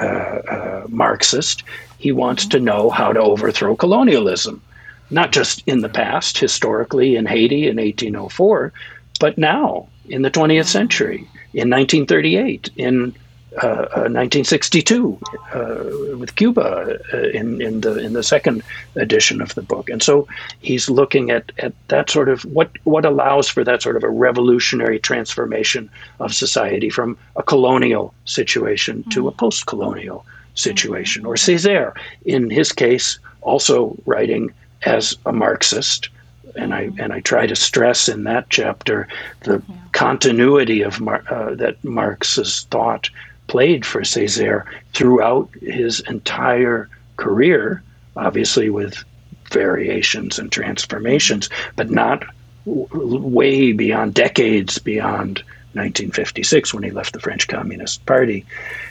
uh, 0.00 0.04
uh, 0.04 0.86
Marxist, 0.88 1.62
he 1.98 2.12
wants 2.12 2.46
to 2.46 2.60
know 2.60 2.90
how 2.90 3.12
to 3.12 3.20
overthrow 3.20 3.76
colonialism, 3.76 4.62
not 5.10 5.32
just 5.32 5.62
in 5.66 5.80
the 5.80 5.88
past, 5.88 6.38
historically 6.38 7.16
in 7.16 7.26
Haiti 7.26 7.68
in 7.68 7.76
1804, 7.76 8.72
but 9.18 9.36
now 9.36 9.88
in 10.08 10.22
the 10.22 10.30
20th 10.30 10.66
century, 10.66 11.18
in 11.52 11.68
1938, 11.68 12.70
in 12.76 13.14
1962 13.52 15.18
uh, 15.22 15.58
uh, 15.58 16.16
with 16.16 16.36
Cuba 16.36 16.98
uh, 17.12 17.16
in, 17.30 17.60
in 17.60 17.80
the 17.80 17.98
in 17.98 18.12
the 18.12 18.22
second 18.22 18.62
edition 18.96 19.42
of 19.42 19.54
the 19.54 19.62
book, 19.62 19.90
and 19.90 20.02
so 20.02 20.28
he's 20.60 20.88
looking 20.88 21.30
at, 21.30 21.50
at 21.58 21.72
that 21.88 22.10
sort 22.10 22.28
of 22.28 22.44
what 22.44 22.70
what 22.84 23.04
allows 23.04 23.48
for 23.48 23.64
that 23.64 23.82
sort 23.82 23.96
of 23.96 24.04
a 24.04 24.08
revolutionary 24.08 24.98
transformation 24.98 25.90
of 26.20 26.32
society 26.32 26.90
from 26.90 27.18
a 27.36 27.42
colonial 27.42 28.14
situation 28.24 28.98
mm-hmm. 28.98 29.10
to 29.10 29.28
a 29.28 29.32
post-colonial 29.32 30.24
situation. 30.54 31.26
Or 31.26 31.34
Césaire, 31.34 31.94
in 32.24 32.50
his 32.50 32.72
case, 32.72 33.18
also 33.40 33.96
writing 34.06 34.52
as 34.82 35.16
a 35.26 35.32
Marxist, 35.32 36.08
and 36.56 36.72
I 36.72 36.90
and 36.98 37.12
I 37.12 37.20
try 37.20 37.46
to 37.46 37.56
stress 37.56 38.08
in 38.08 38.24
that 38.24 38.48
chapter 38.48 39.08
the 39.40 39.62
yeah. 39.68 39.74
continuity 39.92 40.82
of 40.82 41.00
Mar- 41.00 41.24
uh, 41.30 41.54
that 41.56 41.82
Marx's 41.84 42.62
thought 42.70 43.10
played 43.50 43.84
for 43.84 44.02
Césaire 44.02 44.64
throughout 44.94 45.50
his 45.60 45.98
entire 46.02 46.88
career, 47.16 47.82
obviously 48.14 48.70
with 48.70 49.04
variations 49.50 50.38
and 50.38 50.52
transformations, 50.52 51.50
but 51.74 51.90
not 51.90 52.22
w- 52.64 53.18
way 53.18 53.72
beyond 53.72 54.14
decades 54.14 54.78
beyond 54.78 55.38
1956 55.72 56.72
when 56.72 56.84
he 56.84 56.92
left 56.92 57.12
the 57.12 57.18
French 57.18 57.48
Communist 57.48 58.06
Party. 58.06 58.46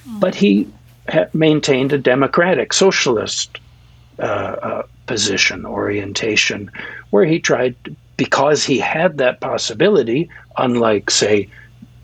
Mm. 0.06 0.20
But 0.20 0.36
he 0.36 0.68
ha- 1.08 1.28
maintained 1.34 1.94
a 1.94 1.98
democratic, 1.98 2.74
socialist 2.74 3.60
uh, 4.20 4.24
uh, 4.24 4.84
position, 5.06 5.66
orientation, 5.66 6.70
where 7.12 7.24
he 7.24 7.40
tried, 7.40 7.78
because 8.18 8.66
he 8.66 8.78
had 8.78 9.20
that 9.20 9.40
possibility, 9.40 10.30
unlike, 10.58 11.10
say, 11.10 11.48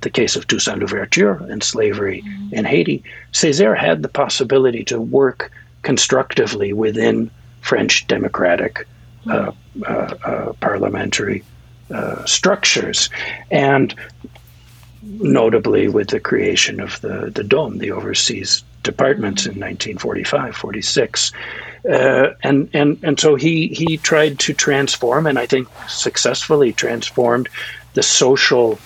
the 0.01 0.09
case 0.09 0.35
of 0.35 0.47
Toussaint 0.47 0.79
Louverture 0.79 1.43
and 1.49 1.63
slavery 1.63 2.21
mm-hmm. 2.21 2.53
in 2.53 2.65
Haiti, 2.65 3.03
Césaire 3.33 3.77
had 3.77 4.01
the 4.01 4.09
possibility 4.09 4.83
to 4.85 4.99
work 4.99 5.51
constructively 5.81 6.73
within 6.73 7.29
French 7.61 8.07
democratic 8.07 8.87
uh, 9.27 9.51
uh, 9.87 9.91
uh, 9.91 10.53
parliamentary 10.53 11.43
uh, 11.91 12.23
structures, 12.25 13.09
and 13.51 13.95
notably 15.03 15.87
with 15.87 16.09
the 16.09 16.19
creation 16.19 16.79
of 16.79 16.99
the, 17.01 17.31
the 17.33 17.43
DOM, 17.43 17.77
the 17.77 17.91
overseas 17.91 18.63
departments 18.83 19.45
in 19.45 19.51
1945 19.51 20.55
46. 20.55 21.31
Uh, 21.89 22.29
and, 22.43 22.69
and, 22.73 22.97
and 23.03 23.19
so 23.19 23.35
he, 23.35 23.67
he 23.67 23.97
tried 23.97 24.39
to 24.39 24.53
transform, 24.53 25.27
and 25.27 25.37
I 25.37 25.45
think 25.45 25.67
successfully 25.87 26.73
transformed 26.73 27.49
the 27.93 28.03
social 28.03 28.79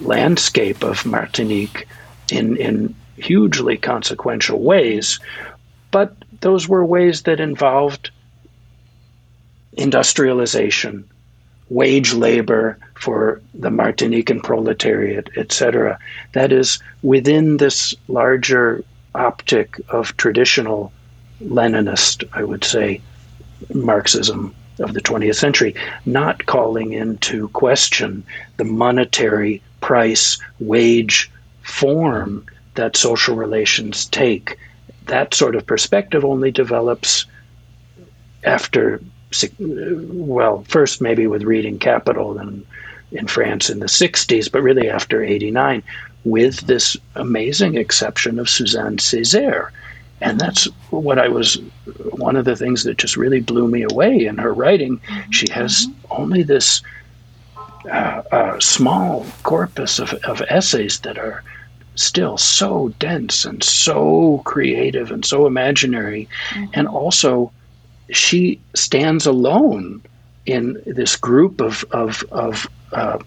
landscape 0.00 0.82
of 0.82 1.06
Martinique 1.06 1.86
in, 2.30 2.56
in 2.56 2.94
hugely 3.16 3.76
consequential 3.76 4.60
ways, 4.60 5.20
but 5.90 6.14
those 6.40 6.68
were 6.68 6.84
ways 6.84 7.22
that 7.22 7.40
involved 7.40 8.10
industrialization, 9.74 11.08
wage 11.68 12.12
labor 12.12 12.78
for 12.94 13.40
the 13.54 13.70
Martinican 13.70 14.42
proletariat, 14.42 15.28
etc. 15.36 15.98
That 16.32 16.52
is 16.52 16.78
within 17.02 17.56
this 17.56 17.94
larger 18.08 18.84
optic 19.14 19.80
of 19.88 20.16
traditional 20.16 20.92
Leninist, 21.42 22.24
I 22.32 22.42
would 22.44 22.64
say, 22.64 23.00
Marxism 23.74 24.54
of 24.78 24.92
the 24.92 25.00
20th 25.00 25.36
century, 25.36 25.74
not 26.04 26.46
calling 26.46 26.92
into 26.92 27.48
question 27.48 28.24
the 28.58 28.64
monetary 28.64 29.62
price, 29.80 30.38
wage 30.60 31.30
form 31.62 32.46
that 32.74 32.96
social 32.96 33.36
relations 33.36 34.06
take. 34.06 34.58
That 35.06 35.34
sort 35.34 35.56
of 35.56 35.66
perspective 35.66 36.24
only 36.24 36.50
develops 36.50 37.26
after, 38.44 39.00
well, 39.58 40.64
first 40.68 41.00
maybe 41.00 41.26
with 41.26 41.42
reading 41.42 41.78
Capital 41.78 42.38
and 42.38 42.64
in 43.12 43.26
France 43.26 43.70
in 43.70 43.78
the 43.78 43.86
60s, 43.86 44.50
but 44.50 44.62
really 44.62 44.90
after 44.90 45.22
89, 45.22 45.82
with 46.24 46.60
this 46.66 46.96
amazing 47.14 47.76
exception 47.76 48.38
of 48.38 48.50
Suzanne 48.50 48.96
Césaire. 48.96 49.70
And 50.20 50.40
that's 50.40 50.64
what 50.90 51.18
I 51.18 51.28
was, 51.28 51.54
one 52.12 52.36
of 52.36 52.46
the 52.46 52.56
things 52.56 52.84
that 52.84 52.98
just 52.98 53.16
really 53.16 53.40
blew 53.40 53.68
me 53.68 53.82
away 53.82 54.26
in 54.26 54.38
her 54.38 54.52
writing. 54.52 55.00
She 55.30 55.50
has 55.52 55.86
mm-hmm. 55.86 56.06
only 56.10 56.42
this 56.42 56.82
uh, 57.86 58.22
uh, 58.32 58.60
small 58.60 59.24
corpus 59.42 59.98
of, 59.98 60.12
of 60.24 60.42
essays 60.48 61.00
that 61.00 61.18
are 61.18 61.42
still 61.94 62.36
so 62.36 62.88
dense 62.98 63.44
and 63.44 63.62
so 63.64 64.42
creative 64.44 65.10
and 65.10 65.24
so 65.24 65.46
imaginary. 65.46 66.28
Mm-hmm. 66.50 66.70
And 66.74 66.88
also, 66.88 67.52
she 68.10 68.60
stands 68.74 69.26
alone 69.26 70.02
in 70.44 70.82
this 70.86 71.16
group 71.16 71.60
of, 71.60 71.84
of, 71.90 72.22
of 72.30 72.68
uh, 72.92 73.18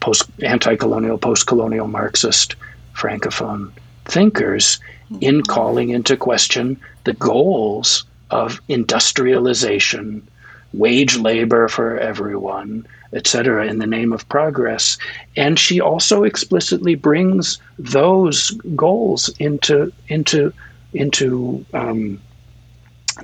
post 0.00 0.24
anti-colonial, 0.42 1.18
post-colonial 1.18 1.86
Marxist 1.86 2.56
francophone 2.94 3.70
thinkers 4.04 4.80
in 5.20 5.42
calling 5.42 5.90
into 5.90 6.16
question 6.16 6.78
the 7.04 7.14
goals 7.14 8.04
of 8.30 8.60
industrialization, 8.68 10.26
wage 10.72 11.16
labor 11.16 11.68
for 11.68 11.98
everyone, 11.98 12.86
etc., 13.12 13.66
in 13.66 13.78
the 13.78 13.86
name 13.86 14.12
of 14.12 14.28
progress. 14.28 14.98
And 15.36 15.58
she 15.58 15.80
also 15.80 16.22
explicitly 16.24 16.94
brings 16.94 17.58
those 17.78 18.50
goals 18.74 19.28
into 19.38 19.92
into 20.08 20.52
into 20.92 21.64
um, 21.72 22.20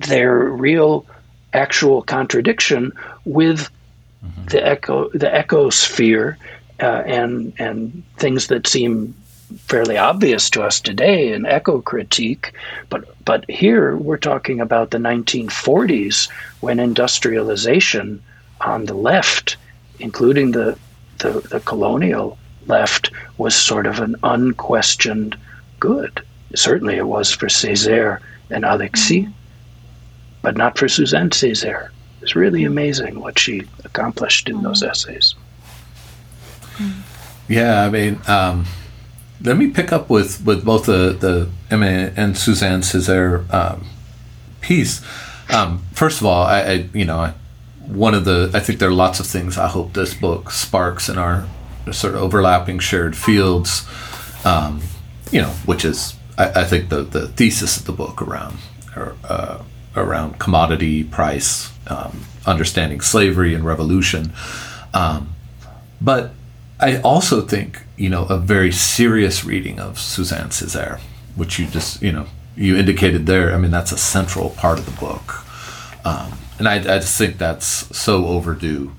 their 0.08 0.36
real, 0.38 1.06
actual 1.52 2.02
contradiction 2.02 2.92
with 3.24 3.70
mm-hmm. 4.24 4.46
the 4.46 4.66
echo 4.66 5.08
the 5.10 5.26
ecosphere 5.26 6.36
uh, 6.80 7.02
and 7.06 7.52
and 7.58 8.02
things 8.16 8.48
that 8.48 8.66
seem 8.66 9.14
fairly 9.58 9.96
obvious 9.96 10.50
to 10.50 10.62
us 10.62 10.80
today 10.80 11.32
in 11.32 11.46
eco 11.46 11.80
critique, 11.80 12.52
but 12.88 13.04
but 13.24 13.48
here 13.48 13.96
we're 13.96 14.16
talking 14.16 14.60
about 14.60 14.90
the 14.90 14.98
1940s 14.98 16.30
when 16.60 16.80
industrialization 16.80 18.22
on 18.60 18.86
the 18.86 18.94
left, 18.94 19.56
including 19.98 20.52
the 20.52 20.78
the, 21.18 21.40
the 21.50 21.60
colonial 21.60 22.36
left, 22.66 23.10
was 23.38 23.54
sort 23.54 23.86
of 23.86 24.00
an 24.00 24.16
unquestioned 24.22 25.36
good. 25.80 26.22
Certainly, 26.54 26.96
it 26.96 27.06
was 27.06 27.30
for 27.30 27.46
Césaire 27.46 28.20
and 28.50 28.64
Alexis, 28.64 29.18
mm-hmm. 29.18 29.30
but 30.42 30.56
not 30.56 30.76
for 30.76 30.88
Suzanne 30.88 31.30
Césaire. 31.30 31.88
It's 32.22 32.36
really 32.36 32.64
amazing 32.64 33.20
what 33.20 33.38
she 33.38 33.62
accomplished 33.84 34.48
in 34.48 34.62
those 34.62 34.82
mm-hmm. 34.82 34.90
essays. 34.90 35.34
Yeah, 37.48 37.84
I 37.84 37.88
mean, 37.90 38.20
um, 38.26 38.66
let 39.42 39.56
me 39.56 39.68
pick 39.68 39.92
up 39.92 40.10
with, 40.10 40.44
with 40.44 40.64
both 40.64 40.86
the, 40.86 41.16
the 41.18 41.48
Aimé 41.70 42.12
and 42.16 42.36
Suzanne 42.36 42.80
Césaire 42.80 43.52
um, 43.52 43.86
piece. 44.60 45.02
Um, 45.48 45.84
first 45.92 46.20
of 46.20 46.26
all, 46.26 46.42
I, 46.42 46.60
I, 46.60 46.72
you 46.92 47.04
know, 47.04 47.18
I, 47.18 47.34
one 47.86 48.14
of 48.14 48.24
the 48.24 48.50
I 48.54 48.60
think 48.60 48.78
there 48.78 48.88
are 48.88 48.92
lots 48.92 49.20
of 49.20 49.26
things 49.26 49.58
I 49.58 49.68
hope 49.68 49.92
this 49.92 50.14
book 50.14 50.50
sparks 50.50 51.08
in 51.08 51.18
our 51.18 51.46
sort 51.92 52.14
of 52.14 52.22
overlapping 52.22 52.78
shared 52.78 53.16
fields. 53.16 53.86
Um, 54.44 54.82
you 55.30 55.40
know, 55.40 55.50
which 55.66 55.84
is 55.84 56.14
I, 56.38 56.62
I, 56.62 56.64
think 56.64 56.88
the 56.88 57.02
the 57.02 57.28
thesis 57.28 57.76
of 57.76 57.84
the 57.84 57.92
book 57.92 58.22
around 58.22 58.58
uh, 59.24 59.62
around 59.96 60.38
commodity 60.38 61.04
price, 61.04 61.72
um, 61.88 62.24
understanding 62.46 63.00
slavery 63.00 63.54
and 63.54 63.64
revolution, 63.64 64.32
um, 64.94 65.34
but 66.00 66.32
I 66.78 67.00
also 67.00 67.40
think, 67.40 67.82
you 67.96 68.10
know, 68.10 68.24
a 68.24 68.38
very 68.38 68.70
serious 68.70 69.44
reading 69.44 69.80
of 69.80 69.98
Suzanne 69.98 70.50
Césaire, 70.50 71.00
which 71.34 71.58
you 71.58 71.66
just, 71.66 72.02
you 72.02 72.12
know, 72.12 72.26
you 72.54 72.76
indicated 72.76 73.26
there. 73.26 73.54
I 73.54 73.58
mean, 73.58 73.70
that's 73.70 73.92
a 73.92 73.98
central 73.98 74.50
part 74.50 74.78
of 74.78 74.84
the 74.84 75.00
book. 75.00 75.44
Um, 76.04 76.32
and 76.58 76.68
I, 76.68 76.76
I 76.76 76.98
just 76.98 77.16
think 77.16 77.38
that's 77.38 77.66
so 77.96 78.26
overdue. 78.26 78.92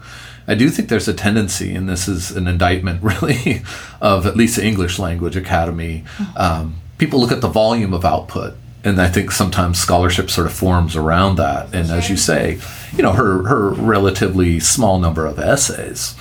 I 0.47 0.55
do 0.55 0.69
think 0.69 0.87
there's 0.87 1.07
a 1.07 1.13
tendency, 1.13 1.73
and 1.73 1.89
this 1.89 2.07
is 2.07 2.31
an 2.31 2.47
indictment 2.47 3.03
really 3.03 3.63
of 4.01 4.25
at 4.25 4.37
least 4.37 4.55
the 4.55 4.65
English 4.65 4.97
Language 4.99 5.35
Academy. 5.35 6.03
Um, 6.35 6.75
people 6.97 7.19
look 7.19 7.31
at 7.31 7.41
the 7.41 7.49
volume 7.49 7.93
of 7.93 8.05
output, 8.05 8.55
and 8.83 9.01
I 9.01 9.09
think 9.09 9.31
sometimes 9.31 9.79
scholarship 9.79 10.29
sort 10.29 10.47
of 10.47 10.53
forms 10.53 10.95
around 10.95 11.35
that. 11.35 11.73
And 11.73 11.91
as 11.91 12.09
you 12.09 12.15
say, 12.17 12.59
you 12.95 13.03
know, 13.03 13.13
her 13.13 13.43
her 13.47 13.69
relatively 13.71 14.59
small 14.59 14.99
number 14.99 15.25
of 15.25 15.39
essays, 15.39 16.15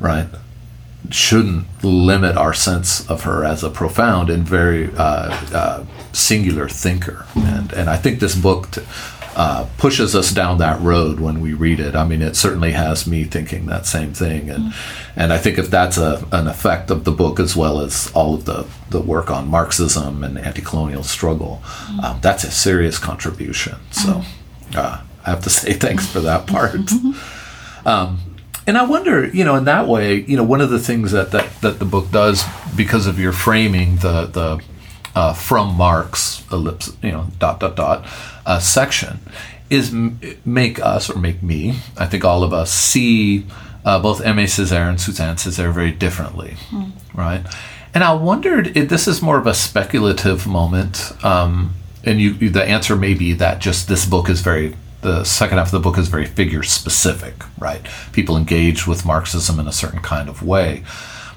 right? 0.00 0.28
shouldn't 1.10 1.66
limit 1.82 2.36
our 2.36 2.52
sense 2.52 3.08
of 3.08 3.22
her 3.22 3.44
as 3.44 3.64
a 3.64 3.70
profound 3.70 4.28
and 4.28 4.46
very 4.46 4.90
uh, 4.96 5.30
uh, 5.54 5.84
singular 6.12 6.68
thinker. 6.68 7.26
And, 7.34 7.72
and 7.72 7.88
I 7.88 7.96
think 7.96 8.20
this 8.20 8.34
book 8.34 8.68
uh, 9.38 9.68
pushes 9.76 10.16
us 10.16 10.32
down 10.32 10.58
that 10.58 10.80
road 10.80 11.20
when 11.20 11.40
we 11.40 11.54
read 11.54 11.78
it. 11.78 11.94
I 11.94 12.04
mean, 12.04 12.22
it 12.22 12.34
certainly 12.34 12.72
has 12.72 13.06
me 13.06 13.22
thinking 13.22 13.66
that 13.66 13.86
same 13.86 14.12
thing. 14.12 14.50
And, 14.50 14.74
and 15.14 15.32
I 15.32 15.38
think 15.38 15.58
if 15.58 15.70
that's 15.70 15.96
a, 15.96 16.26
an 16.32 16.48
effect 16.48 16.90
of 16.90 17.04
the 17.04 17.12
book 17.12 17.38
as 17.38 17.54
well 17.54 17.80
as 17.80 18.10
all 18.14 18.34
of 18.34 18.46
the, 18.46 18.66
the 18.90 19.00
work 19.00 19.30
on 19.30 19.46
Marxism 19.46 20.24
and 20.24 20.36
anti 20.36 20.60
colonial 20.60 21.04
struggle, 21.04 21.62
um, 22.02 22.18
that's 22.20 22.42
a 22.42 22.50
serious 22.50 22.98
contribution. 22.98 23.76
So 23.92 24.22
uh, 24.74 25.02
I 25.24 25.30
have 25.30 25.44
to 25.44 25.50
say 25.50 25.72
thanks 25.74 26.04
for 26.04 26.18
that 26.18 26.48
part. 26.48 26.90
Um, 27.86 28.20
and 28.66 28.76
I 28.76 28.84
wonder, 28.86 29.28
you 29.28 29.44
know, 29.44 29.54
in 29.54 29.66
that 29.66 29.86
way, 29.86 30.16
you 30.22 30.36
know, 30.36 30.42
one 30.42 30.60
of 30.60 30.70
the 30.70 30.80
things 30.80 31.12
that 31.12 31.30
that, 31.30 31.48
that 31.60 31.78
the 31.78 31.84
book 31.84 32.10
does 32.10 32.44
because 32.76 33.06
of 33.06 33.20
your 33.20 33.32
framing, 33.32 33.98
the 33.98 34.26
the 34.26 34.60
uh, 35.18 35.32
from 35.32 35.74
Marx 35.74 36.44
ellipse, 36.52 36.96
you 37.02 37.10
know, 37.10 37.26
dot 37.40 37.58
dot 37.58 37.74
dot 37.74 38.06
uh, 38.46 38.60
section, 38.60 39.18
is 39.68 39.92
m- 39.92 40.20
make 40.44 40.78
us 40.78 41.10
or 41.10 41.18
make 41.18 41.42
me, 41.42 41.80
I 41.96 42.06
think 42.06 42.24
all 42.24 42.44
of 42.44 42.52
us 42.52 42.70
see 42.72 43.44
uh, 43.84 43.98
both 43.98 44.22
Aimé 44.22 44.44
Césaire 44.44 44.88
and 44.88 45.00
Suzanne 45.00 45.34
Césaire 45.34 45.72
very 45.72 45.90
differently, 45.90 46.54
mm. 46.70 46.92
right? 47.14 47.42
And 47.94 48.04
I 48.04 48.12
wondered 48.12 48.76
if 48.76 48.88
this 48.88 49.08
is 49.08 49.20
more 49.20 49.38
of 49.38 49.46
a 49.48 49.54
speculative 49.54 50.46
moment, 50.46 51.12
um, 51.24 51.74
and 52.04 52.20
you, 52.20 52.48
the 52.48 52.62
answer 52.62 52.94
may 52.94 53.14
be 53.14 53.32
that 53.32 53.58
just 53.58 53.88
this 53.88 54.06
book 54.06 54.28
is 54.28 54.40
very 54.40 54.76
the 55.00 55.24
second 55.24 55.58
half 55.58 55.68
of 55.68 55.72
the 55.72 55.80
book 55.80 55.98
is 55.98 56.08
very 56.08 56.26
figure 56.26 56.62
specific, 56.62 57.34
right? 57.58 57.82
People 58.12 58.36
engaged 58.36 58.86
with 58.86 59.04
Marxism 59.04 59.58
in 59.58 59.66
a 59.66 59.72
certain 59.72 60.00
kind 60.00 60.28
of 60.28 60.42
way. 60.42 60.82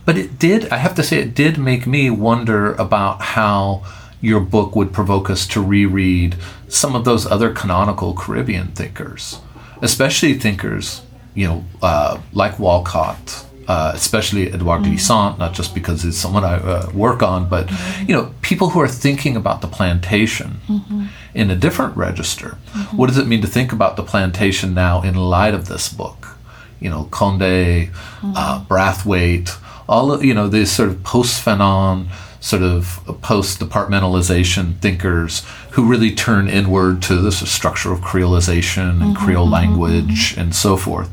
But 0.06 0.18
it 0.18 0.40
did, 0.40 0.70
I 0.70 0.78
have 0.78 0.96
to 0.96 1.04
say, 1.04 1.20
it 1.20 1.36
did 1.36 1.58
make 1.58 1.86
me 1.86 2.10
wonder 2.10 2.74
about 2.74 3.22
how 3.22 3.84
your 4.20 4.40
book 4.40 4.76
would 4.76 4.94
provoke 4.94 5.30
us 5.30 5.48
to 5.48 5.62
reread 5.62 6.36
some 6.68 6.96
of 6.96 7.06
those 7.06 7.26
other 7.26 7.52
canonical 7.52 8.14
Caribbean 8.14 8.68
thinkers, 8.70 9.40
especially 9.82 10.34
thinkers, 10.36 11.02
you 11.34 11.48
know, 11.48 11.66
uh, 11.82 12.20
like 12.34 12.60
Walcott, 12.60 13.46
uh, 13.68 13.92
especially 13.94 14.52
Edouard 14.52 14.82
mm-hmm. 14.82 14.92
Glissant, 14.92 15.40
not 15.40 15.54
just 15.54 15.74
because 15.74 16.04
he's 16.04 16.18
someone 16.18 16.44
I 16.44 16.56
uh, 16.56 16.92
work 16.94 17.24
on, 17.24 17.48
but 17.50 17.68
mm-hmm. 17.68 18.10
you 18.10 18.16
know, 18.16 18.34
people 18.42 18.70
who 18.70 18.80
are 18.80 18.88
thinking 18.88 19.36
about 19.36 19.62
the 19.62 19.68
plantation 19.68 20.62
mm-hmm. 20.68 21.06
in 21.34 21.50
a 21.50 21.56
different 21.56 21.96
register. 21.96 22.58
Mm-hmm. 22.74 22.98
What 22.98 23.08
does 23.08 23.18
it 23.18 23.28
mean 23.28 23.42
to 23.42 23.48
think 23.48 23.72
about 23.72 23.96
the 23.96 24.04
plantation 24.04 24.74
now 24.74 25.02
in 25.02 25.16
light 25.16 25.54
of 25.54 25.68
this 25.68 25.92
book? 25.92 26.38
You 26.80 26.90
know, 26.90 27.06
Condé, 27.12 27.88
mm-hmm. 27.90 28.34
uh, 28.36 28.66
Brathwaite, 28.66 29.58
all 29.92 30.12
of, 30.12 30.24
you 30.24 30.34
know 30.34 30.48
these 30.48 30.72
sort 30.72 30.90
of 30.90 31.04
post 31.04 31.44
Fanon, 31.46 32.08
sort 32.40 32.64
of 32.64 33.02
post 33.22 33.60
departmentalization 33.60 34.78
thinkers 34.78 35.46
who 35.72 35.86
really 35.86 36.16
turn 36.16 36.48
inward 36.48 37.02
to 37.04 37.18
this 37.18 37.48
structure 37.52 37.92
of 37.92 38.00
creolization 38.00 38.90
and 38.90 39.02
mm-hmm. 39.02 39.26
Creole 39.26 39.48
language 39.48 40.36
and 40.38 40.56
so 40.56 40.78
forth. 40.78 41.10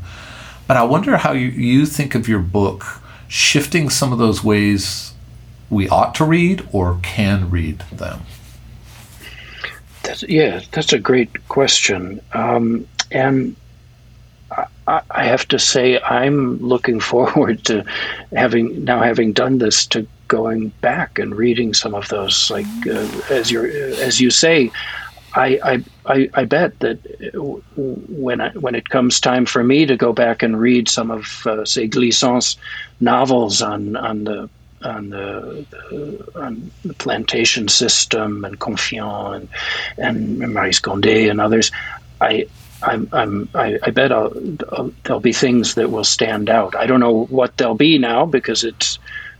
But 0.65 0.77
I 0.77 0.83
wonder 0.83 1.17
how 1.17 1.33
you, 1.33 1.47
you 1.47 1.85
think 1.85 2.15
of 2.15 2.27
your 2.27 2.39
book 2.39 2.85
shifting 3.27 3.89
some 3.89 4.13
of 4.13 4.17
those 4.17 4.43
ways 4.43 5.13
we 5.69 5.89
ought 5.89 6.15
to 6.15 6.25
read 6.25 6.67
or 6.71 6.99
can 7.03 7.49
read 7.49 7.79
them. 7.91 8.21
That's, 10.03 10.23
yeah, 10.23 10.61
that's 10.71 10.93
a 10.93 10.99
great 10.99 11.47
question. 11.49 12.21
Um, 12.33 12.87
and 13.11 13.55
I, 14.87 15.23
have 15.23 15.47
to 15.49 15.59
say, 15.59 15.99
I'm 16.01 16.57
looking 16.59 16.99
forward 17.11 17.63
to 17.65 17.85
having 18.33 18.83
now 18.83 19.01
having 19.01 19.33
done 19.33 19.59
this 19.59 19.85
to 19.87 20.07
going 20.27 20.69
back 20.81 21.19
and 21.19 21.35
reading 21.35 21.73
some 21.73 21.93
of 21.93 22.07
those. 22.09 22.49
Like 22.49 22.65
uh, 22.87 23.07
as 23.29 23.51
you 23.51 23.65
as 23.65 24.19
you 24.19 24.29
say, 24.29 24.71
I, 25.35 25.83
I, 26.05 26.29
I, 26.33 26.45
bet 26.45 26.79
that 26.79 26.97
when 27.75 28.41
I, 28.41 28.49
when 28.51 28.75
it 28.75 28.89
comes 28.89 29.19
time 29.19 29.45
for 29.45 29.63
me 29.63 29.85
to 29.85 29.95
go 29.95 30.11
back 30.11 30.41
and 30.41 30.59
read 30.59 30.89
some 30.89 31.11
of 31.11 31.45
uh, 31.45 31.65
say 31.65 31.87
Glissant's 31.87 32.57
novels 32.99 33.61
on 33.61 33.95
on 33.95 34.23
the 34.23 34.49
on 34.81 35.09
the, 35.09 35.65
the, 35.71 36.31
on 36.35 36.71
the 36.85 36.93
plantation 36.93 37.67
system 37.67 38.45
and 38.45 38.59
Confiant 38.59 39.49
and, 39.97 40.39
and 40.41 40.53
Maryse 40.53 40.81
Condé 40.81 41.29
and 41.29 41.41
others, 41.41 41.69
I 42.21 42.47
I'm, 42.81 43.09
I'm, 43.11 43.49
I, 43.53 43.79
I 43.83 43.89
bet 43.91 44.11
I'll, 44.11 44.31
I'll, 44.71 44.91
there'll 45.03 45.19
be 45.19 45.33
things 45.33 45.75
that 45.75 45.91
will 45.91 46.03
stand 46.03 46.49
out. 46.49 46.75
I 46.75 46.85
don't 46.85 46.99
know 46.99 47.25
what 47.25 47.57
they'll 47.57 47.75
be 47.75 47.97
now 47.97 48.25
because 48.25 48.63
it's 48.63 48.99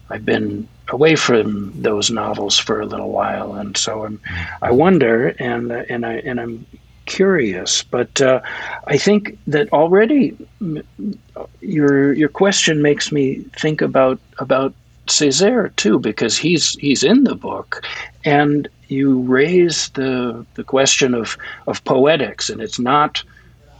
I've 0.09 0.25
been 0.25 0.67
away 0.89 1.15
from 1.15 1.71
those 1.81 2.09
novels 2.09 2.57
for 2.57 2.81
a 2.81 2.85
little 2.85 3.11
while, 3.11 3.53
and 3.53 3.77
so 3.77 4.05
I'm, 4.05 4.19
I 4.61 4.71
wonder, 4.71 5.29
and 5.39 5.71
and 5.71 6.05
I 6.05 6.13
and 6.15 6.39
I'm 6.39 6.65
curious. 7.05 7.83
But 7.83 8.21
uh, 8.21 8.41
I 8.87 8.97
think 8.97 9.37
that 9.47 9.71
already 9.71 10.35
your 11.61 12.13
your 12.13 12.29
question 12.29 12.81
makes 12.81 13.11
me 13.11 13.43
think 13.57 13.81
about 13.81 14.19
about 14.39 14.73
Césaire 15.07 15.75
too, 15.75 15.99
because 15.99 16.37
he's 16.37 16.73
he's 16.75 17.03
in 17.03 17.23
the 17.23 17.35
book, 17.35 17.85
and 18.25 18.67
you 18.87 19.21
raise 19.21 19.89
the 19.89 20.45
the 20.55 20.63
question 20.63 21.13
of 21.13 21.37
of 21.67 21.83
poetics, 21.83 22.49
and 22.49 22.61
it's 22.61 22.79
not 22.79 23.23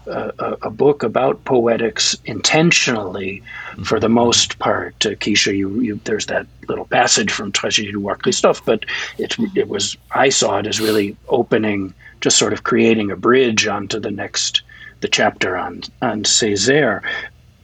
a, 0.10 0.58
a, 0.64 0.70
book 0.70 1.04
about 1.04 1.44
poetics 1.46 2.16
intentionally 2.26 3.44
for 3.84 4.00
the 4.00 4.10
most 4.10 4.60
part. 4.60 5.06
Uh, 5.06 5.10
Keisha, 5.10 5.56
you, 5.56 5.80
you, 5.80 6.00
there's 6.04 6.26
that 6.28 6.48
little 6.68 6.86
passage 6.86 7.32
from 7.32 7.52
Tragédie 7.52 7.92
du 7.92 8.00
Roi 8.00 8.16
Christophe, 8.16 8.64
but 8.66 8.86
it, 9.18 9.36
it 9.56 9.68
was 9.68 9.98
I 10.12 10.30
saw 10.30 10.58
it 10.58 10.68
as 10.68 10.80
really 10.80 11.16
opening, 11.28 11.94
just 12.22 12.38
sort 12.38 12.54
of 12.54 12.64
creating 12.64 13.12
a 13.12 13.16
bridge 13.16 13.68
onto 13.68 14.00
the 14.00 14.12
next 14.12 14.62
the 15.02 15.08
chapter 15.08 15.56
on 15.56 15.84
on 16.02 16.24
Césaire. 16.24 17.02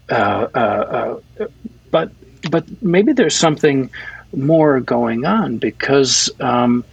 Uh, 0.09 0.47
uh, 0.53 1.19
uh, 1.39 1.47
but 1.91 2.11
but 2.51 2.65
maybe 2.81 3.13
there's 3.13 3.35
something 3.35 3.89
more 4.35 4.79
going 4.79 5.25
on 5.25 5.57
because 5.57 6.29
um, 6.39 6.83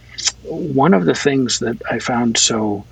one 0.43 0.93
of 0.93 1.05
the 1.05 1.15
things 1.15 1.59
that 1.59 1.81
I 1.89 1.99
found 1.99 2.37
so 2.37 2.85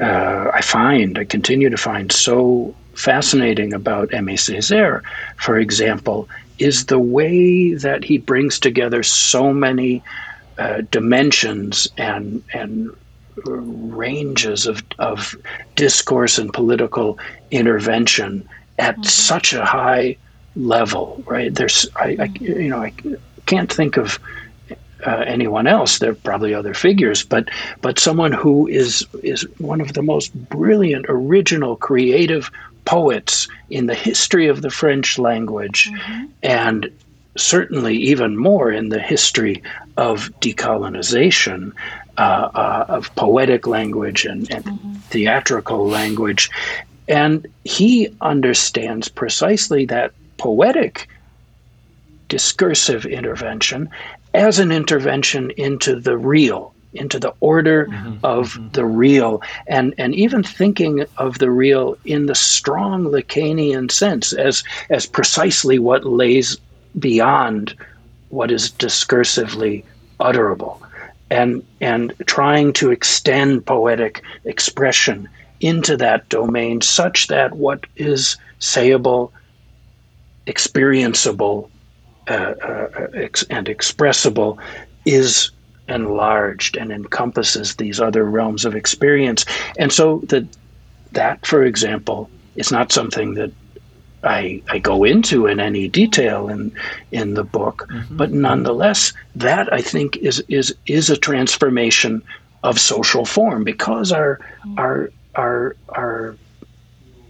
uh, 0.00 0.50
I 0.52 0.60
find, 0.60 1.18
I 1.18 1.24
continue 1.24 1.70
to 1.70 1.76
find 1.76 2.12
so 2.12 2.74
fascinating 2.94 3.72
about 3.72 4.10
Aimé 4.10 4.34
Césaire, 4.34 5.02
for 5.36 5.58
example, 5.58 6.28
is 6.58 6.86
the 6.86 6.98
way 6.98 7.74
that 7.74 8.04
he 8.04 8.18
brings 8.18 8.58
together 8.58 9.02
so 9.02 9.52
many 9.52 10.02
uh, 10.58 10.82
dimensions 10.90 11.86
and 11.96 12.42
and 12.52 12.90
ranges 13.44 14.66
of, 14.66 14.82
of 14.98 15.36
discourse 15.76 16.38
and 16.38 16.52
political 16.52 17.18
intervention 17.50 18.48
at 18.78 18.94
mm-hmm. 18.94 19.02
such 19.04 19.52
a 19.52 19.64
high 19.64 20.16
level, 20.56 21.22
right? 21.26 21.54
There's, 21.54 21.86
I, 21.96 22.16
I, 22.18 22.24
you 22.40 22.68
know, 22.68 22.82
I 22.82 22.92
can't 23.46 23.72
think 23.72 23.96
of 23.96 24.18
uh, 25.06 25.24
anyone 25.26 25.66
else. 25.66 25.98
There 25.98 26.10
are 26.10 26.14
probably 26.14 26.54
other 26.54 26.74
figures, 26.74 27.24
but 27.24 27.48
but 27.80 27.98
someone 27.98 28.32
who 28.32 28.66
is 28.66 29.06
is 29.22 29.42
one 29.58 29.80
of 29.80 29.92
the 29.92 30.02
most 30.02 30.34
brilliant, 30.48 31.06
original, 31.08 31.76
creative 31.76 32.50
poets 32.84 33.48
in 33.68 33.86
the 33.86 33.94
history 33.94 34.48
of 34.48 34.62
the 34.62 34.70
French 34.70 35.18
language, 35.18 35.90
mm-hmm. 35.90 36.24
and 36.42 36.90
certainly 37.36 37.96
even 37.96 38.36
more 38.36 38.72
in 38.72 38.88
the 38.88 38.98
history 38.98 39.62
of 39.96 40.30
decolonization, 40.40 41.72
uh, 42.16 42.50
uh, 42.54 42.84
of 42.88 43.14
poetic 43.14 43.66
language 43.66 44.24
and, 44.24 44.50
and 44.50 44.64
mm-hmm. 44.64 44.92
theatrical 45.10 45.86
language. 45.86 46.50
And 47.06 47.46
he 47.64 48.08
understands 48.20 49.08
precisely 49.08 49.86
that 49.86 50.12
poetic 50.36 51.08
discursive 52.28 53.06
intervention 53.06 53.88
as 54.34 54.58
an 54.58 54.72
intervention 54.72 55.50
into 55.52 55.98
the 55.98 56.16
real, 56.16 56.74
into 56.94 57.18
the 57.18 57.34
order 57.40 57.86
mm-hmm. 57.86 58.24
of 58.24 58.52
mm-hmm. 58.52 58.68
the 58.72 58.84
real, 58.84 59.42
and, 59.66 59.94
and 59.98 60.14
even 60.14 60.42
thinking 60.42 61.04
of 61.16 61.38
the 61.38 61.50
real 61.50 61.96
in 62.04 62.26
the 62.26 62.34
strong 62.34 63.04
Lacanian 63.04 63.90
sense 63.90 64.32
as, 64.32 64.62
as 64.90 65.06
precisely 65.06 65.78
what 65.78 66.04
lays 66.04 66.58
beyond 66.98 67.74
what 68.30 68.50
is 68.50 68.70
discursively 68.72 69.84
utterable. 70.20 70.80
And, 71.30 71.62
and 71.80 72.14
trying 72.24 72.72
to 72.74 72.90
extend 72.90 73.66
poetic 73.66 74.22
expression 74.44 75.28
into 75.60 75.96
that 75.98 76.28
domain 76.30 76.80
such 76.80 77.26
that 77.26 77.54
what 77.54 77.86
is 77.96 78.38
sayable, 78.60 79.30
experienceable, 80.46 81.68
uh, 82.28 82.54
uh, 82.62 83.08
ex- 83.14 83.44
and 83.44 83.68
expressible 83.68 84.58
is 85.04 85.50
enlarged 85.88 86.76
and 86.76 86.92
encompasses 86.92 87.76
these 87.76 88.00
other 88.00 88.24
realms 88.24 88.64
of 88.64 88.76
experience. 88.76 89.44
And 89.78 89.92
so 89.92 90.18
that 90.28 90.44
that, 91.12 91.46
for 91.46 91.64
example, 91.64 92.28
is 92.56 92.70
not 92.70 92.92
something 92.92 93.34
that 93.34 93.50
I, 94.24 94.62
I 94.68 94.78
go 94.78 95.04
into 95.04 95.46
in 95.46 95.60
any 95.60 95.88
detail 95.88 96.48
in 96.48 96.72
in 97.12 97.34
the 97.34 97.44
book, 97.44 97.86
mm-hmm. 97.88 98.16
but 98.16 98.32
nonetheless, 98.32 99.12
that 99.36 99.72
I 99.72 99.80
think 99.80 100.16
is 100.16 100.42
is 100.48 100.74
is 100.86 101.08
a 101.08 101.16
transformation 101.16 102.22
of 102.64 102.80
social 102.80 103.24
form 103.24 103.64
because 103.64 104.12
our 104.12 104.38
mm-hmm. 104.38 104.78
our 104.78 105.10
our 105.36 105.76
our 105.90 106.36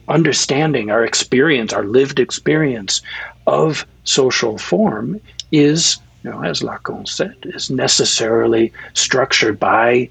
understanding, 0.09 0.91
our 0.91 1.05
experience, 1.05 1.73
our 1.75 1.85
lived 1.85 2.19
experience 2.19 3.03
of 3.49 3.87
social 4.05 4.59
form 4.59 5.21
is, 5.51 5.99
you 6.23 6.31
know, 6.31 6.43
as 6.43 6.61
Lacan 6.61 7.09
said, 7.09 7.35
is 7.45 7.71
necessarily 7.71 8.73
structured 8.93 9.59
by 9.59 10.11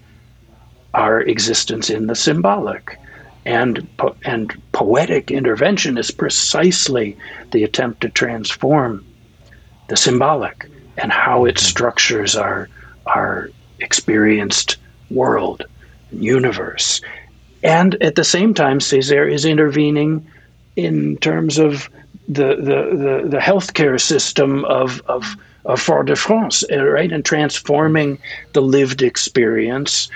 our 0.94 1.22
existence 1.22 1.92
in 1.92 2.08
the 2.08 2.16
symbolic. 2.16 3.00
And, 3.46 3.88
po- 3.98 4.16
and 4.26 4.52
poetic 4.72 5.30
intervention 5.32 5.98
is 5.98 6.12
precisely 6.12 7.16
the 7.52 7.64
attempt 7.64 8.02
to 8.02 8.10
transform 8.10 9.06
the 9.88 9.96
symbolic 9.96 10.70
and 10.98 11.12
how 11.12 11.46
it 11.46 11.56
mm-hmm. 11.56 11.66
structures 11.66 12.36
our, 12.36 12.68
our 13.06 13.52
experienced 13.80 14.78
world, 15.12 15.64
universe. 16.12 17.02
And 17.64 18.02
at 18.02 18.16
the 18.16 18.24
same 18.24 18.56
time, 18.56 18.80
Césaire 18.80 19.32
is 19.32 19.46
intervening 19.46 20.28
in 20.76 21.18
terms 21.18 21.60
of 21.60 21.90
the 22.28 22.56
the 22.56 23.22
the, 23.24 23.30
the 23.30 23.38
healthcare 23.38 24.00
system 24.00 24.66
of 24.66 25.02
of 25.08 25.26
of 25.66 25.82
Fort-de-France, 25.82 26.64
uh, 26.72 26.84
right, 26.84 27.12
and 27.12 27.26
transforming 27.26 28.18
the 28.54 28.62
lived 28.62 29.02
experience 29.02 30.10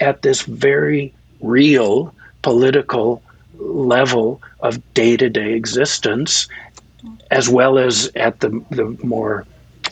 at 0.00 0.20
this 0.20 0.42
very 0.42 1.14
real 1.40 2.14
political 2.42 3.22
level 3.58 4.42
of 4.60 4.82
day-to-day 4.92 5.54
existence, 5.54 6.46
as 7.30 7.48
well 7.48 7.78
as 7.78 8.10
at 8.14 8.40
the 8.40 8.50
the 8.70 8.96
more 9.02 9.46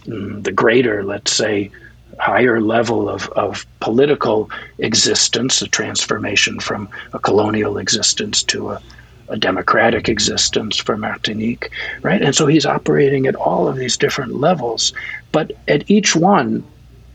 mm, 0.05 0.43
the 0.43 0.53
greater, 0.53 1.03
let's 1.03 1.33
say, 1.33 1.70
higher 2.18 2.61
level 2.61 3.09
of, 3.09 3.29
of 3.31 3.66
political 3.81 4.51
existence, 4.79 5.61
a 5.62 5.68
transformation 5.68 6.61
from 6.61 6.89
a 7.12 7.18
colonial 7.18 7.79
existence 7.79 8.43
to 8.43 8.70
a 8.70 8.83
a 9.29 9.37
democratic 9.37 10.09
existence 10.09 10.77
for 10.77 10.97
Martinique, 10.97 11.70
right? 12.03 12.22
And 12.22 12.35
so 12.35 12.47
he's 12.47 12.66
operating 12.66 13.27
at 13.27 13.35
all 13.35 13.68
of 13.68 13.77
these 13.77 13.97
different 13.97 14.35
levels. 14.35 14.93
But 15.33 15.53
at 15.68 15.91
each 15.91 16.14
one, 16.16 16.64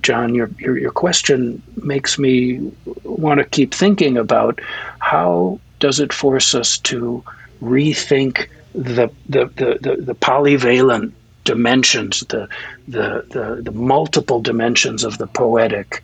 John, 0.01 0.33
your, 0.33 0.49
your, 0.57 0.77
your 0.77 0.91
question 0.91 1.61
makes 1.83 2.17
me 2.17 2.71
want 3.03 3.39
to 3.39 3.45
keep 3.45 3.73
thinking 3.73 4.17
about 4.17 4.59
how 4.99 5.59
does 5.79 5.99
it 5.99 6.11
force 6.11 6.55
us 6.55 6.77
to 6.79 7.23
rethink 7.61 8.47
the, 8.73 9.11
the, 9.29 9.45
the, 9.55 9.77
the, 9.81 10.01
the 10.01 10.15
polyvalent 10.15 11.11
dimensions, 11.43 12.21
the, 12.21 12.47
the, 12.87 13.25
the, 13.29 13.61
the 13.61 13.71
multiple 13.71 14.41
dimensions 14.41 15.03
of 15.03 15.17
the 15.17 15.27
poetic 15.27 16.03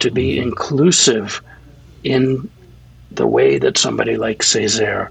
to 0.00 0.10
be 0.10 0.36
mm-hmm. 0.36 0.48
inclusive 0.48 1.42
in 2.04 2.50
the 3.10 3.26
way 3.26 3.58
that 3.58 3.78
somebody 3.78 4.16
like 4.16 4.40
Césaire 4.40 5.10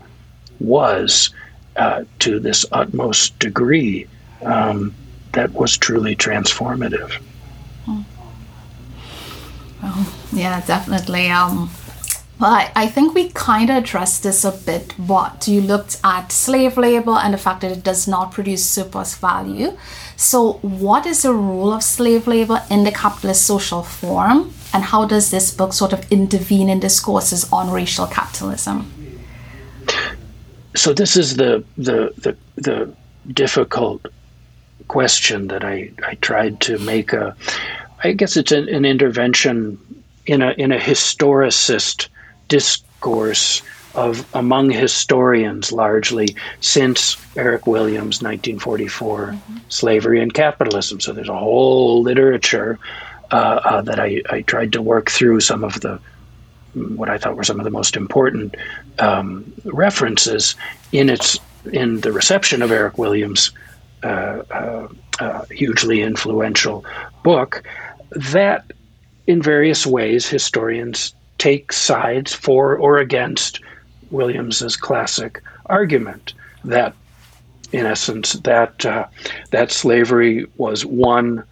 was 0.62 1.32
uh, 1.76 2.04
to 2.20 2.40
this 2.40 2.66
utmost 2.72 3.38
degree 3.40 4.08
um, 4.44 4.94
that 5.34 5.52
was 5.54 5.78
truly 5.78 6.16
transformative. 6.16 7.12
Hmm. 7.86 8.02
Oh, 9.84 10.28
yeah, 10.34 10.62
definitely. 10.66 11.30
Um, 11.30 11.70
well, 12.40 12.52
I, 12.54 12.72
I 12.76 12.88
think 12.88 13.14
we 13.14 13.30
kind 13.30 13.70
of 13.70 13.78
addressed 13.78 14.24
this 14.24 14.44
a 14.44 14.52
bit. 14.52 14.98
What 14.98 15.48
you 15.48 15.62
looked 15.62 16.00
at 16.04 16.32
slave 16.32 16.78
labor 16.78 17.12
and 17.12 17.34
the 17.34 17.38
fact 17.38 17.62
that 17.62 17.72
it 17.72 17.84
does 17.84 18.08
not 18.08 18.32
produce 18.32 18.66
surplus 18.66 19.16
value. 19.16 19.78
So, 20.18 20.54
what 20.62 21.06
is 21.06 21.22
the 21.22 21.34
role 21.34 21.72
of 21.72 21.84
slave 21.84 22.28
labor 22.28 22.64
in 22.70 22.84
the 22.84 22.92
capitalist 22.92 23.46
social 23.46 23.84
form? 23.84 24.54
And 24.74 24.84
how 24.84 25.06
does 25.06 25.32
this 25.32 25.52
book 25.52 25.74
sort 25.74 25.94
of 25.94 26.12
intervene 26.12 26.70
in 26.70 26.80
discourses 26.80 27.52
on 27.52 27.72
racial 27.72 28.08
capitalism? 28.08 28.92
So 30.76 30.94
this 30.94 31.18
is 31.18 31.38
the 31.38 31.64
the 31.78 32.14
the, 32.18 32.38
the 32.56 32.94
difficult 33.34 34.08
question 34.88 35.48
that 35.48 35.64
I, 35.64 35.92
I 36.06 36.16
tried 36.16 36.60
to 36.62 36.78
make 36.80 37.14
a 37.14 37.36
I 38.04 38.14
guess 38.14 38.36
it's 38.36 38.52
an, 38.52 38.68
an 38.70 38.86
intervention 38.86 39.78
in 40.26 40.42
a 40.42 40.52
in 40.52 40.72
a 40.72 40.78
historicist 40.78 42.08
discourse 42.48 43.62
of 43.94 44.26
among 44.34 44.70
historians 44.70 45.72
largely 45.72 46.36
since 46.62 47.18
Eric 47.36 47.68
Williams 47.68 48.22
1944 48.22 49.28
mm-hmm. 49.28 49.58
slavery 49.70 50.22
and 50.22 50.34
capitalism 50.34 51.00
so 51.00 51.12
there's 51.12 51.30
a 51.30 51.38
whole 51.38 52.02
literature 52.02 52.80
uh, 53.32 53.60
uh, 53.64 53.82
that 53.82 54.00
I, 54.00 54.22
I 54.30 54.42
tried 54.42 54.74
to 54.74 54.82
work 54.82 55.10
through 55.10 55.40
some 55.40 55.64
of 55.64 55.80
the 55.82 56.00
what 56.74 57.10
I 57.10 57.18
thought 57.18 57.36
were 57.36 57.44
some 57.44 57.60
of 57.60 57.64
the 57.64 57.72
most 57.72 57.96
important 57.96 58.56
um, 59.00 59.52
references 59.66 60.56
in 60.92 61.10
its 61.10 61.40
in 61.72 62.02
the 62.02 62.12
reception 62.12 62.62
of 62.62 62.72
Eric 62.72 62.98
Williams' 62.98 63.52
uh, 64.04 64.42
uh, 64.50 64.88
uh 65.20 65.46
hugely 65.52 66.02
influential 66.02 66.84
book 67.24 67.64
that 68.12 68.66
in 69.28 69.42
various 69.42 69.86
ways 69.86 70.28
historians 70.28 71.14
take 71.38 71.72
sides 71.72 72.34
for 72.34 72.76
or 72.76 72.98
against 72.98 73.62
Williams's 74.12 74.76
classic 74.76 75.42
argument 75.68 76.34
that, 76.66 76.94
in 77.72 77.86
essence, 77.86 78.34
that 78.34 78.86
uh, 78.86 79.08
that 79.52 79.72
slavery 79.72 80.46
was 80.58 80.86
one 80.86 81.44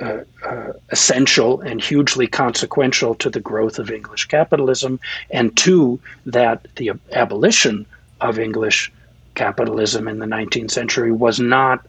uh, 0.00 0.18
uh, 0.44 0.72
essential 0.90 1.60
and 1.60 1.80
hugely 1.80 2.26
consequential 2.26 3.14
to 3.16 3.30
the 3.30 3.40
growth 3.40 3.78
of 3.78 3.90
English 3.90 4.26
capitalism, 4.26 4.98
and 5.30 5.56
two, 5.56 6.00
that 6.26 6.66
the 6.76 6.92
abolition 7.12 7.86
of 8.20 8.38
English 8.38 8.92
capitalism 9.34 10.08
in 10.08 10.18
the 10.18 10.26
19th 10.26 10.70
century 10.70 11.12
was 11.12 11.40
not 11.40 11.86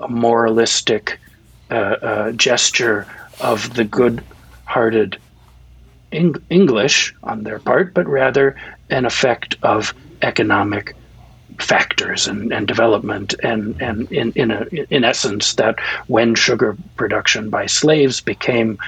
a 0.00 0.08
moralistic 0.08 1.18
uh, 1.70 1.74
uh, 1.74 2.32
gesture 2.32 3.06
of 3.40 3.74
the 3.74 3.84
good-hearted 3.84 5.18
Eng- 6.10 6.42
English 6.48 7.14
on 7.22 7.42
their 7.42 7.58
part, 7.58 7.92
but 7.92 8.06
rather 8.06 8.56
an 8.88 9.04
effect 9.04 9.56
of 9.62 9.92
economic 10.22 10.96
factors 11.58 12.26
and, 12.26 12.52
and 12.52 12.66
development 12.66 13.34
and, 13.42 13.80
and 13.82 14.10
in, 14.12 14.32
in, 14.32 14.50
a, 14.50 14.66
in 14.90 15.04
essence 15.04 15.54
that 15.54 15.78
when 16.06 16.34
sugar 16.34 16.76
production 16.96 17.50
by 17.50 17.66
slaves 17.66 18.20
became 18.20 18.78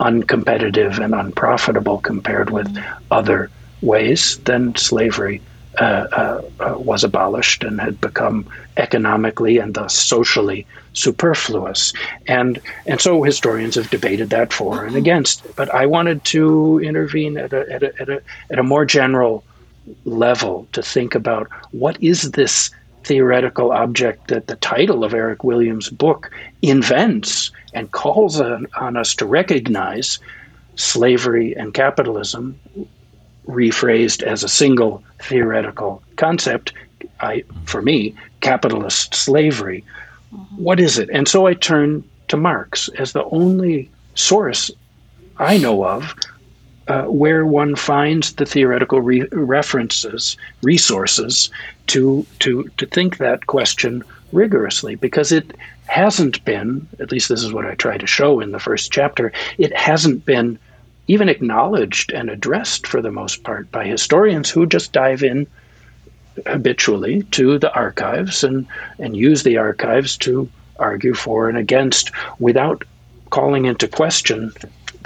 uncompetitive 0.00 1.02
and 1.02 1.14
unprofitable 1.14 1.98
compared 1.98 2.50
with 2.50 2.68
other 3.10 3.50
ways, 3.80 4.38
then 4.44 4.74
slavery 4.76 5.40
uh, 5.78 5.82
uh, 6.12 6.42
uh, 6.60 6.78
was 6.78 7.04
abolished 7.04 7.62
and 7.62 7.80
had 7.80 8.00
become 8.00 8.46
economically 8.78 9.58
and 9.58 9.74
thus 9.74 9.94
socially 9.94 10.66
superfluous. 10.94 11.92
And 12.26 12.60
and 12.86 13.00
so 13.00 13.22
historians 13.22 13.74
have 13.74 13.90
debated 13.90 14.30
that 14.30 14.52
for 14.52 14.84
and 14.84 14.96
against. 14.96 15.44
But 15.54 15.72
I 15.74 15.84
wanted 15.84 16.24
to 16.26 16.80
intervene 16.82 17.36
at 17.36 17.52
a, 17.52 17.70
at 17.70 17.82
a, 17.82 18.00
at 18.00 18.08
a, 18.08 18.22
at 18.50 18.58
a 18.58 18.62
more 18.62 18.86
general 18.86 19.44
level 20.04 20.66
to 20.72 20.82
think 20.82 21.14
about 21.14 21.48
what 21.72 22.02
is 22.02 22.32
this 22.32 22.70
theoretical 23.04 23.72
object 23.72 24.28
that 24.28 24.48
the 24.48 24.56
title 24.56 25.04
of 25.04 25.14
Eric 25.14 25.44
Williams' 25.44 25.90
book 25.90 26.30
invents 26.62 27.52
and 27.72 27.92
calls 27.92 28.40
on, 28.40 28.66
on 28.80 28.96
us 28.96 29.14
to 29.14 29.26
recognize 29.26 30.18
slavery 30.74 31.54
and 31.56 31.72
capitalism 31.72 32.58
rephrased 33.46 34.22
as 34.22 34.42
a 34.42 34.48
single 34.48 35.02
theoretical 35.20 36.02
concept 36.16 36.72
I, 37.20 37.44
for 37.64 37.80
me 37.80 38.14
capitalist 38.40 39.14
slavery 39.14 39.84
what 40.56 40.80
is 40.80 40.98
it? 40.98 41.08
And 41.10 41.28
so 41.28 41.46
I 41.46 41.54
turn 41.54 42.04
to 42.28 42.36
Marx 42.36 42.88
as 42.98 43.12
the 43.12 43.24
only 43.26 43.90
source 44.14 44.70
I 45.38 45.58
know 45.58 45.84
of 45.84 46.14
uh, 46.88 47.04
where 47.04 47.44
one 47.44 47.74
finds 47.74 48.34
the 48.34 48.46
theoretical 48.46 49.00
re- 49.00 49.28
references, 49.32 50.36
resources 50.62 51.50
to 51.88 52.26
to 52.40 52.64
to 52.76 52.86
think 52.86 53.18
that 53.18 53.46
question 53.46 54.04
rigorously, 54.32 54.94
because 54.94 55.32
it 55.32 55.56
hasn't 55.86 56.44
been. 56.44 56.86
At 57.00 57.12
least 57.12 57.28
this 57.28 57.42
is 57.42 57.52
what 57.52 57.66
I 57.66 57.74
try 57.74 57.98
to 57.98 58.06
show 58.06 58.40
in 58.40 58.52
the 58.52 58.58
first 58.58 58.92
chapter. 58.92 59.32
It 59.58 59.76
hasn't 59.76 60.24
been 60.24 60.58
even 61.08 61.28
acknowledged 61.28 62.12
and 62.12 62.28
addressed 62.28 62.86
for 62.86 63.00
the 63.00 63.12
most 63.12 63.44
part 63.44 63.70
by 63.70 63.84
historians 63.84 64.50
who 64.50 64.66
just 64.66 64.92
dive 64.92 65.22
in 65.22 65.46
habitually 66.46 67.22
to 67.30 67.58
the 67.58 67.72
archives 67.72 68.44
and, 68.44 68.66
and 68.98 69.16
use 69.16 69.42
the 69.42 69.56
archives 69.56 70.16
to 70.18 70.50
argue 70.78 71.14
for 71.14 71.48
and 71.48 71.56
against 71.56 72.10
without 72.38 72.84
calling 73.30 73.64
into 73.64 73.88
question 73.88 74.52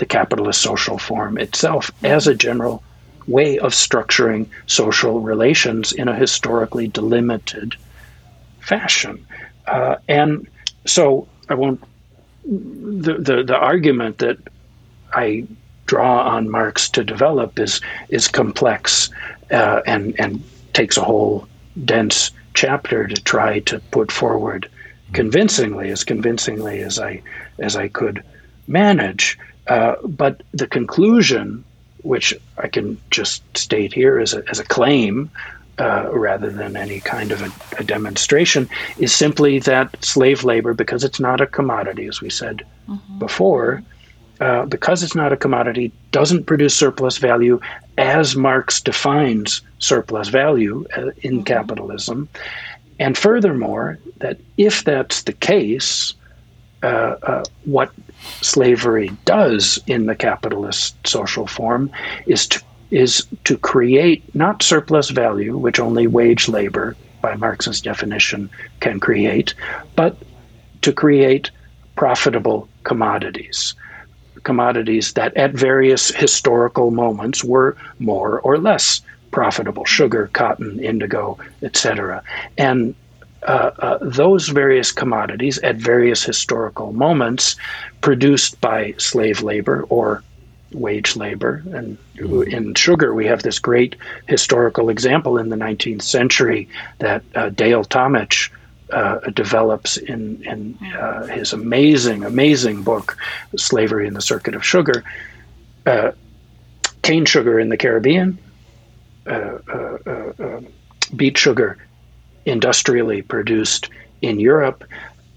the 0.01 0.07
capitalist 0.07 0.63
social 0.63 0.97
form 0.97 1.37
itself 1.37 1.91
as 2.03 2.27
a 2.27 2.35
general 2.35 2.83
way 3.27 3.59
of 3.59 3.73
structuring 3.73 4.47
social 4.67 5.21
relations 5.21 5.93
in 5.93 6.09
a 6.09 6.17
historically 6.17 6.89
delimited 6.89 7.77
fashion. 8.61 9.25
Uh, 9.67 9.97
and 10.09 10.49
so 10.87 11.29
I 11.51 11.55
won't, 11.55 11.85
the, 12.45 13.15
the, 13.19 13.45
the 13.45 13.57
argument 13.57 14.19
that 14.19 14.39
I 15.13 15.47
draw 15.85 16.23
on 16.35 16.49
Marx 16.49 16.89
to 16.91 17.05
develop 17.05 17.59
is, 17.59 17.83
is 18.09 18.27
complex 18.27 19.11
uh, 19.51 19.83
and, 19.87 20.19
and 20.19 20.43
takes 20.73 20.97
a 20.97 21.05
whole 21.05 21.47
dense 21.85 22.31
chapter 22.55 23.07
to 23.07 23.23
try 23.23 23.61
to 23.61 23.81
put 23.91 24.11
forward 24.11 24.67
convincingly, 25.13 25.91
as 25.91 26.05
convincingly 26.05 26.81
as 26.81 26.99
I 26.99 27.23
as 27.59 27.77
I 27.77 27.89
could 27.89 28.23
manage. 28.67 29.39
Uh, 29.71 29.95
but 30.03 30.43
the 30.51 30.67
conclusion, 30.67 31.65
which 32.03 32.35
I 32.59 32.67
can 32.67 33.01
just 33.11 33.43
state 33.57 33.93
here 33.93 34.19
as 34.19 34.35
a, 34.35 34.43
as 34.51 34.59
a 34.59 34.65
claim 34.65 35.31
uh, 35.79 36.11
rather 36.13 36.51
than 36.51 36.77
any 36.77 36.99
kind 36.99 37.31
of 37.31 37.41
a, 37.41 37.81
a, 37.81 37.85
demonstration, 37.85 38.69
is 38.99 39.15
simply 39.15 39.61
that 39.61 40.05
slave 40.05 40.43
labor, 40.43 40.75
because 40.75 41.05
it's 41.05 41.21
not 41.21 41.41
a 41.41 41.47
commodity, 41.47 42.07
as 42.07 42.21
we 42.21 42.31
said 42.31 42.65
mm-hmm. 42.89 43.19
before, 43.21 43.81
uh, 44.41 44.67
because 44.67 45.05
it's 45.05 45.15
not 45.15 45.33
a 45.33 45.37
commodity, 45.37 45.93
doesn't 46.11 46.47
produce 46.47 46.75
surplus 46.75 47.19
value 47.19 47.61
as 47.97 48.35
Marx 48.35 48.81
defines 48.81 49.63
surplus 49.79 50.29
value 50.29 50.85
uh, 50.97 51.11
in 51.23 51.35
mm-hmm. 51.35 51.43
capitalism. 51.43 52.29
And 52.99 53.17
furthermore, 53.17 54.01
that 54.17 54.41
if 54.57 54.83
that's 54.83 55.23
the 55.23 55.33
case, 55.33 56.15
uh, 56.83 57.17
uh, 57.23 57.45
what 57.65 57.91
slavery 58.41 59.11
does 59.25 59.79
in 59.87 60.07
the 60.07 60.15
capitalist 60.15 60.95
social 61.07 61.47
form 61.47 61.91
is 62.27 62.47
to 62.47 62.63
is 62.91 63.27
to 63.45 63.57
create 63.57 64.35
not 64.35 64.63
surplus 64.65 65.11
value, 65.11 65.57
which 65.57 65.79
only 65.79 66.09
wage 66.09 66.49
labor, 66.49 66.97
by 67.23 67.37
Marx's 67.37 67.81
definition, 67.81 68.51
can 68.81 68.99
create, 68.99 69.55
but 69.95 70.17
to 70.83 70.93
create 70.93 71.51
profitable 71.95 72.69
commodities 72.83 73.75
commodities 74.43 75.13
that 75.15 75.37
at 75.37 75.53
various 75.53 76.09
historical 76.09 76.91
moments 76.91 77.45
were 77.45 77.77
more 77.99 78.41
or 78.41 78.59
less 78.59 79.03
profitable 79.31 79.85
sugar, 79.85 80.31
cotton, 80.33 80.81
indigo, 80.81 81.39
etc. 81.63 82.23
And 82.59 82.95
uh, 83.45 83.71
uh, 83.79 83.99
those 84.03 84.49
various 84.49 84.93
commodities 84.93 85.59
at 85.59 85.77
various 85.77 86.23
historical 86.23 86.93
moments 86.93 87.57
produced 88.01 88.61
by 88.61 88.95
slave 88.99 89.43
labor 89.43 89.85
or 89.89 90.23
wage 90.73 91.17
labor. 91.17 91.63
And 91.73 91.97
in 92.17 92.75
sugar, 92.75 93.15
we 93.15 93.27
have 93.27 93.43
this 93.43 93.59
great 93.59 93.97
historical 94.29 94.89
example 94.89 95.39
in 95.39 95.49
the 95.49 95.57
19th 95.57 96.03
century 96.03 96.69
that 96.99 97.23
uh, 97.35 97.49
Dale 97.51 97.85
Tomich. 97.85 98.51
uh, 98.93 99.21
develops 99.35 99.97
in, 99.99 100.43
in 100.43 100.77
uh, 100.97 101.25
his 101.29 101.53
amazing, 101.53 102.25
amazing 102.25 102.83
book, 102.83 103.17
Slavery 103.57 104.09
in 104.09 104.15
the 104.15 104.21
Circuit 104.21 104.57
of 104.57 104.67
Sugar. 104.67 105.05
Uh, 105.87 106.11
cane 107.03 107.25
sugar 107.25 107.61
in 107.61 107.69
the 107.69 107.77
Caribbean, 107.77 108.37
uh, 109.29 109.59
uh, 109.69 110.33
uh, 110.41 110.61
beet 111.15 111.39
sugar 111.39 111.79
industrially 112.47 113.23
produced 113.23 113.91
in 114.23 114.41
Europe 114.41 114.85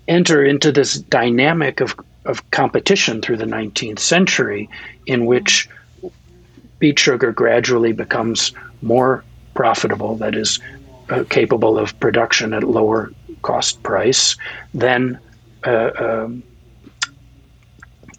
enter 0.08 0.44
into 0.44 0.72
this 0.72 0.96
dynamic 0.96 1.80
of, 1.80 1.96
of 2.26 2.50
competition 2.52 3.22
through 3.22 3.38
the 3.38 3.46
19th 3.46 4.00
century 4.00 4.70
in 5.06 5.26
which 5.26 5.70
beet 6.80 7.00
sugar 7.00 7.32
gradually 7.32 7.94
becomes 7.94 8.52
more 8.82 9.24
profitable, 9.54 10.16
that 10.16 10.36
is, 10.36 10.60
uh, 11.10 11.24
capable 11.30 11.78
of 11.78 11.98
production 12.00 12.54
at 12.54 12.64
lower 12.64 13.12
cost 13.42 13.82
price 13.84 14.36
than 14.74 15.20
uh, 15.66 15.92
um, 15.98 16.44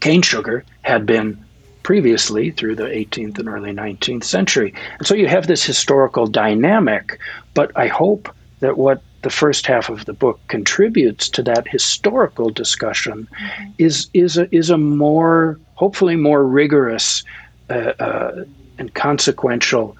cane 0.00 0.22
sugar 0.22 0.64
had 0.82 1.06
been 1.06 1.42
previously 1.82 2.50
through 2.50 2.74
the 2.74 2.84
18th 2.84 3.38
and 3.38 3.48
early 3.48 3.72
19th 3.72 4.24
century. 4.24 4.72
And 4.98 5.06
so 5.06 5.14
you 5.14 5.28
have 5.28 5.46
this 5.46 5.64
historical 5.64 6.26
dynamic, 6.26 7.18
but 7.52 7.70
I 7.76 7.88
hope 7.88 8.34
that 8.64 8.78
what 8.78 9.02
the 9.20 9.28
first 9.28 9.66
half 9.66 9.90
of 9.90 10.06
the 10.06 10.14
book 10.14 10.40
contributes 10.48 11.28
to 11.28 11.42
that 11.42 11.68
historical 11.68 12.48
discussion 12.48 13.28
mm-hmm. 13.30 13.70
is 13.76 14.08
is 14.14 14.38
a, 14.38 14.54
is 14.54 14.70
a 14.70 14.78
more 14.78 15.60
hopefully 15.74 16.16
more 16.16 16.42
rigorous 16.46 17.24
uh, 17.68 17.92
uh, 18.08 18.44
and 18.78 18.94
consequential 18.94 19.94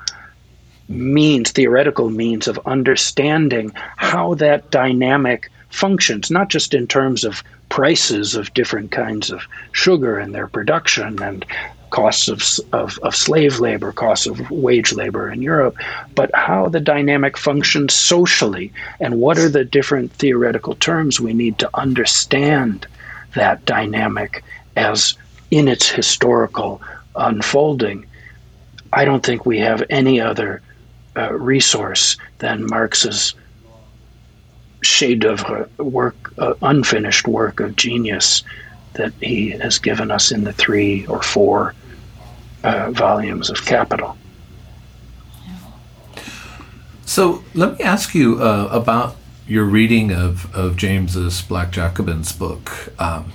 means 0.89 1.51
theoretical 1.51 2.09
means 2.09 2.49
of 2.49 2.59
understanding 2.65 3.71
how 3.97 4.33
that 4.33 4.71
dynamic 4.71 5.51
functions 5.69 6.31
not 6.31 6.49
just 6.49 6.73
in 6.73 6.87
terms 6.87 7.23
of 7.23 7.43
prices 7.69 8.35
of 8.35 8.55
different 8.55 8.91
kinds 8.91 9.31
of 9.31 9.43
sugar 9.73 10.19
and 10.19 10.35
their 10.35 10.49
production 10.49 11.23
and 11.23 11.45
costs 11.95 12.26
of, 12.26 12.42
of, 12.72 12.99
of, 13.05 13.14
slave 13.14 13.61
labor, 13.61 13.92
costs 13.92 14.26
of 14.26 14.51
wage 14.51 14.92
labor 14.92 15.30
in 15.30 15.40
Europe, 15.40 15.76
but 16.16 16.28
how 16.34 16.68
the 16.68 16.80
dynamic 16.80 17.38
functions 17.38 17.95
socially 17.95 18.72
and 18.99 19.20
what 19.20 19.38
are 19.38 19.49
the 19.49 19.64
different 19.64 20.11
theoretical 20.14 20.74
terms 20.74 21.20
we 21.20 21.32
need 21.32 21.57
to 21.57 21.70
understand 21.72 22.84
that 23.36 23.64
dynamic 23.64 24.42
as 24.74 25.16
in 25.53 25.68
its 25.68 25.88
historical 25.88 26.82
unfolding. 27.14 28.05
I 28.92 29.05
don't 29.05 29.24
think 29.24 29.47
we 29.47 29.61
have 29.61 29.84
any 29.88 30.20
other 30.20 30.62
uh, 31.16 31.32
resource 31.32 32.16
than 32.40 32.66
Marx's 32.66 33.36
chef 34.82 35.20
d'oeuvre 35.20 35.68
work, 35.78 36.34
uh, 36.38 36.55
unfinished 36.61 37.28
work 37.28 37.61
of 37.61 37.76
genius 37.76 38.42
that 38.95 39.12
he 39.20 39.51
has 39.51 39.78
given 39.78 40.11
us 40.11 40.32
in 40.32 40.42
the 40.42 40.53
three 40.53 41.07
or 41.07 41.22
four 41.22 41.72
uh, 42.65 42.91
volumes 42.91 43.51
of 43.51 43.65
Capital. 43.65 44.17
So 47.05 47.45
let 47.55 47.79
me 47.79 47.85
ask 47.85 48.15
you 48.15 48.43
uh, 48.43 48.69
about 48.73 49.17
your 49.47 49.65
reading 49.65 50.11
of, 50.11 50.53
of 50.55 50.77
James's 50.77 51.43
Black 51.43 51.71
Jacobins 51.71 52.33
book. 52.33 52.93
Um, 52.99 53.33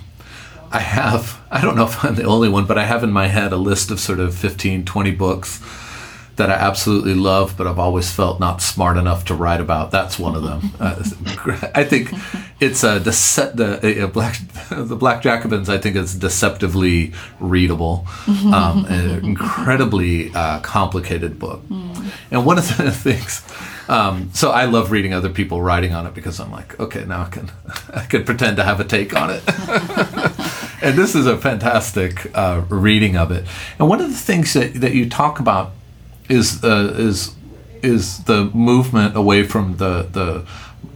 I 0.71 0.79
have, 0.79 1.39
I 1.51 1.61
don't 1.61 1.75
know 1.75 1.85
if 1.85 2.03
I'm 2.03 2.15
the 2.15 2.23
only 2.23 2.49
one, 2.49 2.65
but 2.65 2.77
I 2.77 2.85
have 2.85 3.03
in 3.03 3.11
my 3.11 3.27
head 3.27 3.53
a 3.53 3.57
list 3.57 3.91
of 3.91 3.99
sort 3.99 4.19
of 4.19 4.35
15, 4.35 4.85
20 4.85 5.11
books 5.11 5.63
that 6.39 6.49
I 6.49 6.53
absolutely 6.53 7.13
love, 7.13 7.55
but 7.57 7.67
I've 7.67 7.77
always 7.77 8.11
felt 8.11 8.39
not 8.39 8.61
smart 8.61 8.97
enough 8.97 9.25
to 9.25 9.35
write 9.35 9.59
about. 9.59 9.91
That's 9.91 10.17
one 10.17 10.35
of 10.35 10.43
them. 10.43 10.71
Uh, 10.79 11.03
I 11.75 11.83
think 11.83 12.13
it's 12.61 12.81
a 12.83 12.99
dece- 12.99 13.55
the 13.55 14.07
black 14.07 14.37
the 14.71 14.95
Black 14.95 15.21
Jacobins. 15.21 15.69
I 15.69 15.77
think 15.77 15.95
is 15.95 16.15
deceptively 16.15 17.13
readable, 17.39 18.07
um, 18.27 18.85
an 18.89 19.23
incredibly 19.23 20.33
uh, 20.33 20.61
complicated 20.61 21.37
book. 21.39 21.61
And 22.31 22.45
one 22.45 22.57
of 22.57 22.77
the 22.77 22.91
things, 22.91 23.43
um, 23.89 24.31
so 24.33 24.51
I 24.51 24.63
love 24.63 24.91
reading 24.91 25.13
other 25.13 25.29
people 25.29 25.61
writing 25.61 25.93
on 25.93 26.07
it 26.07 26.13
because 26.13 26.39
I'm 26.39 26.51
like, 26.51 26.79
okay, 26.79 27.03
now 27.05 27.23
I 27.23 27.29
can 27.29 27.51
I 27.93 28.05
can 28.05 28.23
pretend 28.23 28.57
to 28.57 28.63
have 28.63 28.79
a 28.79 28.85
take 28.85 29.13
on 29.13 29.29
it. 29.29 29.43
and 30.81 30.97
this 30.97 31.15
is 31.15 31.27
a 31.27 31.37
fantastic 31.37 32.31
uh, 32.33 32.61
reading 32.69 33.17
of 33.17 33.29
it. 33.31 33.45
And 33.77 33.89
one 33.89 33.99
of 33.99 34.09
the 34.09 34.17
things 34.17 34.53
that, 34.53 34.75
that 34.75 34.93
you 34.93 35.09
talk 35.09 35.41
about 35.41 35.73
is 36.29 36.63
uh, 36.63 36.93
is 36.95 37.35
is 37.81 38.23
the 38.25 38.45
movement 38.53 39.15
away 39.15 39.43
from 39.43 39.77
the 39.77 40.03
the 40.11 40.45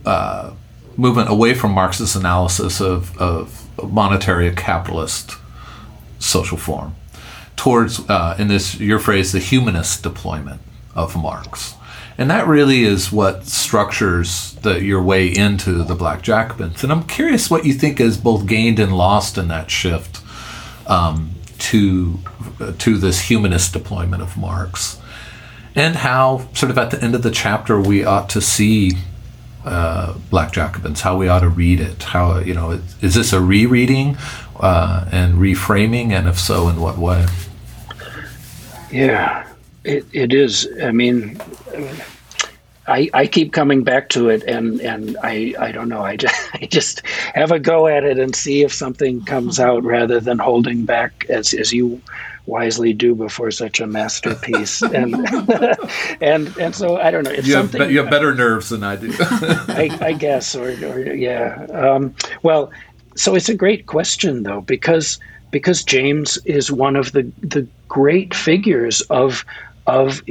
uh, 0.10 0.54
movement 0.96 1.30
away 1.30 1.54
from 1.54 1.72
Marxist 1.72 2.16
analysis 2.16 2.80
of, 2.80 3.18
of 3.18 3.60
monetary 3.92 4.54
capitalist 4.54 5.32
social 6.20 6.58
form 6.58 6.96
towards 7.56 8.00
uh, 8.10 8.36
in 8.38 8.48
this 8.48 8.80
your 8.80 9.00
phrase 9.00 9.32
the 9.32 9.40
humanist 9.40 10.04
deployment 10.04 10.62
of 10.96 11.16
Marx. 11.16 11.76
And 12.16 12.30
that 12.30 12.46
really 12.46 12.84
is 12.84 13.12
what 13.12 13.48
structures 13.48 14.54
the, 14.62 14.84
your 14.84 15.02
way 15.02 15.28
into 15.28 15.84
the 15.84 15.96
Black 15.96 16.22
Jacobins. 16.22 16.84
And 16.84 16.92
I'm 16.92 17.06
curious 17.06 17.50
what 17.50 17.66
you 17.66 17.74
think 17.74 18.00
is 18.00 18.18
both 18.18 18.46
gained 18.46 18.78
and 18.78 18.96
lost 18.96 19.36
in 19.36 19.48
that 19.48 19.72
shift 19.72 20.22
um, 20.86 21.32
to 21.58 22.20
to 22.78 22.98
this 22.98 23.22
humanist 23.22 23.74
deployment 23.74 24.22
of 24.22 24.38
Marx 24.38 25.02
and 25.76 25.96
how 25.96 26.48
sort 26.54 26.70
of 26.70 26.78
at 26.78 26.92
the 26.92 27.04
end 27.04 27.16
of 27.16 27.24
the 27.24 27.32
chapter 27.32 27.80
we 27.80 28.04
ought 28.04 28.30
to 28.30 28.42
see 28.42 28.92
uh, 29.66 30.14
Black 30.30 30.52
Jacobins, 30.52 31.02
how 31.02 31.18
we 31.18 31.28
ought 31.28 31.40
to 31.40 31.50
read 31.50 31.80
it. 31.80 32.04
How 32.04 32.40
you 32.40 32.54
know 32.54 32.82
is 33.02 33.16
this 33.16 33.34
a 33.34 33.40
rereading 33.40 34.18
uh, 34.60 35.08
and 35.12 35.36
reframing, 35.36 36.12
and 36.12 36.28
if 36.28 36.40
so, 36.40 36.68
in 36.68 36.80
what 36.80 36.98
way? 36.98 37.26
Yeah, 38.92 39.48
it, 39.84 40.06
it 40.12 40.34
is. 40.34 40.68
I 40.82 40.92
mean. 40.92 41.40
I, 42.86 43.10
I 43.14 43.28
keep 43.28 43.54
coming 43.54 43.84
back 43.84 44.10
to 44.10 44.28
it 44.28 44.44
and, 44.44 44.82
and 44.82 45.16
I, 45.24 45.56
I 45.58 45.72
don't 45.72 45.88
know 45.88 46.02
I 46.02 46.18
just, 46.18 46.36
I 46.54 46.66
just 46.66 47.06
have 47.34 47.54
a 47.54 47.58
go 47.58 47.88
at 47.88 48.04
it 48.04 48.20
and 48.20 48.36
see 48.36 48.62
if 48.62 48.74
something 48.74 49.24
comes 49.24 49.58
out 49.58 49.84
rather 49.84 50.20
than 50.20 50.38
holding 50.38 50.84
back 50.84 51.26
as, 51.30 51.54
as 51.54 51.72
you 51.72 52.02
wisely 52.46 52.94
do 52.94 53.16
before 53.16 53.52
such 53.52 53.80
a 53.80 53.88
masterpiece. 53.88 54.82
and 54.82 55.16
and 56.22 56.56
and 56.58 56.76
so 56.76 56.98
I 56.98 57.12
don't 57.12 57.24
know. 57.24 57.32
If 57.32 57.48
you, 57.48 57.56
have, 57.56 57.72
be, 57.72 57.86
you 57.86 58.00
have 58.00 58.10
better 58.10 58.34
nerves 58.34 58.70
than 58.70 58.84
I 58.84 58.96
do. 58.96 59.14
I, 59.20 59.98
I, 60.02 60.14
guess, 60.14 60.56
or, 60.56 60.70
or 60.70 61.00
yeah. 61.00 61.66
Um, 61.72 62.16
well, 62.42 62.72
so 63.16 63.36
it's 63.36 63.50
a 63.50 63.56
great 63.56 63.86
question 63.86 64.44
though 64.44 64.62
because 64.62 65.20
because 65.52 65.84
James 65.84 66.38
is 66.46 66.72
one 66.72 66.96
of 66.96 67.12
the 67.12 67.32
the 67.42 67.68
great 67.88 68.34
figures 68.34 69.02
of 69.02 69.46
of 69.88 70.22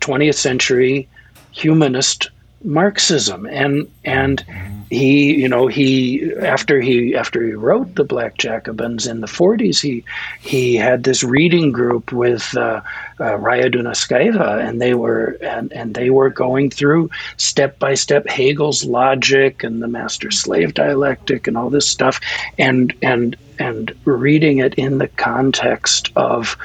20th 0.00 0.34
century 0.34 1.08
humanist 1.52 2.30
Marxism, 2.64 3.46
and 3.46 3.90
and 4.04 4.44
he, 4.90 5.34
you 5.34 5.48
know, 5.48 5.66
he 5.66 6.32
after 6.40 6.80
he 6.80 7.16
after 7.16 7.44
he 7.44 7.52
wrote 7.52 7.94
the 7.94 8.04
Black 8.04 8.36
Jacobins 8.38 9.06
in 9.06 9.20
the 9.20 9.26
40s, 9.26 9.80
he 9.80 10.04
he 10.40 10.76
had 10.76 11.02
this 11.02 11.24
reading 11.24 11.72
group 11.72 12.12
with 12.12 12.56
uh, 12.56 12.80
uh, 13.18 13.36
Raya 13.38 13.72
Dunayevskaya, 13.72 14.66
and 14.66 14.80
they 14.80 14.94
were 14.94 15.38
and 15.40 15.72
and 15.72 15.94
they 15.94 16.10
were 16.10 16.30
going 16.30 16.70
through 16.70 17.10
step 17.36 17.78
by 17.78 17.94
step 17.94 18.28
Hegel's 18.28 18.84
logic 18.84 19.64
and 19.64 19.82
the 19.82 19.88
master 19.88 20.30
slave 20.30 20.74
dialectic 20.74 21.48
and 21.48 21.56
all 21.56 21.70
this 21.70 21.88
stuff, 21.88 22.20
and 22.58 22.92
and 23.02 23.36
and 23.58 23.94
reading 24.04 24.58
it 24.58 24.74
in 24.74 24.98
the 24.98 25.08
context 25.08 26.12
of 26.14 26.56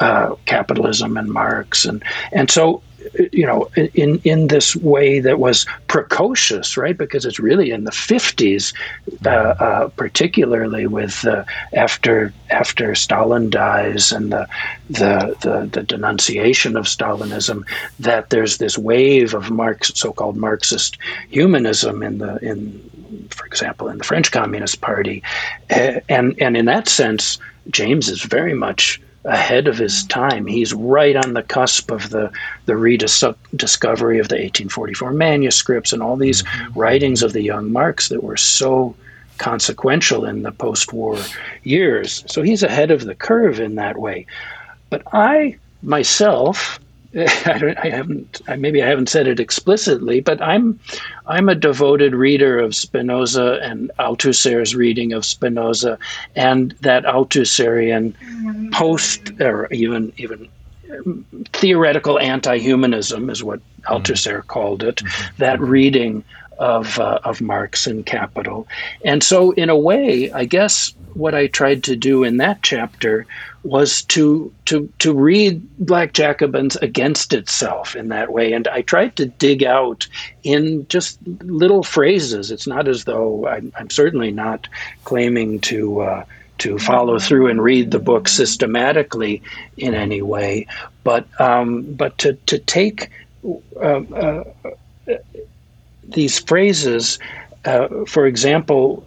uh, 0.00 0.34
capitalism 0.46 1.16
and 1.16 1.30
Marx. 1.30 1.84
And 1.84 2.02
and 2.32 2.50
so 2.50 2.82
you 3.32 3.46
know, 3.46 3.70
in 3.94 4.20
in 4.24 4.48
this 4.48 4.76
way 4.76 5.20
that 5.20 5.38
was 5.38 5.66
precocious, 5.86 6.76
right? 6.76 6.96
Because 6.96 7.24
it's 7.24 7.38
really 7.38 7.70
in 7.70 7.84
the 7.84 7.92
fifties, 7.92 8.72
uh, 9.24 9.28
uh, 9.28 9.88
particularly 9.88 10.86
with 10.86 11.24
uh, 11.24 11.44
after 11.72 12.32
after 12.50 12.94
Stalin 12.94 13.50
dies 13.50 14.12
and 14.12 14.32
the, 14.32 14.48
the, 14.88 15.36
the 15.42 15.68
the 15.72 15.82
denunciation 15.82 16.76
of 16.76 16.86
Stalinism, 16.86 17.64
that 17.98 18.30
there's 18.30 18.58
this 18.58 18.76
wave 18.76 19.34
of 19.34 19.50
Marx, 19.50 19.92
so-called 19.94 20.36
Marxist 20.36 20.98
humanism 21.28 22.02
in 22.02 22.18
the 22.18 22.36
in, 22.44 23.28
for 23.30 23.46
example, 23.46 23.88
in 23.88 23.98
the 23.98 24.04
French 24.04 24.30
Communist 24.30 24.80
Party, 24.80 25.22
and 25.68 26.34
and 26.40 26.56
in 26.56 26.66
that 26.66 26.88
sense, 26.88 27.38
James 27.70 28.08
is 28.08 28.22
very 28.22 28.54
much 28.54 29.00
ahead 29.24 29.68
of 29.68 29.78
his 29.78 30.04
time. 30.04 30.46
He's 30.46 30.72
right 30.72 31.16
on 31.16 31.34
the 31.34 31.42
cusp 31.42 31.90
of 31.90 32.10
the, 32.10 32.32
the 32.66 32.76
rediscovery 32.76 34.18
of 34.18 34.28
the 34.28 34.36
1844 34.36 35.12
manuscripts 35.12 35.92
and 35.92 36.02
all 36.02 36.16
these 36.16 36.42
mm-hmm. 36.42 36.78
writings 36.78 37.22
of 37.22 37.32
the 37.32 37.42
young 37.42 37.70
Marx 37.70 38.08
that 38.08 38.22
were 38.22 38.36
so 38.36 38.94
consequential 39.38 40.24
in 40.24 40.42
the 40.42 40.52
post 40.52 40.92
war 40.92 41.18
years. 41.64 42.24
So 42.26 42.42
he's 42.42 42.62
ahead 42.62 42.90
of 42.90 43.04
the 43.04 43.14
curve 43.14 43.60
in 43.60 43.74
that 43.76 43.98
way. 43.98 44.26
But 44.90 45.02
I 45.12 45.56
myself, 45.82 46.78
I, 47.16 47.74
I 47.82 47.88
haven't. 47.88 48.40
I, 48.46 48.56
maybe 48.56 48.82
I 48.82 48.88
haven't 48.88 49.08
said 49.08 49.26
it 49.26 49.40
explicitly, 49.40 50.20
but 50.20 50.40
I'm, 50.40 50.78
I'm 51.26 51.48
a 51.48 51.54
devoted 51.54 52.14
reader 52.14 52.58
of 52.58 52.74
Spinoza 52.74 53.58
and 53.62 53.90
Althusser's 53.98 54.76
reading 54.76 55.12
of 55.12 55.24
Spinoza, 55.24 55.98
and 56.36 56.72
that 56.82 57.04
Althusserian 57.04 58.14
post, 58.72 59.32
or 59.40 59.66
even 59.72 60.12
even 60.18 60.48
theoretical 61.52 62.18
anti-humanism 62.18 63.30
is 63.30 63.42
what 63.42 63.60
Althusser 63.82 64.38
mm-hmm. 64.38 64.48
called 64.48 64.82
it. 64.82 64.96
Mm-hmm. 64.96 65.34
That 65.38 65.60
reading 65.60 66.24
of 66.60 67.00
uh, 67.00 67.18
of 67.24 67.40
Marx 67.40 67.86
and 67.86 68.04
Capital, 68.04 68.68
and 69.04 69.22
so 69.24 69.50
in 69.52 69.70
a 69.70 69.76
way, 69.76 70.30
I 70.30 70.44
guess 70.44 70.94
what 71.14 71.34
I 71.34 71.48
tried 71.48 71.82
to 71.84 71.96
do 71.96 72.22
in 72.22 72.36
that 72.36 72.62
chapter 72.62 73.26
was 73.62 74.02
to 74.02 74.52
to 74.66 74.92
to 75.00 75.14
read 75.14 75.62
Black 75.78 76.12
Jacobins 76.12 76.76
against 76.76 77.32
itself 77.32 77.96
in 77.96 78.08
that 78.08 78.32
way, 78.32 78.52
and 78.52 78.68
I 78.68 78.82
tried 78.82 79.16
to 79.16 79.26
dig 79.26 79.64
out 79.64 80.06
in 80.42 80.86
just 80.88 81.18
little 81.42 81.82
phrases. 81.82 82.50
It's 82.50 82.66
not 82.66 82.86
as 82.86 83.04
though 83.04 83.46
I'm, 83.48 83.72
I'm 83.76 83.90
certainly 83.90 84.30
not 84.30 84.68
claiming 85.04 85.60
to. 85.60 86.00
Uh, 86.02 86.24
to 86.58 86.78
follow 86.78 87.18
through 87.18 87.46
and 87.46 87.62
read 87.62 87.90
the 87.90 87.98
book 87.98 88.28
systematically 88.28 89.40
in 89.78 89.94
any 89.94 90.20
way, 90.20 90.66
but 91.04 91.26
um, 91.40 91.80
but 91.94 92.18
to 92.18 92.34
to 92.44 92.58
take 92.58 93.10
uh, 93.76 93.80
uh, 93.80 94.44
these 96.12 96.38
phrases, 96.38 97.18
uh, 97.64 97.88
for 98.06 98.26
example, 98.26 99.04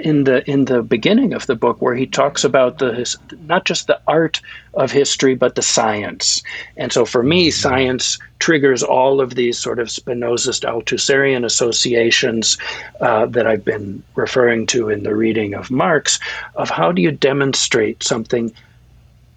in 0.00 0.24
the 0.24 0.48
in 0.50 0.64
the 0.64 0.82
beginning 0.82 1.32
of 1.32 1.46
the 1.46 1.54
book 1.54 1.80
where 1.80 1.94
he 1.94 2.06
talks 2.06 2.42
about 2.42 2.78
the 2.78 2.92
his, 2.94 3.16
not 3.42 3.64
just 3.64 3.86
the 3.86 4.00
art 4.08 4.40
of 4.74 4.90
history 4.90 5.34
but 5.34 5.54
the 5.54 5.62
science. 5.62 6.42
And 6.76 6.92
so 6.92 7.04
for 7.04 7.22
me 7.22 7.50
science 7.50 8.18
triggers 8.38 8.82
all 8.82 9.20
of 9.20 9.34
these 9.34 9.58
sort 9.58 9.78
of 9.78 9.88
spinozist 9.88 10.64
althusserian 10.64 11.44
associations 11.44 12.56
uh, 13.00 13.26
that 13.26 13.46
i've 13.46 13.64
been 13.64 14.02
referring 14.14 14.66
to 14.66 14.88
in 14.88 15.02
the 15.02 15.14
reading 15.14 15.54
of 15.54 15.70
marx 15.70 16.18
of 16.54 16.70
how 16.70 16.90
do 16.90 17.02
you 17.02 17.10
demonstrate 17.10 18.02
something 18.02 18.50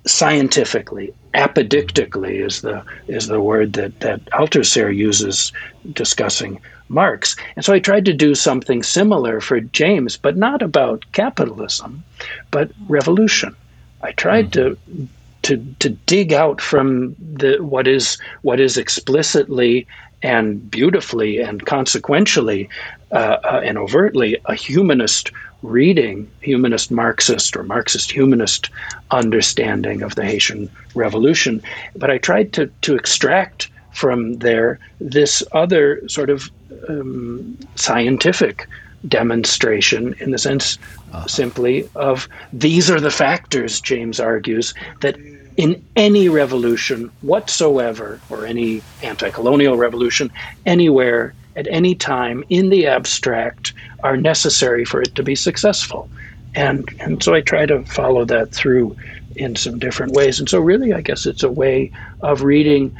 scientifically 0.06 1.14
apodictically 1.34 2.38
is 2.38 2.62
the 2.62 2.84
is 3.08 3.28
the 3.28 3.42
word 3.42 3.74
that 3.74 4.00
that 4.02 4.24
Althusser 4.26 4.96
uses 4.96 5.52
discussing 5.94 6.60
Marx. 6.90 7.36
And 7.56 7.66
so 7.66 7.74
I 7.74 7.80
tried 7.80 8.06
to 8.06 8.14
do 8.14 8.36
something 8.36 8.84
similar 8.84 9.42
for 9.42 9.60
James, 9.60 10.18
but 10.18 10.38
not 10.38 10.62
about 10.62 11.06
capitalism, 11.12 12.04
but 12.52 12.72
revolution. 12.88 13.56
I 14.02 14.12
tried 14.12 14.52
mm-hmm. 14.52 14.84
to 14.94 15.08
to 15.44 15.76
to 15.80 15.90
dig 15.90 16.34
out 16.34 16.62
from 16.62 17.16
the 17.20 17.58
what 17.58 17.88
is 17.88 18.18
what 18.42 18.60
is 18.60 18.78
explicitly 18.78 19.88
and 20.24 20.72
beautifully 20.72 21.40
and 21.40 21.66
consequentially 21.66 22.70
uh, 23.12 23.38
uh, 23.44 23.62
and 23.64 23.78
overtly 23.78 24.38
a 24.46 24.56
humanist 24.56 25.32
reading, 25.62 26.30
humanist 26.42 26.92
Marxist 26.92 27.56
or 27.56 27.64
Marxist 27.64 28.12
humanist 28.12 28.70
understanding 29.12 30.02
of 30.02 30.16
the 30.16 30.26
Haitian 30.26 30.70
Revolution. 30.96 31.62
But 31.96 32.10
I 32.10 32.18
tried 32.18 32.54
to 32.54 32.68
to 32.82 32.96
extract 32.96 33.70
from 33.92 34.36
there 34.40 34.80
this 35.00 35.44
other 35.52 36.08
sort 36.10 36.30
of 36.30 36.50
um, 36.90 37.58
scientific 37.76 38.68
demonstration 39.08 40.16
in 40.20 40.32
the 40.32 40.38
sense 40.38 40.78
uh-huh. 41.12 41.28
simply 41.28 41.88
of 41.96 42.28
these 42.52 42.90
are 42.90 43.00
the 43.00 43.12
factors, 43.12 43.82
James 43.82 44.20
argues, 44.20 44.74
that 45.02 45.18
in 45.58 45.84
any 45.96 46.30
revolution 46.30 47.12
whatsoever, 47.22 48.20
or 48.30 48.46
any 48.46 48.82
anti 49.02 49.30
colonial 49.30 49.78
revolution 49.78 50.32
anywhere, 50.66 51.34
at 51.56 51.68
any 51.68 51.96
time, 51.96 52.44
in 52.50 52.70
the 52.70 52.88
abstract, 52.88 53.74
are 54.04 54.18
necessary 54.18 54.86
for 54.86 55.02
it 55.02 55.14
to 55.16 55.24
be 55.24 55.36
successful. 55.36 56.10
And, 56.56 56.88
and 57.00 57.22
so 57.22 57.34
I 57.34 57.42
try 57.42 57.66
to 57.66 57.84
follow 57.86 58.26
that 58.26 58.52
through 58.52 58.96
in 59.36 59.56
some 59.56 59.80
different 59.80 60.14
ways. 60.14 60.40
And 60.40 60.50
so, 60.50 60.60
really, 60.60 60.94
I 60.94 61.02
guess 61.02 61.26
it's 61.26 61.44
a 61.44 61.52
way 61.52 61.92
of 62.22 62.44
reading 62.44 62.96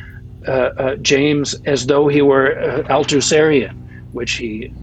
uh, 0.48 0.52
uh, 0.52 0.96
James 0.98 1.54
as 1.66 1.88
though 1.88 2.08
he 2.08 2.22
were 2.22 2.60
uh, 2.60 2.84
Althusserian, 2.84 3.76
which 4.14 4.34
he 4.34 4.74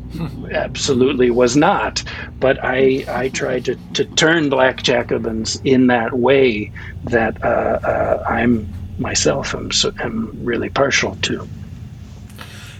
absolutely 0.52 1.30
was 1.30 1.56
not. 1.56 2.02
But 2.38 2.62
I, 2.62 3.04
I 3.08 3.28
tried 3.30 3.64
to, 3.66 3.76
to 3.94 4.04
turn 4.04 4.50
Black 4.50 4.82
Jacobins 4.82 5.60
in 5.64 5.86
that 5.86 6.12
way 6.12 6.72
that 7.04 7.42
uh, 7.42 7.46
uh, 7.46 8.24
I'm 8.28 8.68
myself 8.98 9.54
am, 9.54 9.70
am 10.00 10.44
really 10.44 10.68
partial 10.68 11.16
to. 11.22 11.48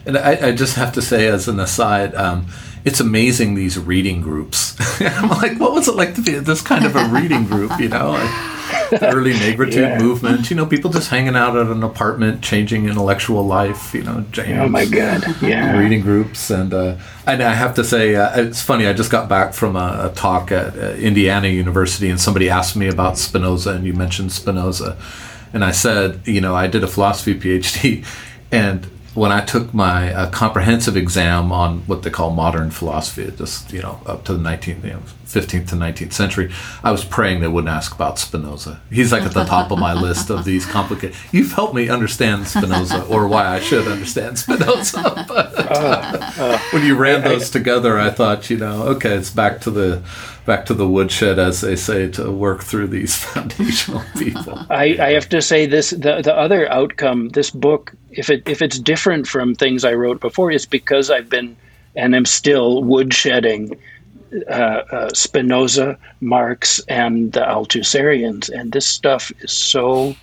And 0.07 0.18
I, 0.18 0.48
I, 0.48 0.53
just 0.53 0.76
have 0.76 0.92
to 0.94 1.03
say, 1.03 1.26
as 1.26 1.46
an 1.48 1.61
aside, 1.61 2.14
um, 2.14 2.46
it's 2.84 3.01
amazing 3.01 3.55
these 3.55 3.78
reading 3.78 4.20
groups. 4.20 4.76
I'm 5.01 5.28
like, 5.28 5.59
what 5.59 5.72
was 5.72 5.88
it 5.88 5.94
like 5.94 6.14
to 6.14 6.22
be 6.22 6.32
this 6.32 6.62
kind 6.62 6.84
of 6.84 6.96
a 6.96 7.05
reading 7.09 7.44
group? 7.44 7.78
You 7.78 7.88
know, 7.88 8.12
like 8.12 8.30
early 9.03 9.33
negritude 9.33 9.75
yeah. 9.75 9.99
movement. 9.99 10.51
You 10.51 10.57
know, 10.57 10.66
people 10.66 10.91
just 10.91 11.11
hanging 11.11 11.37
out 11.37 11.57
at 11.57 11.66
an 11.66 11.83
apartment, 11.83 12.43
changing 12.43 12.87
intellectual 12.89 13.45
life. 13.45 13.95
You 13.95 14.03
know, 14.03 14.25
James. 14.31 14.59
Oh 14.59 14.68
my 14.68 14.85
God! 14.85 15.25
Yeah, 15.43 15.79
reading 15.79 16.01
groups, 16.01 16.51
and 16.51 16.73
uh, 16.73 16.97
and 17.27 17.43
I 17.43 17.55
have 17.55 17.75
to 17.77 17.85
say, 17.85 18.16
uh, 18.16 18.41
it's 18.41 18.62
funny. 18.62 18.87
I 18.87 18.93
just 18.93 19.11
got 19.11 19.29
back 19.29 19.55
from 19.55 19.77
a, 19.77 20.11
a 20.11 20.14
talk 20.14 20.53
at 20.53 20.77
uh, 20.77 20.93
Indiana 20.93 21.49
University, 21.49 22.09
and 22.11 22.21
somebody 22.21 22.51
asked 22.51 22.77
me 22.77 22.89
about 22.89 23.18
Spinoza, 23.18 23.71
and 23.71 23.87
you 23.87 23.93
mentioned 23.93 24.33
Spinoza, 24.33 24.97
and 25.53 25.64
I 25.64 25.71
said, 25.71 26.21
you 26.27 26.41
know, 26.41 26.55
I 26.55 26.66
did 26.66 26.85
a 26.85 26.89
philosophy 26.89 27.39
PhD, 27.39 28.05
and 28.53 28.87
when 29.21 29.33
I 29.33 29.45
took 29.45 29.75
my 29.75 30.14
uh, 30.14 30.31
comprehensive 30.31 30.97
exam 30.97 31.53
on 31.53 31.81
what 31.81 32.05
they 32.05 32.09
call 32.09 32.31
modern 32.31 32.71
philosophy, 32.71 33.31
just 33.37 33.71
you 33.71 33.83
know 33.83 34.01
up 34.07 34.25
to 34.25 34.33
the 34.33 34.43
19th, 34.43 34.83
you 34.83 34.93
know, 34.93 35.03
15th 35.27 35.68
to 35.68 35.77
19th 35.77 36.14
century, 36.14 36.51
I 36.83 36.91
was 36.91 37.05
praying 37.05 37.41
they 37.41 37.49
wouldn't 37.49 37.71
ask 37.71 37.95
about 37.95 38.18
Spinoza. 38.18 38.81
He's 38.91 39.12
like 39.12 39.25
at 39.25 39.35
the 39.35 39.45
top 39.45 39.71
of 39.71 39.79
my 39.79 39.93
list 39.93 40.31
of 40.31 40.47
these 40.47 40.64
complicated. 40.77 41.16
You've 41.33 41.53
helped 41.53 41.75
me 41.75 41.91
understand 41.91 42.49
Spinoza, 42.49 43.05
or 43.05 43.29
why 43.29 43.47
I 43.47 43.61
should 43.61 43.87
understand 43.87 44.39
Spinoza. 44.39 45.01
But 45.29 45.55
uh, 45.55 46.33
uh, 46.39 46.59
when 46.71 46.85
you 46.85 46.97
ran 46.97 47.23
those 47.23 47.51
together, 47.51 47.99
I 47.99 48.11
thought, 48.11 48.49
you 48.49 48.57
know, 48.57 48.85
okay, 48.95 49.14
it's 49.16 49.31
back 49.31 49.61
to 49.61 49.71
the 49.71 50.03
back 50.47 50.66
to 50.66 50.75
the 50.75 50.89
woodshed, 50.89 51.39
as 51.39 51.61
they 51.61 51.77
say, 51.77 52.09
to 52.11 52.33
work 52.33 52.64
through 52.64 52.89
these 52.89 53.14
foundational 53.25 54.03
people. 54.18 54.59
I, 54.71 54.97
I 55.01 55.11
have 55.12 55.29
to 55.29 55.43
say 55.43 55.66
this: 55.66 55.91
the 55.91 56.23
the 56.23 56.35
other 56.35 56.68
outcome, 56.71 57.29
this 57.29 57.51
book, 57.51 57.93
if 58.11 58.31
it 58.31 58.49
if 58.49 58.62
it's 58.62 58.79
different 58.79 59.09
from 59.24 59.54
things 59.54 59.84
I 59.84 59.94
wrote 59.94 60.20
before, 60.20 60.50
it's 60.50 60.66
because 60.66 61.11
I've 61.11 61.28
been 61.28 61.56
and 61.96 62.14
am 62.14 62.24
still 62.24 62.82
woodshedding 62.82 63.78
uh, 64.48 64.52
uh, 64.52 65.11
Spinoza, 65.12 65.98
Marx, 66.20 66.80
and 66.88 67.32
the 67.32 67.40
Althusserians, 67.40 68.48
and 68.48 68.72
this 68.72 68.86
stuff 68.86 69.32
is 69.40 69.52
so 69.52 70.14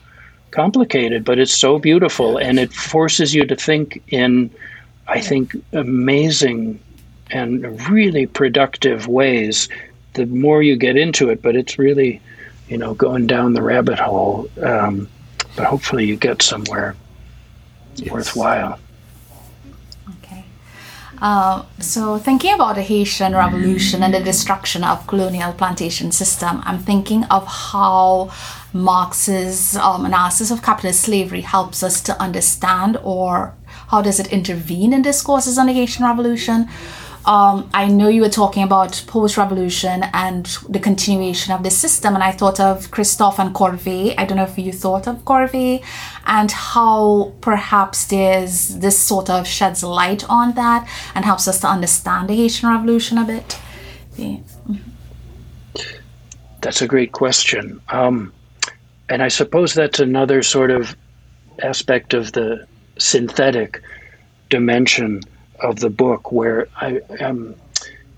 complicated, 0.52 1.26
but 1.26 1.40
it's 1.40 1.54
so 1.54 1.78
beautiful, 1.78 2.38
and 2.38 2.58
it 2.58 2.72
forces 2.72 3.36
you 3.36 3.46
to 3.46 3.56
think 3.56 4.02
in, 4.08 4.50
I 5.08 5.20
think, 5.20 5.56
amazing 5.74 6.80
and 7.32 7.90
really 7.90 8.26
productive 8.26 9.08
ways. 9.08 9.68
The 10.14 10.26
more 10.26 10.64
you 10.64 10.78
get 10.78 10.96
into 10.96 11.30
it, 11.30 11.42
but 11.42 11.58
it's 11.58 11.78
really, 11.78 12.22
you 12.70 12.78
know, 12.78 12.94
going 12.94 13.28
down 13.28 13.54
the 13.54 13.62
rabbit 13.62 14.00
hole. 14.00 14.50
Um, 14.64 15.10
but 15.58 15.66
hopefully 15.66 16.06
you 16.06 16.16
get 16.16 16.42
somewhere 16.42 16.96
yes. 17.98 18.12
worthwhile. 18.12 18.80
Okay. 20.20 20.46
Uh, 21.20 21.66
so 21.80 22.18
thinking 22.18 22.54
about 22.54 22.76
the 22.76 22.82
Haitian 22.82 23.34
Revolution 23.34 24.04
and 24.04 24.14
the 24.14 24.20
destruction 24.20 24.84
of 24.84 25.08
colonial 25.08 25.54
plantation 25.54 26.12
system, 26.12 26.62
I'm 26.66 26.80
thinking 26.80 27.24
of 27.26 27.46
how 27.48 28.32
Marx's 28.74 29.76
um, 29.78 30.06
analysis 30.06 30.52
of 30.52 30.62
capitalist 30.62 31.02
slavery 31.02 31.42
helps 31.42 31.82
us 31.82 32.02
to 32.02 32.22
understand 32.22 32.98
or 33.04 33.56
how 33.88 34.02
does 34.02 34.20
it 34.20 34.28
intervene 34.28 34.94
in 34.94 35.02
discourses 35.02 35.58
on 35.58 35.68
the 35.68 35.74
Haitian 35.74 36.06
Revolution 36.06 36.70
um, 37.28 37.70
I 37.74 37.90
know 37.90 38.08
you 38.08 38.22
were 38.22 38.30
talking 38.30 38.64
about 38.64 39.04
post 39.06 39.36
revolution 39.36 40.04
and 40.14 40.46
the 40.70 40.80
continuation 40.80 41.54
of 41.54 41.62
the 41.62 41.70
system, 41.70 42.16
and 42.16 42.24
I 42.24 42.32
thought 42.32 42.58
of 42.62 42.90
Christophe 42.90 43.38
and 43.38 43.54
Corvée. 43.54 44.16
I 44.18 44.24
don't 44.24 44.38
know 44.38 44.46
if 44.46 44.58
you 44.58 44.72
thought 44.72 45.08
of 45.08 45.18
Corvée 45.26 45.84
and 46.26 46.50
how 46.50 47.34
perhaps 47.42 48.06
there's 48.06 48.80
this 48.80 48.98
sort 48.98 49.30
of 49.30 49.46
sheds 49.46 49.84
light 49.84 50.24
on 50.30 50.54
that 50.54 50.90
and 51.16 51.26
helps 51.26 51.50
us 51.50 51.60
to 51.62 51.68
understand 51.68 52.30
the 52.30 52.36
Haitian 52.36 52.70
Revolution 52.70 53.18
a 53.18 53.26
bit. 53.26 53.60
Yeah. 54.16 54.38
That's 56.62 56.82
a 56.82 56.88
great 56.88 57.12
question. 57.12 57.82
Um, 57.90 58.32
and 59.10 59.22
I 59.22 59.28
suppose 59.28 59.74
that's 59.74 60.00
another 60.00 60.42
sort 60.44 60.72
of 60.72 60.96
aspect 61.62 62.14
of 62.14 62.32
the 62.32 62.66
synthetic 62.98 63.82
dimension 64.50 65.22
of 65.62 65.80
the 65.80 65.90
book 65.90 66.32
where 66.32 66.68
I 66.78 67.02
am 67.20 67.56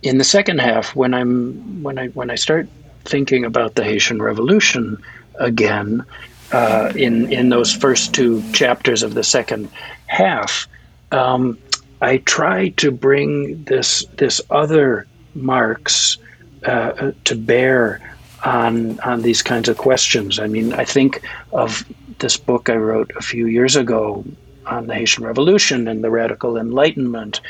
in 0.02 0.18
the 0.18 0.24
second 0.24 0.60
half 0.60 0.96
when 0.96 1.14
I'm 1.14 1.84
when 1.84 1.98
I 1.98 2.08
when 2.10 2.30
I 2.30 2.36
start 2.36 2.68
thinking 3.06 3.46
about 3.46 3.76
the 3.76 3.84
Haitian 3.84 4.22
Revolution 4.22 5.02
again 5.36 6.06
uh, 6.52 6.92
in 6.96 7.32
in 7.32 7.50
those 7.50 7.74
first 7.74 8.14
two 8.14 8.44
chapters 8.52 9.04
of 9.04 9.14
the 9.14 9.24
second 9.24 9.70
half, 10.08 10.68
um, 11.12 11.58
I 12.02 12.18
try 12.18 12.70
to 12.70 12.92
bring 12.92 13.64
this 13.66 14.06
this 14.18 14.42
other 14.50 15.06
Marx 15.36 16.18
uh, 16.66 17.12
to 17.26 17.36
bear 17.36 18.02
on 18.44 19.00
on 19.02 19.22
these 19.22 19.42
kinds 19.42 19.70
of 19.70 19.78
questions. 19.78 20.40
I 20.40 20.48
mean, 20.48 20.74
I 20.74 20.86
think 20.86 21.22
of 21.52 21.86
this 22.20 22.38
book 22.38 22.70
I 22.70 22.76
wrote 22.76 23.12
a 23.16 23.22
few 23.22 23.48
years 23.48 23.76
ago 23.76 24.26
on 24.70 24.88
the 24.88 24.96
Haitian 24.96 25.26
Revolution 25.26 25.88
and 25.88 26.04
the 26.04 26.10
Radical 26.10 26.58
Enlightenment. 26.58 27.42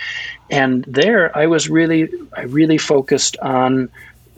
And 0.49 0.83
there 0.85 1.35
I 1.37 1.47
was 1.47 1.69
really, 1.69 2.09
I 2.35 2.43
really 2.43 2.77
focused 2.77 3.37
on 3.39 3.89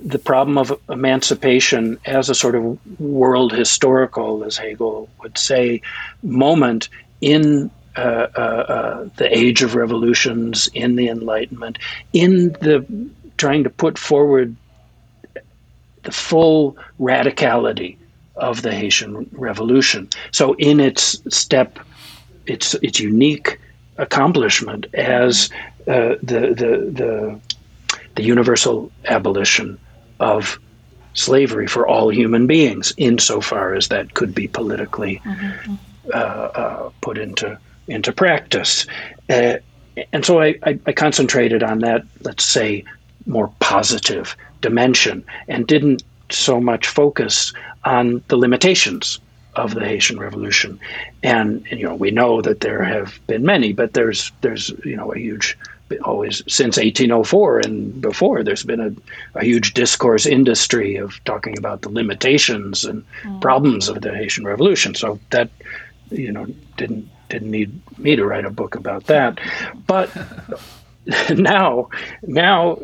the 0.04 0.20
problem 0.20 0.58
of 0.58 0.80
emancipation 0.90 2.00
as 2.06 2.30
a 2.30 2.36
sort 2.36 2.56
of 2.56 3.00
world 3.00 3.54
historical, 3.54 4.44
as 4.44 4.58
Hegel 4.58 5.10
would 5.22 5.38
say, 5.38 5.82
moment 6.24 6.90
in 7.22 7.70
uh, 7.96 8.28
uh, 8.36 8.40
uh, 8.40 9.10
the 9.18 9.38
age 9.38 9.62
of 9.62 9.76
revolutions, 9.76 10.70
in 10.74 10.96
the 10.96 11.08
Enlightenment, 11.08 11.78
in 12.14 12.54
the 12.54 12.86
trying 13.38 13.64
to 13.64 13.70
put 13.70 13.98
forward 13.98 14.56
the 16.04 16.12
full 16.12 16.78
radicality 17.00 17.98
of 18.36 18.62
the 18.62 18.72
Haitian 18.72 19.30
Revolution. 19.34 20.10
So, 20.32 20.54
in 20.54 20.80
its 20.80 21.22
step, 21.36 21.80
its 22.46 22.74
its 22.76 23.00
unique 23.00 23.60
accomplishment 23.98 24.86
as 24.94 25.50
uh, 25.88 26.16
the, 26.24 26.54
the 26.56 26.92
the 26.92 27.40
the 28.16 28.24
universal 28.24 28.92
abolition 29.06 29.80
of 30.20 30.60
slavery 31.14 31.68
for 31.68 31.88
all 31.88 32.10
human 32.10 32.48
beings, 32.48 32.94
insofar 32.98 33.74
as 33.74 33.90
that 33.90 34.14
could 34.14 34.34
be 34.34 34.48
politically 34.48 35.22
mm-hmm. 35.26 35.76
uh, 36.14 36.18
uh, 36.18 36.90
put 37.02 37.18
into 37.18 37.58
into 37.88 38.12
practice. 38.12 38.86
Uh, 39.30 39.58
and 40.14 40.26
so 40.26 40.40
I, 40.40 40.56
I, 40.64 40.80
I 40.86 40.94
concentrated 40.94 41.64
on 41.64 41.80
that, 41.80 42.04
let's 42.22 42.46
say, 42.46 42.86
more 43.26 43.52
positive 43.60 44.36
dimension, 44.62 45.24
and 45.48 45.68
didn't 45.68 46.04
so 46.30 46.62
much 46.62 46.88
focus 46.88 47.54
on 47.84 48.24
the 48.30 48.38
limitations 48.38 49.20
of 49.56 49.74
the 49.74 49.86
Haitian 49.86 50.20
Revolution. 50.20 50.80
And, 51.24 51.66
and, 51.70 51.80
you 51.80 51.86
know, 51.86 51.96
we 51.96 52.12
know 52.12 52.42
that 52.42 52.62
there 52.62 52.84
have 52.84 53.20
been 53.28 53.44
many, 53.44 53.74
but 53.74 53.94
there's 53.94 54.32
there's 54.42 54.70
you 54.86 54.96
know 54.96 55.12
a 55.12 55.20
huge 55.20 55.58
always 56.04 56.42
since 56.48 56.78
1804 56.78 57.60
and 57.60 58.02
before 58.02 58.44
there's 58.44 58.64
been 58.64 58.80
a, 58.80 59.38
a 59.38 59.44
huge 59.44 59.74
discourse 59.74 60.26
industry 60.26 60.96
of 60.96 61.22
talking 61.26 61.58
about 61.58 61.82
the 61.82 61.90
limitations 61.90 62.86
and 62.86 63.04
mm. 63.24 63.42
problems 63.42 63.90
of 63.90 64.02
the 64.02 64.16
Haitian 64.16 64.46
Revolution. 64.46 64.96
So 64.96 65.20
that 65.32 65.50
you 66.10 66.32
know 66.32 66.46
didn't 66.78 67.10
didn't 67.30 67.52
need 67.52 67.82
me 67.98 68.16
to 68.16 68.26
write 68.26 68.46
a 68.46 68.52
book 68.52 68.76
about 68.76 69.06
that, 69.06 69.40
but. 69.88 70.10
now, 71.36 71.90
now, 72.28 72.78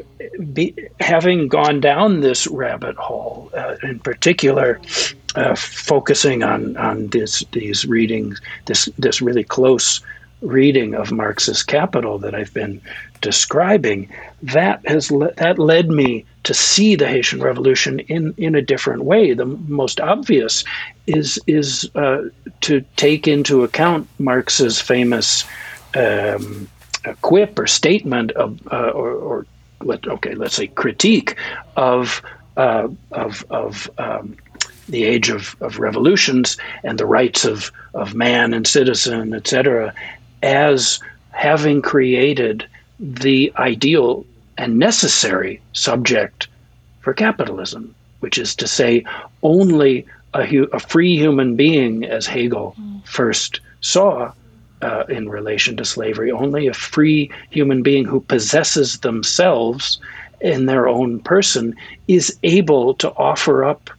be, 0.51 0.73
having 0.99 1.47
gone 1.47 1.79
down 1.79 2.21
this 2.21 2.47
rabbit 2.47 2.95
hole, 2.95 3.51
uh, 3.53 3.75
in 3.83 3.99
particular, 3.99 4.81
uh, 5.37 5.55
focusing 5.55 6.43
on 6.43 6.75
on 6.77 7.07
this 7.07 7.43
these 7.51 7.85
readings, 7.85 8.41
this 8.65 8.89
this 8.97 9.21
really 9.21 9.43
close 9.43 10.01
reading 10.41 10.95
of 10.95 11.11
Marx's 11.11 11.63
Capital 11.63 12.17
that 12.19 12.35
I've 12.35 12.53
been 12.53 12.81
describing, 13.21 14.09
that 14.41 14.81
has 14.87 15.11
le- 15.11 15.33
that 15.35 15.59
led 15.59 15.89
me 15.89 16.25
to 16.43 16.53
see 16.53 16.95
the 16.95 17.07
Haitian 17.07 17.41
Revolution 17.41 17.99
in 17.99 18.33
in 18.37 18.55
a 18.55 18.61
different 18.61 19.03
way. 19.03 19.33
The 19.33 19.45
most 19.45 19.99
obvious 20.01 20.63
is 21.05 21.39
is 21.45 21.89
uh, 21.93 22.23
to 22.61 22.83
take 22.95 23.27
into 23.27 23.63
account 23.63 24.07
Marx's 24.19 24.81
famous. 24.81 25.45
Um, 25.95 26.67
quip 27.21 27.57
or 27.57 27.67
statement 27.67 28.31
of 28.31 28.59
uh, 28.69 28.89
or, 28.89 29.11
or 29.11 29.45
let 29.81 30.05
okay 30.05 30.35
let's 30.35 30.55
say 30.55 30.67
critique 30.67 31.35
of 31.77 32.21
uh, 32.57 32.89
of 33.11 33.45
of 33.49 33.89
um, 33.97 34.35
the 34.87 35.03
age 35.03 35.29
of, 35.29 35.55
of 35.61 35.79
revolutions 35.79 36.57
and 36.83 36.97
the 36.97 37.05
rights 37.05 37.45
of, 37.45 37.71
of 37.93 38.15
man 38.15 38.53
and 38.53 38.65
citizen, 38.67 39.33
etc., 39.33 39.93
as 40.41 40.99
having 41.31 41.81
created 41.81 42.65
the 42.99 43.51
ideal 43.57 44.25
and 44.57 44.77
necessary 44.77 45.61
subject 45.73 46.47
for 47.01 47.13
capitalism, 47.13 47.93
which 48.19 48.37
is 48.37 48.55
to 48.55 48.67
say, 48.67 49.03
only 49.43 50.05
a, 50.33 50.45
hu- 50.45 50.69
a 50.73 50.79
free 50.79 51.15
human 51.15 51.55
being, 51.55 52.03
as 52.05 52.25
Hegel 52.25 52.75
mm. 52.79 53.05
first 53.07 53.59
saw 53.81 54.31
uh, 54.81 55.03
in 55.09 55.29
relation 55.29 55.77
to 55.77 55.85
slavery, 55.85 56.31
only 56.31 56.67
a 56.67 56.73
free 56.73 57.31
human 57.49 57.83
being 57.83 58.05
who 58.05 58.19
possesses 58.21 58.99
themselves 58.99 59.99
in 60.41 60.65
their 60.65 60.87
own 60.87 61.19
person 61.19 61.75
is 62.07 62.37
able 62.43 62.93
to 62.95 63.11
offer 63.13 63.63
up 63.63 63.89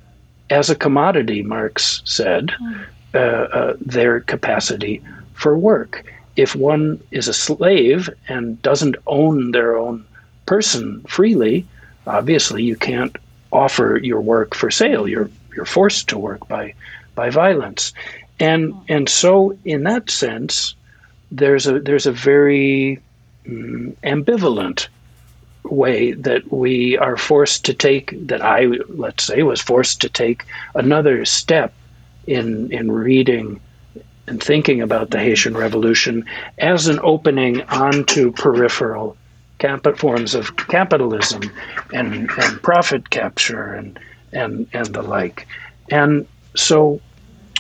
as 0.51 0.71
a 0.71 0.77
commodity, 0.77 1.43
Marx 1.43 2.03
said, 2.05 2.49
mm. 2.49 2.87
uh, 3.15 3.19
uh, 3.19 3.77
their 3.81 4.21
capacity 4.21 5.03
for 5.35 5.57
work 5.57 6.05
if 6.39 6.55
one 6.55 7.03
is 7.11 7.27
a 7.27 7.35
slave 7.35 8.09
and 8.29 8.63
doesn't 8.63 8.95
own 9.09 9.51
their 9.51 9.77
own 9.77 10.05
person 10.47 11.01
freely, 11.01 11.67
obviously 12.07 12.63
you 12.63 12.77
can't 12.77 13.17
offer 13.51 13.99
your 14.03 14.21
work 14.21 14.55
for 14.55 14.71
sale. 14.71 15.09
You're 15.09 15.31
you're 15.55 15.65
forced 15.65 16.09
to 16.09 16.19
work 16.19 16.47
by 16.47 16.75
by 17.17 17.29
violence, 17.31 17.93
and 18.39 18.73
and 18.89 19.09
so 19.09 19.59
in 19.65 19.83
that 19.83 20.11
sense, 20.11 20.77
there's 21.33 21.67
a 21.67 21.81
there's 21.81 22.07
a 22.07 22.13
very 22.13 23.01
mm, 23.45 23.97
ambivalent 24.05 24.87
way 25.71 26.13
that 26.13 26.53
we 26.53 26.97
are 26.99 27.17
forced 27.17 27.65
to 27.67 27.75
take 27.75 28.15
that 28.27 28.43
I 28.43 28.67
let's 28.89 29.25
say 29.25 29.43
was 29.43 29.61
forced 29.61 30.01
to 30.03 30.09
take 30.09 30.45
another 30.75 31.25
step 31.25 31.73
in 32.27 32.73
in 32.73 32.91
reading 32.91 33.61
and 34.29 34.43
thinking 34.43 34.83
about 34.83 35.11
the 35.11 35.19
Haitian 35.19 35.57
Revolution 35.57 36.25
as 36.59 36.87
an 36.87 37.01
opening 37.03 37.63
onto 37.63 38.31
peripheral 38.33 39.17
forms 39.97 40.35
of 40.35 40.57
capitalism 40.57 41.43
and, 41.93 42.31
and 42.31 42.63
profit 42.63 43.11
capture 43.11 43.75
and, 43.75 43.99
and, 44.33 44.69
and 44.73 44.87
the 44.87 45.03
like. 45.03 45.49
And 45.91 46.27
so, 46.55 47.01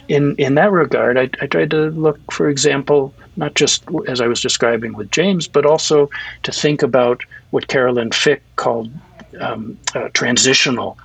in, 0.06 0.36
in 0.36 0.54
that 0.54 0.70
regard, 0.70 1.18
I, 1.18 1.28
I 1.40 1.46
tried 1.46 1.70
to 1.70 1.90
look, 1.90 2.18
for 2.32 2.48
example, 2.48 3.14
not 3.36 3.54
just 3.54 3.84
as 4.06 4.20
I 4.20 4.26
was 4.26 4.40
describing 4.40 4.92
with 4.92 5.10
James, 5.10 5.48
but 5.48 5.66
also 5.66 6.08
to 6.44 6.52
think 6.52 6.82
about 6.82 7.22
what 7.50 7.68
Carolyn 7.68 8.12
Fick 8.12 8.42
called 8.56 8.90
um, 9.40 9.78
uh, 9.94 10.08
transitional 10.12 10.98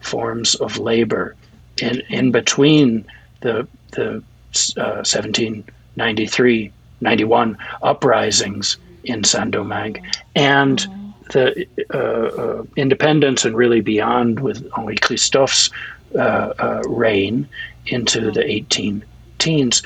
forms 0.00 0.54
of 0.56 0.78
labor 0.78 1.36
in, 1.80 2.00
in 2.08 2.30
between 2.30 3.04
the, 3.40 3.66
the 3.92 4.22
1793, 4.52 6.66
uh, 6.66 6.70
91 7.00 7.58
uprisings 7.82 8.76
in 9.04 9.24
Saint 9.24 9.50
Domingue 9.50 10.04
and 10.34 10.86
the 11.32 11.66
uh, 11.92 11.98
uh, 11.98 12.64
independence 12.76 13.44
and 13.44 13.56
really 13.56 13.80
beyond 13.80 14.40
with 14.40 14.66
Henri 14.76 14.96
Christophe's 14.96 15.70
uh, 16.14 16.52
uh, 16.58 16.82
reign 16.86 17.48
into 17.86 18.30
the 18.30 18.48
18 18.48 19.02
teens. 19.38 19.82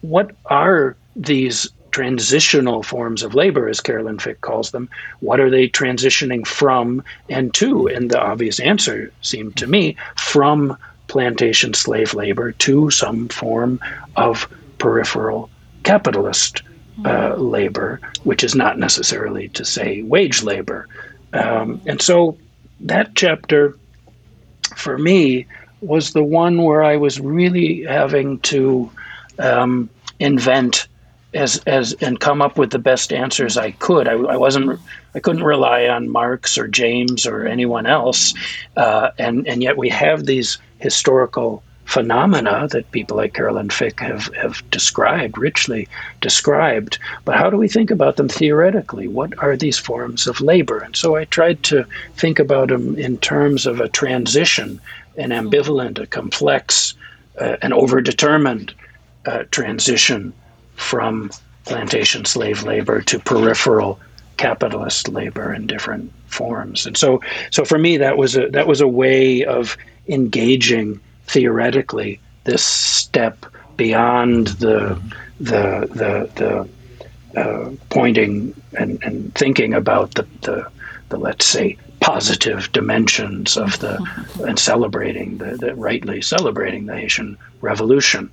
What 0.00 0.34
are 0.46 0.96
these 1.14 1.68
transitional 1.96 2.82
forms 2.82 3.22
of 3.22 3.34
labor, 3.34 3.70
as 3.70 3.80
Carolyn 3.80 4.18
Fick 4.18 4.42
calls 4.42 4.70
them? 4.70 4.86
What 5.20 5.40
are 5.40 5.48
they 5.48 5.66
transitioning 5.66 6.46
from 6.46 7.02
and 7.30 7.54
to? 7.54 7.86
And 7.86 8.10
the 8.10 8.20
obvious 8.20 8.60
answer 8.60 9.10
seemed 9.22 9.56
to 9.56 9.66
me 9.66 9.96
from 10.14 10.76
plantation 11.06 11.72
slave 11.72 12.12
labor 12.12 12.52
to 12.52 12.90
some 12.90 13.28
form 13.28 13.80
of 14.14 14.46
peripheral 14.76 15.48
capitalist 15.84 16.60
uh, 17.06 17.34
labor, 17.36 17.98
which 18.24 18.44
is 18.44 18.54
not 18.54 18.78
necessarily 18.78 19.48
to 19.48 19.64
say 19.64 20.02
wage 20.02 20.42
labor. 20.42 20.86
Um, 21.32 21.80
and 21.86 22.02
so 22.02 22.36
that 22.80 23.14
chapter, 23.14 23.74
for 24.74 24.98
me, 24.98 25.46
was 25.80 26.12
the 26.12 26.22
one 26.22 26.62
where 26.62 26.84
I 26.84 26.98
was 26.98 27.18
really 27.18 27.84
having 27.84 28.38
to 28.40 28.90
um, 29.38 29.88
invent 30.18 30.88
as 31.36 31.58
as 31.66 31.92
and 32.00 32.18
come 32.18 32.42
up 32.42 32.58
with 32.58 32.70
the 32.70 32.78
best 32.78 33.12
answers 33.12 33.56
I 33.56 33.72
could. 33.72 34.08
I, 34.08 34.12
I 34.12 34.36
wasn't 34.36 34.80
I 35.14 35.20
couldn't 35.20 35.44
rely 35.44 35.86
on 35.86 36.10
Marx 36.10 36.58
or 36.58 36.66
James 36.66 37.26
or 37.26 37.46
anyone 37.46 37.86
else, 37.86 38.34
uh, 38.76 39.10
and 39.18 39.46
and 39.46 39.62
yet 39.62 39.76
we 39.76 39.88
have 39.90 40.24
these 40.24 40.58
historical 40.78 41.62
phenomena 41.84 42.66
that 42.72 42.90
people 42.90 43.16
like 43.16 43.32
Carolyn 43.32 43.70
Fick 43.70 44.00
have, 44.00 44.26
have 44.34 44.60
described, 44.72 45.38
richly 45.38 45.86
described. 46.20 46.98
But 47.24 47.36
how 47.36 47.48
do 47.48 47.56
we 47.56 47.68
think 47.68 47.92
about 47.92 48.16
them 48.16 48.28
theoretically? 48.28 49.06
What 49.06 49.38
are 49.38 49.56
these 49.56 49.78
forms 49.78 50.26
of 50.26 50.40
labor? 50.40 50.78
And 50.78 50.96
so 50.96 51.14
I 51.14 51.26
tried 51.26 51.62
to 51.64 51.86
think 52.16 52.40
about 52.40 52.68
them 52.68 52.98
in 52.98 53.18
terms 53.18 53.66
of 53.66 53.80
a 53.80 53.88
transition, 53.88 54.80
an 55.16 55.30
ambivalent, 55.30 56.00
a 56.00 56.06
complex, 56.08 56.94
uh, 57.40 57.56
an 57.62 57.70
overdetermined 57.70 58.72
uh, 59.24 59.44
transition 59.52 60.32
from 60.76 61.30
plantation 61.64 62.24
slave 62.24 62.62
labor 62.62 63.02
to 63.02 63.18
peripheral 63.18 63.98
capitalist 64.36 65.08
labor 65.08 65.52
in 65.52 65.66
different 65.66 66.12
forms. 66.26 66.86
And 66.86 66.96
so, 66.96 67.20
so 67.50 67.64
for 67.64 67.78
me, 67.78 67.96
that 67.98 68.16
was 68.16 68.36
a 68.36 68.48
that 68.50 68.66
was 68.66 68.80
a 68.80 68.88
way 68.88 69.44
of 69.44 69.76
engaging 70.08 71.00
theoretically 71.26 72.20
this 72.44 72.64
step 72.64 73.46
beyond 73.76 74.48
the 74.48 75.00
the 75.40 75.88
the, 75.92 76.68
the 77.34 77.40
uh, 77.40 77.70
pointing 77.90 78.54
and, 78.78 79.02
and 79.02 79.34
thinking 79.34 79.74
about 79.74 80.14
the, 80.14 80.26
the 80.42 80.70
the 81.08 81.16
let's 81.16 81.44
say 81.44 81.76
positive 82.00 82.70
dimensions 82.72 83.56
of 83.56 83.78
the 83.80 83.98
and 84.46 84.58
celebrating 84.58 85.38
the, 85.38 85.56
the 85.56 85.74
rightly 85.74 86.20
celebrating 86.20 86.86
the 86.86 86.96
Haitian 86.96 87.36
Revolution 87.60 88.30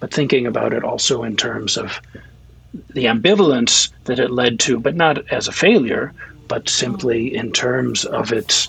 but 0.00 0.12
thinking 0.12 0.46
about 0.46 0.72
it 0.72 0.84
also 0.84 1.22
in 1.22 1.36
terms 1.36 1.76
of 1.76 2.00
the 2.90 3.06
ambivalence 3.06 3.90
that 4.04 4.18
it 4.18 4.30
led 4.30 4.60
to, 4.60 4.78
but 4.78 4.94
not 4.94 5.26
as 5.32 5.48
a 5.48 5.52
failure, 5.52 6.12
but 6.48 6.68
simply 6.68 7.34
in 7.34 7.52
terms 7.52 8.04
of 8.04 8.32
its 8.32 8.68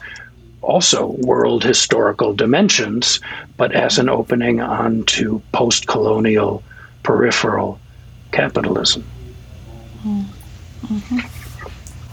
also 0.62 1.08
world 1.20 1.64
historical 1.64 2.34
dimensions, 2.34 3.20
but 3.58 3.72
as 3.72 3.98
an 3.98 4.10
opening 4.10 4.60
onto 4.60 5.40
post 5.52 5.88
colonial 5.88 6.64
peripheral 7.04 7.80
capitalism. 8.32 9.04
Mm-hmm. 10.06 11.20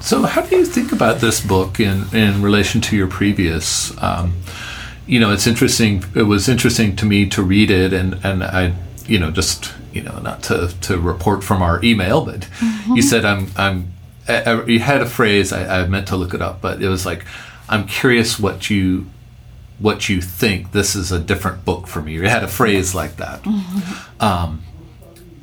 So, 0.01 0.23
how 0.23 0.43
do 0.43 0.57
you 0.57 0.67
think 0.67 0.93
about 0.93 1.21
this 1.21 1.41
book 1.41 1.81
in, 1.81 2.05
in 2.15 2.43
relation 2.43 2.81
to 2.83 2.97
your 2.97 3.09
previous? 3.09 3.91
Um, 4.03 4.35
you 5.07 5.19
know, 5.19 5.33
it's 5.33 5.47
interesting. 5.47 6.05
It 6.15 6.25
was 6.25 6.49
interesting 6.49 6.95
to 6.97 7.07
me 7.07 7.27
to 7.31 7.43
read 7.43 7.71
it, 7.71 7.93
and, 7.93 8.19
and 8.23 8.45
I, 8.45 8.75
you 9.07 9.19
know, 9.19 9.31
just 9.31 9.73
you 9.93 10.03
know, 10.03 10.19
not 10.19 10.43
to, 10.45 10.75
to 10.83 10.99
report 10.99 11.45
from 11.45 11.63
our 11.63 11.83
email, 11.85 12.25
but 12.25 12.41
mm-hmm. 12.41 12.97
you 12.97 13.03
said 13.03 13.25
I'm 13.25 13.49
I'm. 13.57 13.93
I, 14.27 14.65
you 14.65 14.81
had 14.81 15.03
a 15.03 15.07
phrase 15.07 15.53
I, 15.53 15.83
I 15.83 15.87
meant 15.87 16.09
to 16.09 16.17
look 16.17 16.33
it 16.33 16.41
up, 16.41 16.63
but 16.63 16.83
it 16.83 16.89
was 16.89 17.05
like, 17.05 17.27
I'm 17.69 17.87
curious 17.87 18.41
what 18.41 18.71
you 18.71 19.07
what 19.79 20.09
you 20.09 20.21
think. 20.21 20.73
This 20.73 20.95
is 20.95 21.13
a 21.13 21.19
different 21.19 21.65
book 21.65 21.87
for 21.87 22.01
me. 22.01 22.15
You 22.15 22.23
had 22.23 22.43
a 22.43 22.49
phrase 22.49 22.95
like 22.95 23.17
that. 23.17 23.43
Mm-hmm. 23.43 24.23
Um, 24.23 24.63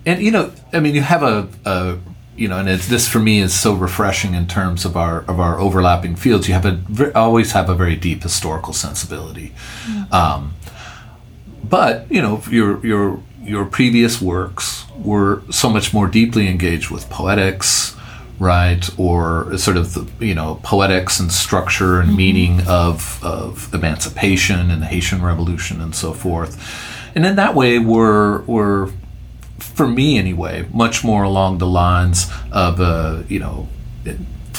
and 0.06 0.22
you 0.22 0.32
know, 0.32 0.52
I 0.74 0.80
mean, 0.80 0.96
you 0.96 1.02
have 1.02 1.22
a, 1.22 1.48
a 1.66 1.98
you 2.36 2.48
know, 2.48 2.58
and 2.58 2.68
it's, 2.68 2.88
this 2.88 3.08
for 3.08 3.20
me 3.20 3.40
is 3.40 3.54
so 3.54 3.74
refreshing 3.74 4.34
in 4.34 4.48
terms 4.48 4.86
of 4.86 4.98
our 4.98 5.22
of 5.26 5.40
our 5.40 5.60
overlapping 5.60 6.16
fields. 6.16 6.48
You 6.48 6.56
have 6.56 6.66
a 6.66 7.18
always 7.18 7.52
have 7.52 7.70
a 7.70 7.76
very 7.76 7.96
deep 7.96 8.24
historical 8.24 8.74
sensibility, 8.74 9.54
mm-hmm. 9.86 10.14
um, 10.14 10.56
but 11.64 12.12
you 12.12 12.22
know, 12.22 12.42
your 12.50 12.84
your 12.86 13.20
your 13.44 13.66
previous 13.66 14.22
works 14.22 14.86
were 14.98 15.42
so 15.50 15.70
much 15.70 15.94
more 15.94 16.08
deeply 16.08 16.48
engaged 16.48 16.92
with 16.92 17.10
poetics, 17.10 17.96
right, 18.40 18.88
or 18.98 19.58
sort 19.58 19.78
of 19.78 19.94
the 19.94 20.26
you 20.26 20.36
know 20.36 20.60
poetics 20.64 21.20
and 21.20 21.32
structure 21.32 22.00
and 22.00 22.10
mm-hmm. 22.10 22.18
meaning 22.18 22.62
of 22.68 23.24
of 23.24 23.74
emancipation 23.74 24.70
and 24.72 24.82
the 24.82 24.88
Haitian 24.88 25.22
Revolution 25.22 25.82
and 25.82 25.96
so 25.96 26.14
forth, 26.14 26.58
and 27.16 27.26
in 27.26 27.36
that 27.36 27.56
way, 27.56 27.80
we're 27.80 28.42
we're 28.42 28.92
for 29.62 29.88
me 29.88 30.18
anyway, 30.18 30.68
much 30.74 31.04
more 31.04 31.24
along 31.24 31.60
the 31.60 31.68
lines 31.68 32.30
of, 32.52 32.82
uh, 32.82 33.24
you 33.28 33.40
know, 33.40 33.68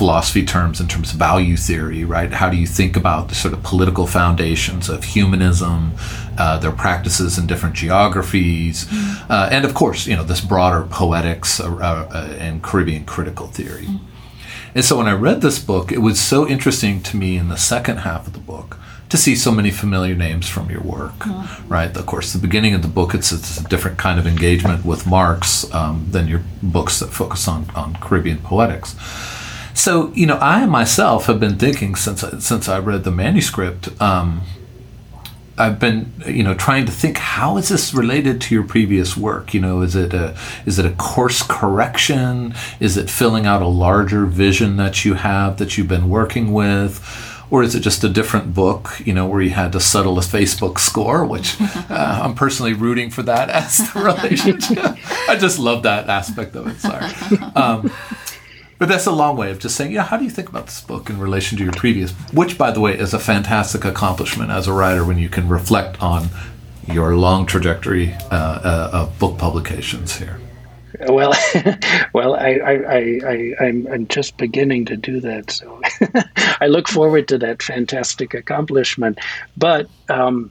philosophy 0.03 0.45
terms 0.45 0.81
in 0.81 0.89
terms 0.89 1.13
of 1.13 1.19
value 1.21 1.57
theory, 1.57 2.03
right? 2.05 2.33
How 2.33 2.51
do 2.51 2.57
you 2.57 2.67
think 2.67 2.97
about 2.97 3.29
the 3.29 3.37
sort 3.37 3.55
of 3.55 3.63
political 3.63 4.05
foundations 4.09 4.89
of 4.89 5.05
humanism, 5.05 5.93
uh, 6.37 6.59
their 6.59 6.73
practices 6.73 7.39
in 7.39 7.47
different 7.47 7.77
geographies, 7.77 8.87
mm-hmm. 8.87 9.31
uh, 9.31 9.49
and 9.53 9.65
of 9.65 9.75
course, 9.75 10.09
you 10.09 10.17
know, 10.17 10.25
this 10.25 10.41
broader 10.41 10.83
poetics 10.91 11.61
uh, 11.61 11.73
uh 11.73 12.37
and 12.37 12.65
Caribbean 12.65 13.05
critical 13.05 13.47
theory. 13.47 13.87
Mm-hmm. 13.87 14.75
And 14.75 14.85
so 14.85 14.97
when 14.99 15.07
I 15.07 15.13
read 15.13 15.41
this 15.41 15.61
book, 15.61 15.93
it 15.93 15.99
was 15.99 16.21
so 16.21 16.49
interesting 16.49 17.01
to 17.03 17.17
me 17.17 17.37
in 17.37 17.49
the 17.49 17.57
second 17.57 17.99
half 17.99 18.27
of 18.27 18.33
the 18.33 18.41
book 18.41 18.79
to 19.09 19.17
see 19.17 19.37
so 19.37 19.53
many 19.53 19.71
familiar 19.71 20.17
names 20.17 20.49
from 20.49 20.69
your 20.69 20.83
work, 20.83 21.19
mm-hmm. 21.21 21.69
right? 21.69 21.97
Of 21.97 22.07
course, 22.07 22.33
the 22.33 22.41
beginning 22.49 22.75
of 22.75 22.83
the 22.83 22.89
book, 22.89 23.15
it's, 23.15 23.31
it's 23.31 23.61
a 23.61 23.69
different 23.69 23.99
kind 23.99 24.19
of 24.19 24.27
engagement 24.27 24.85
with 24.85 25.07
Marx 25.07 25.73
um, 25.73 26.09
than 26.11 26.27
your 26.27 26.43
books 26.61 26.99
that 26.99 27.11
focus 27.13 27.47
on, 27.47 27.71
on 27.77 27.95
Caribbean 28.01 28.39
poetics. 28.39 28.97
So, 29.75 30.13
you 30.13 30.27
know, 30.27 30.39
I 30.39 30.67
myself 30.67 31.27
have 31.27 31.41
been 31.41 31.59
thinking 31.59 31.95
since 31.95 32.23
I, 32.23 32.39
since 32.39 32.69
I 32.69 32.79
read 32.79 33.05
the 33.05 33.11
manuscript, 33.11 34.01
um, 34.01 34.43
I've 35.59 35.79
been, 35.79 36.13
you 36.27 36.43
know, 36.43 36.55
trying 36.55 36.87
to 36.87 36.93
think 36.93 37.19
how 37.19 37.57
is 37.57 37.69
this 37.69 37.93
related 37.93 38.41
to 38.43 38.55
your 38.55 38.65
previous 38.65 39.17
work? 39.17 39.53
You 39.55 39.61
know, 39.61 39.83
is 39.83 39.95
it 39.95 40.15
a 40.15 40.37
is 40.67 40.79
it 40.79 40.87
a 40.87 40.91
course 40.91 41.43
correction? 41.43 42.55
Is 42.81 42.97
it 42.97 43.11
filling 43.11 43.47
out 43.47 43.63
a 43.63 43.69
larger 43.69 44.27
vision 44.27 44.77
that 44.79 45.05
you 45.05 45.15
have 45.15 45.59
that 45.59 45.77
you've 45.77 45.89
been 45.89 46.09
working 46.09 46.53
with? 46.53 47.31
or 47.53 47.63
is 47.63 47.75
it 47.75 47.81
just 47.81 48.03
a 48.03 48.09
different 48.09 48.55
book, 48.55 48.99
you 49.05 49.13
know, 49.13 49.27
where 49.27 49.43
you 49.43 49.51
had 49.51 49.73
to 49.73 49.79
settle 49.79 50.17
a 50.17 50.23
Facebook 50.23 50.79
score, 50.79 51.27
which 51.27 51.61
uh, 51.61 52.21
I'm 52.23 52.35
personally 52.35 52.73
rooting 52.73 53.11
for 53.11 53.23
that 53.25 53.51
as 53.51 53.77
the 53.93 54.01
relationship. 54.01 54.79
I 55.29 55.37
just 55.37 55.59
love 55.59 55.83
that 55.83 56.09
aspect 56.09 56.57
of 56.57 56.67
it. 56.67 56.81
Sorry. 56.81 57.13
Um, 57.55 57.93
but 58.83 58.89
that's 58.89 59.07
a 59.07 59.13
long 59.13 59.37
way 59.37 59.53
of 59.53 59.61
just 59.61 59.77
saying, 59.77 59.93
yeah, 59.93 60.03
how 60.03 60.17
do 60.17 60.25
you 60.25 60.31
think 60.31 60.49
about 60.49 60.67
this 60.67 60.81
book 60.81 61.09
in 61.09 61.17
relation 61.17 61.57
to 61.57 61.63
your 61.63 61.73
previous, 61.73 62.11
which, 62.33 62.59
by 62.59 62.73
the 62.73 62.81
way, 62.81 62.99
is 62.99 63.15
a 63.15 63.19
fantastic 63.21 63.85
accomplishment 63.85 64.51
as 64.51 64.67
a 64.67 64.73
writer 64.73 65.05
when 65.05 65.19
you 65.19 65.29
can 65.29 65.49
reflect 65.49 66.03
on 66.03 66.27
your 66.89 67.15
long 67.15 67.47
trajectory 67.47 68.13
uh, 68.13 68.35
uh, 68.35 68.91
of 68.93 69.17
book 69.21 69.39
publications 69.39 70.17
here. 70.17 70.41
Well, 71.07 71.33
well, 72.13 72.35
I, 72.35 72.55
I, 72.55 72.73
I, 72.73 73.21
I, 73.61 73.67
am 73.67 73.87
I'm 73.87 74.09
just 74.09 74.37
beginning 74.37 74.87
to 74.87 74.97
do 74.97 75.21
that, 75.21 75.53
so 75.53 75.81
I 76.61 76.67
look 76.67 76.89
forward 76.89 77.29
to 77.29 77.39
that 77.39 77.63
fantastic 77.63 78.35
accomplishment. 78.35 79.21
But 79.57 79.89
um, 80.09 80.51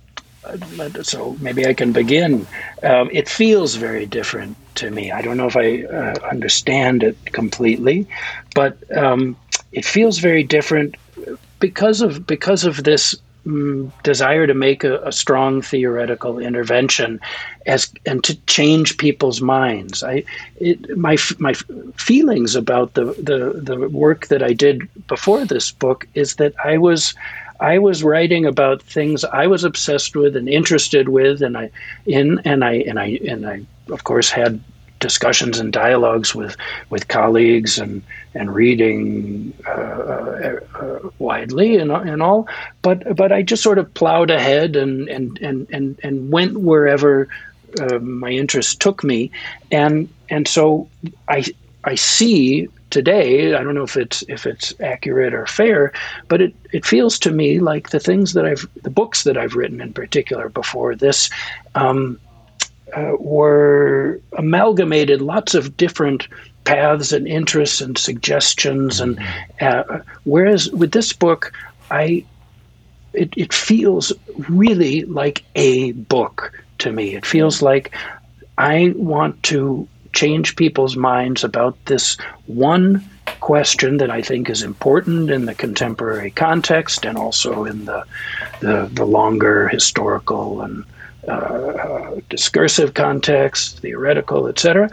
so 1.01 1.35
maybe 1.41 1.65
I 1.65 1.73
can 1.73 1.91
begin. 1.91 2.47
Um, 2.81 3.09
it 3.11 3.27
feels 3.27 3.75
very 3.75 4.05
different 4.05 4.55
to 4.75 4.91
me. 4.91 5.11
I 5.11 5.21
don't 5.21 5.37
know 5.37 5.47
if 5.47 5.57
I 5.57 5.83
uh, 5.83 6.15
understand 6.29 7.03
it 7.03 7.17
completely, 7.25 8.07
but 8.55 8.77
um, 8.95 9.35
it 9.71 9.85
feels 9.85 10.19
very 10.19 10.43
different 10.43 10.95
because 11.59 12.01
of 12.01 12.25
because 12.25 12.63
of 12.63 12.83
this 12.83 13.15
Mm, 13.43 13.91
desire 14.03 14.45
to 14.45 14.53
make 14.53 14.83
a, 14.83 15.01
a, 15.01 15.11
strong 15.11 15.63
theoretical 15.63 16.37
intervention 16.37 17.19
as 17.65 17.91
and 18.05 18.23
to 18.23 18.35
change 18.45 18.99
people's 18.99 19.41
minds. 19.41 20.03
I 20.03 20.25
it, 20.57 20.95
my 20.95 21.17
my 21.39 21.53
feelings 21.95 22.55
about 22.55 22.93
the, 22.93 23.05
the 23.05 23.59
the 23.59 23.89
work 23.89 24.27
that 24.27 24.43
I 24.43 24.53
did 24.53 24.87
before 25.07 25.43
this 25.43 25.71
book 25.71 26.07
is 26.13 26.35
that 26.35 26.53
I 26.63 26.77
was 26.77 27.15
I 27.59 27.79
was 27.79 28.03
writing 28.03 28.45
about 28.45 28.83
things 28.83 29.23
I 29.23 29.47
was 29.47 29.63
obsessed 29.63 30.15
with 30.15 30.35
and 30.35 30.47
interested 30.47 31.09
with, 31.09 31.41
and 31.41 31.57
I 31.57 31.71
in 32.05 32.39
and 32.45 32.63
I 32.63 32.73
and 32.73 32.99
I 32.99 33.19
and 33.27 33.47
I 33.47 33.65
of 33.91 34.03
course 34.03 34.29
had 34.29 34.61
discussions 35.01 35.59
and 35.59 35.73
dialogues 35.73 36.33
with 36.33 36.55
with 36.89 37.09
colleagues 37.09 37.77
and 37.77 38.01
and 38.33 38.55
reading 38.55 39.53
uh, 39.67 40.59
uh, 40.79 40.99
widely 41.19 41.75
and, 41.75 41.91
and 41.91 42.21
all. 42.21 42.47
But 42.81 43.17
but 43.17 43.33
I 43.33 43.41
just 43.41 43.61
sort 43.61 43.79
of 43.79 43.93
plowed 43.93 44.29
ahead 44.29 44.77
and 44.77 45.09
and 45.09 45.37
and 45.39 45.67
and, 45.71 45.99
and 46.01 46.31
went 46.31 46.61
wherever 46.61 47.27
uh, 47.81 47.99
my 47.99 48.29
interest 48.29 48.79
took 48.79 49.03
me. 49.03 49.31
And 49.71 50.07
and 50.29 50.47
so 50.47 50.87
I 51.27 51.43
I 51.83 51.95
see 51.95 52.69
today 52.91 53.55
I 53.55 53.63
don't 53.63 53.73
know 53.73 53.83
if 53.83 53.97
it's 53.97 54.23
if 54.27 54.45
it's 54.45 54.73
accurate 54.81 55.33
or 55.33 55.47
fair 55.47 55.93
but 56.27 56.41
it 56.41 56.53
it 56.73 56.85
feels 56.85 57.17
to 57.19 57.31
me 57.31 57.59
like 57.59 57.89
the 57.89 58.01
things 58.01 58.33
that 58.33 58.45
I've 58.45 58.67
the 58.83 58.89
books 58.89 59.23
that 59.23 59.37
I've 59.37 59.55
written 59.55 59.79
in 59.79 59.93
particular 59.93 60.49
before 60.49 60.93
this 60.93 61.29
um, 61.73 62.19
uh, 62.95 63.13
were 63.19 64.19
amalgamated 64.37 65.21
lots 65.21 65.55
of 65.55 65.77
different 65.77 66.27
paths 66.63 67.11
and 67.11 67.27
interests 67.27 67.81
and 67.81 67.97
suggestions 67.97 68.99
and 68.99 69.19
uh, 69.61 69.99
whereas 70.23 70.69
with 70.71 70.91
this 70.91 71.13
book 71.13 71.53
i 71.89 72.23
it, 73.13 73.33
it 73.35 73.53
feels 73.53 74.13
really 74.49 75.03
like 75.03 75.43
a 75.55 75.91
book 75.93 76.63
to 76.79 76.91
me. 76.91 77.15
It 77.15 77.25
feels 77.25 77.61
like 77.61 77.95
i 78.57 78.93
want 78.95 79.41
to 79.43 79.87
change 80.13 80.57
people's 80.57 80.97
minds 80.97 81.43
about 81.43 81.77
this 81.85 82.17
one 82.47 83.03
question 83.39 83.97
that 83.97 84.11
I 84.11 84.21
think 84.21 84.49
is 84.49 84.61
important 84.61 85.31
in 85.31 85.45
the 85.45 85.55
contemporary 85.55 86.31
context 86.31 87.05
and 87.05 87.17
also 87.17 87.63
in 87.63 87.85
the 87.85 88.03
the, 88.59 88.89
the 88.91 89.05
longer 89.05 89.69
historical 89.69 90.61
and 90.61 90.83
uh, 91.27 92.15
discursive 92.29 92.93
context, 92.93 93.79
theoretical, 93.79 94.47
etc. 94.47 94.89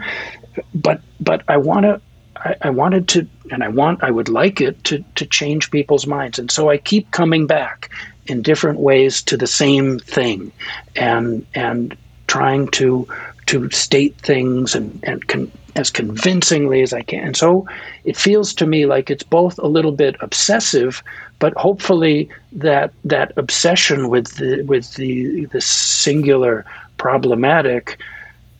But 0.73 1.01
but 1.19 1.43
I 1.47 1.57
want 1.57 1.83
to. 1.83 2.01
I, 2.35 2.55
I 2.61 2.69
wanted 2.69 3.07
to, 3.09 3.27
and 3.51 3.63
I 3.63 3.67
want, 3.67 4.03
I 4.03 4.11
would 4.11 4.29
like 4.29 4.61
it 4.61 4.81
to, 4.85 5.03
to 5.15 5.25
change 5.25 5.71
people's 5.71 6.07
minds. 6.07 6.39
And 6.39 6.49
so 6.49 6.69
I 6.69 6.77
keep 6.77 7.11
coming 7.11 7.47
back 7.47 7.91
in 8.27 8.41
different 8.41 8.79
ways 8.79 9.21
to 9.23 9.35
the 9.35 9.47
same 9.47 9.99
thing 9.99 10.53
and, 10.95 11.45
and 11.53 11.97
trying 12.27 12.69
to, 12.69 13.07
to 13.47 13.69
state 13.71 14.15
things 14.19 14.73
and, 14.73 15.03
and 15.03 15.27
con- 15.27 15.51
as 15.79 15.89
convincingly 15.89 16.81
as 16.81 16.93
I 16.93 17.01
can. 17.01 17.27
And 17.27 17.37
so 17.37 17.65
it 18.03 18.17
feels 18.17 18.53
to 18.55 18.65
me 18.67 18.85
like 18.85 19.09
it's 19.09 19.23
both 19.23 19.57
a 19.59 19.67
little 19.67 19.93
bit 19.93 20.15
obsessive, 20.19 21.01
but 21.39 21.53
hopefully 21.53 22.29
that 22.51 22.91
that 23.05 23.31
obsession 23.37 24.09
with 24.09 24.35
the 24.35 24.63
with 24.63 24.93
the 24.95 25.45
the 25.53 25.61
singular 25.61 26.65
problematic, 26.97 27.97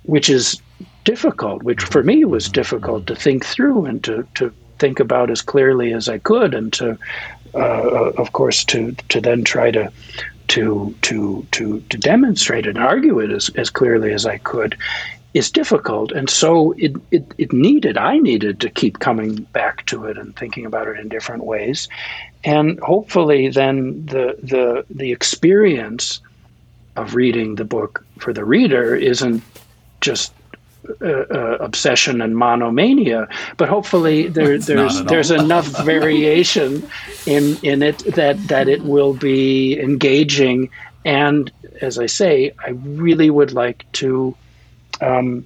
which 0.03 0.29
is 0.29 0.61
difficult, 1.03 1.63
which 1.63 1.83
for 1.83 2.03
me 2.03 2.23
was 2.23 2.47
difficult 2.49 3.05
to 3.07 3.15
think 3.15 3.45
through 3.45 3.85
and 3.85 4.03
to, 4.03 4.25
to 4.35 4.53
think 4.77 4.99
about 4.99 5.29
as 5.29 5.41
clearly 5.41 5.91
as 5.93 6.07
I 6.07 6.19
could, 6.19 6.53
and 6.53 6.71
to, 6.73 6.97
uh, 7.53 8.11
of 8.23 8.31
course, 8.31 8.63
to 8.65 8.95
to 9.09 9.19
then 9.19 9.43
try 9.43 9.71
to 9.71 9.91
to 10.49 10.95
to 11.01 11.45
to 11.51 11.81
to 11.89 11.97
demonstrate 11.97 12.65
and 12.65 12.77
argue 12.77 13.19
it 13.19 13.29
as, 13.29 13.49
as 13.55 13.69
clearly 13.69 14.13
as 14.13 14.25
I 14.25 14.37
could. 14.37 14.77
Is 15.33 15.51
difficult. 15.51 16.11
And 16.11 16.29
so 16.29 16.71
it, 16.73 16.95
it, 17.11 17.33
it 17.37 17.53
needed, 17.53 17.97
I 17.97 18.17
needed 18.17 18.59
to 18.61 18.69
keep 18.69 18.99
coming 18.99 19.35
back 19.53 19.85
to 19.87 20.05
it 20.05 20.17
and 20.17 20.35
thinking 20.35 20.65
about 20.65 20.87
it 20.87 20.99
in 20.99 21.07
different 21.07 21.43
ways. 21.43 21.87
And 22.43 22.79
hopefully 22.79 23.49
then 23.49 24.05
the, 24.05 24.37
the, 24.41 24.85
the 24.89 25.11
experience 25.11 26.21
of 26.95 27.15
reading 27.15 27.55
the 27.55 27.65
book 27.65 28.05
for 28.17 28.33
the 28.33 28.43
reader 28.43 28.95
isn't 28.95 29.43
just 30.01 30.33
uh, 31.01 31.05
uh, 31.07 31.57
obsession 31.59 32.21
and 32.21 32.35
monomania, 32.35 33.27
but 33.57 33.69
hopefully 33.69 34.27
there, 34.27 34.57
there's 34.57 35.03
there's 35.03 35.29
enough 35.29 35.65
variation 35.85 36.89
in 37.27 37.57
in 37.61 37.83
it 37.83 37.99
that 38.15 38.35
that 38.47 38.67
it 38.67 38.81
will 38.83 39.13
be 39.13 39.79
engaging. 39.79 40.69
And 41.05 41.51
as 41.81 41.99
I 41.99 42.07
say, 42.07 42.53
I 42.65 42.71
really 42.71 43.29
would 43.29 43.51
like 43.51 43.85
to 43.93 44.35
um, 45.01 45.45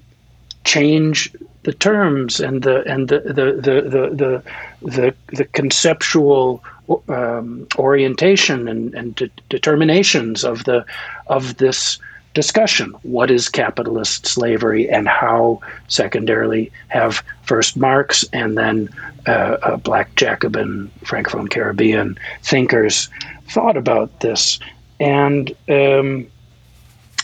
change 0.63 1.33
the 1.63 1.73
terms 1.73 2.39
and 2.39 2.61
the 2.63 2.83
and 2.89 3.09
the 3.09 3.19
the 3.19 3.33
the 3.33 3.81
the 4.09 4.43
the, 4.81 5.15
the, 5.27 5.45
conceptual 5.45 6.63
um, 7.07 7.67
orientation 7.77 8.67
and, 8.67 8.93
and 8.93 9.15
de- 9.15 9.29
determinations 9.49 10.43
of 10.43 10.65
the 10.65 10.85
of 11.27 11.57
this 11.57 11.99
discussion. 12.33 12.91
What 13.03 13.31
is 13.31 13.47
capitalist 13.47 14.25
slavery, 14.25 14.89
and 14.89 15.07
how, 15.07 15.61
secondarily, 15.87 16.71
have 16.87 17.23
first 17.43 17.77
Marx 17.77 18.25
and 18.33 18.57
then 18.57 18.89
uh, 19.27 19.77
Black 19.77 20.15
Jacobin, 20.15 20.91
Francophone 21.03 21.49
Caribbean 21.49 22.17
thinkers 22.41 23.09
thought 23.49 23.77
about 23.77 24.19
this, 24.19 24.59
and 24.99 25.55
um, 25.69 26.27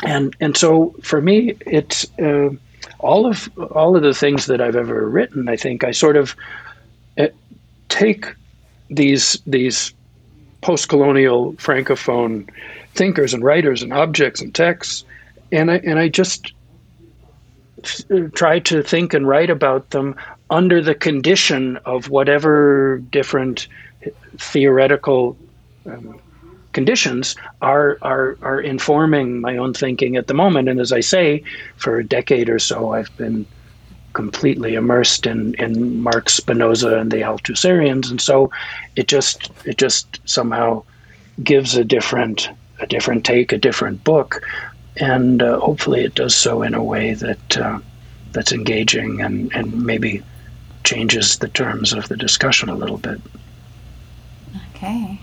and 0.04 0.36
and 0.40 0.56
so 0.56 0.96
for 1.02 1.22
me, 1.22 1.56
it's 1.66 2.06
uh, 2.20 2.50
all 3.00 3.26
of 3.26 3.50
all 3.72 3.96
of 3.96 4.04
the 4.04 4.14
things 4.14 4.46
that 4.48 4.62
I've 4.62 4.76
ever 4.76 5.08
written. 5.08 5.50
I 5.50 5.56
think 5.56 5.84
I 5.84 5.92
sort 5.92 6.18
of 6.18 6.36
uh, 7.18 7.28
take 7.90 8.26
these 8.90 9.42
these 9.46 9.94
post-colonial 10.62 11.54
francophone 11.54 12.50
thinkers 12.96 13.34
and 13.34 13.44
writers 13.44 13.82
and 13.82 13.94
objects 13.94 14.42
and 14.42 14.54
texts 14.54 15.06
and 15.52 15.72
I 15.72 15.78
and 15.78 16.00
I 16.00 16.10
just 16.10 16.54
try 18.34 18.60
to 18.60 18.84
think 18.84 19.14
and 19.14 19.28
write 19.28 19.50
about 19.50 19.92
them 19.92 20.16
under 20.50 20.82
the 20.82 20.96
condition 20.96 21.78
of 21.86 22.10
whatever 22.10 22.98
different 23.10 23.68
theoretical 24.38 25.38
um, 25.86 26.20
conditions 26.74 27.36
are, 27.62 27.98
are 28.02 28.38
are 28.42 28.62
informing 28.62 29.42
my 29.42 29.58
own 29.58 29.74
thinking 29.74 30.16
at 30.16 30.28
the 30.28 30.34
moment. 30.34 30.70
And 30.70 30.80
as 30.80 30.92
I 30.92 31.00
say, 31.00 31.44
for 31.78 31.98
a 31.98 32.04
decade 32.04 32.50
or 32.50 32.60
so, 32.60 32.94
I've 32.94 33.16
been 33.18 33.46
completely 34.14 34.76
immersed 34.76 35.28
in, 35.28 35.54
in 35.56 36.02
Marx, 36.02 36.34
Spinoza, 36.34 36.98
and 36.98 37.12
the 37.12 37.18
Althusserians, 37.18 38.10
and 38.10 38.20
so 38.20 38.52
it 38.96 39.08
just 39.08 39.52
it 39.66 39.78
just 39.78 40.20
somehow 40.26 40.84
gives 41.44 41.76
a 41.76 41.84
different 41.84 42.50
a 42.80 42.88
different 42.88 43.26
take, 43.26 43.52
a 43.52 43.58
different 43.58 44.04
book, 44.04 44.42
and 44.98 45.42
uh, 45.42 45.60
hopefully 45.60 46.04
it 46.04 46.16
does 46.16 46.36
so 46.36 46.62
in 46.62 46.74
a 46.74 46.84
way 46.84 47.14
that 47.14 47.58
uh, 47.58 47.80
that's 48.32 48.52
engaging 48.52 49.22
and, 49.22 49.52
and 49.54 49.86
maybe 49.86 50.24
changes 50.84 51.40
the 51.40 51.50
terms 51.50 51.94
of 51.94 52.08
the 52.08 52.18
discussion 52.18 52.70
a 52.70 52.76
little 52.76 52.98
bit. 52.98 53.20
Okay. 54.76 55.20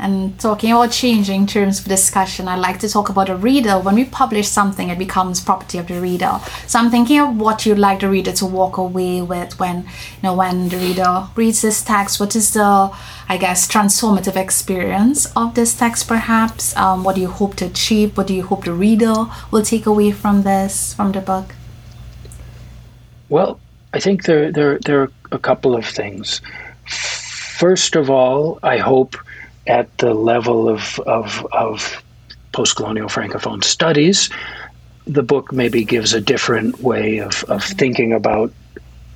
And 0.00 0.40
talking 0.40 0.72
about 0.72 0.92
changing 0.92 1.46
terms 1.46 1.80
of 1.80 1.84
discussion, 1.84 2.48
I'd 2.48 2.58
like 2.58 2.78
to 2.80 2.88
talk 2.88 3.10
about 3.10 3.28
a 3.28 3.36
reader. 3.36 3.78
When 3.78 3.94
we 3.94 4.04
publish 4.04 4.48
something, 4.48 4.88
it 4.88 4.98
becomes 4.98 5.40
property 5.40 5.76
of 5.76 5.88
the 5.88 6.00
reader. 6.00 6.40
So 6.66 6.78
I'm 6.78 6.90
thinking 6.90 7.20
of 7.20 7.36
what 7.36 7.66
you'd 7.66 7.78
like 7.78 8.00
the 8.00 8.08
reader 8.08 8.32
to 8.32 8.46
walk 8.46 8.78
away 8.78 9.20
with 9.20 9.58
when, 9.60 9.82
you 9.82 10.22
know, 10.22 10.34
when 10.34 10.70
the 10.70 10.78
reader 10.78 11.28
reads 11.36 11.60
this 11.60 11.82
text. 11.82 12.18
What 12.18 12.34
is 12.34 12.54
the, 12.54 12.90
I 13.28 13.36
guess, 13.36 13.68
transformative 13.68 14.36
experience 14.36 15.26
of 15.36 15.54
this 15.54 15.74
text, 15.74 16.08
perhaps? 16.08 16.74
Um, 16.76 17.04
what 17.04 17.16
do 17.16 17.20
you 17.20 17.28
hope 17.28 17.56
to 17.56 17.66
achieve? 17.66 18.16
What 18.16 18.26
do 18.26 18.34
you 18.34 18.44
hope 18.44 18.64
the 18.64 18.72
reader 18.72 19.26
will 19.50 19.62
take 19.62 19.84
away 19.84 20.12
from 20.12 20.42
this, 20.44 20.94
from 20.94 21.12
the 21.12 21.20
book? 21.20 21.54
Well, 23.28 23.60
I 23.92 24.00
think 24.00 24.24
there, 24.24 24.50
there, 24.50 24.78
there 24.78 25.02
are 25.02 25.12
a 25.30 25.38
couple 25.38 25.76
of 25.76 25.84
things. 25.84 26.40
First 26.86 27.96
of 27.96 28.08
all, 28.08 28.58
I 28.62 28.78
hope 28.78 29.16
at 29.66 29.96
the 29.98 30.14
level 30.14 30.68
of, 30.68 30.98
of, 31.00 31.46
of 31.52 32.02
post 32.52 32.76
colonial 32.76 33.08
Francophone 33.08 33.62
studies, 33.62 34.30
the 35.06 35.22
book 35.22 35.52
maybe 35.52 35.84
gives 35.84 36.14
a 36.14 36.20
different 36.20 36.80
way 36.80 37.18
of, 37.18 37.44
of 37.44 37.62
thinking 37.64 38.12
about 38.12 38.52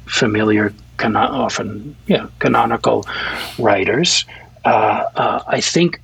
familiar, 0.06 0.72
cano- 0.96 1.18
often 1.18 1.96
yeah, 2.06 2.28
canonical 2.38 3.06
writers. 3.58 4.24
Uh, 4.64 5.04
uh, 5.14 5.42
I 5.46 5.60
think 5.60 6.00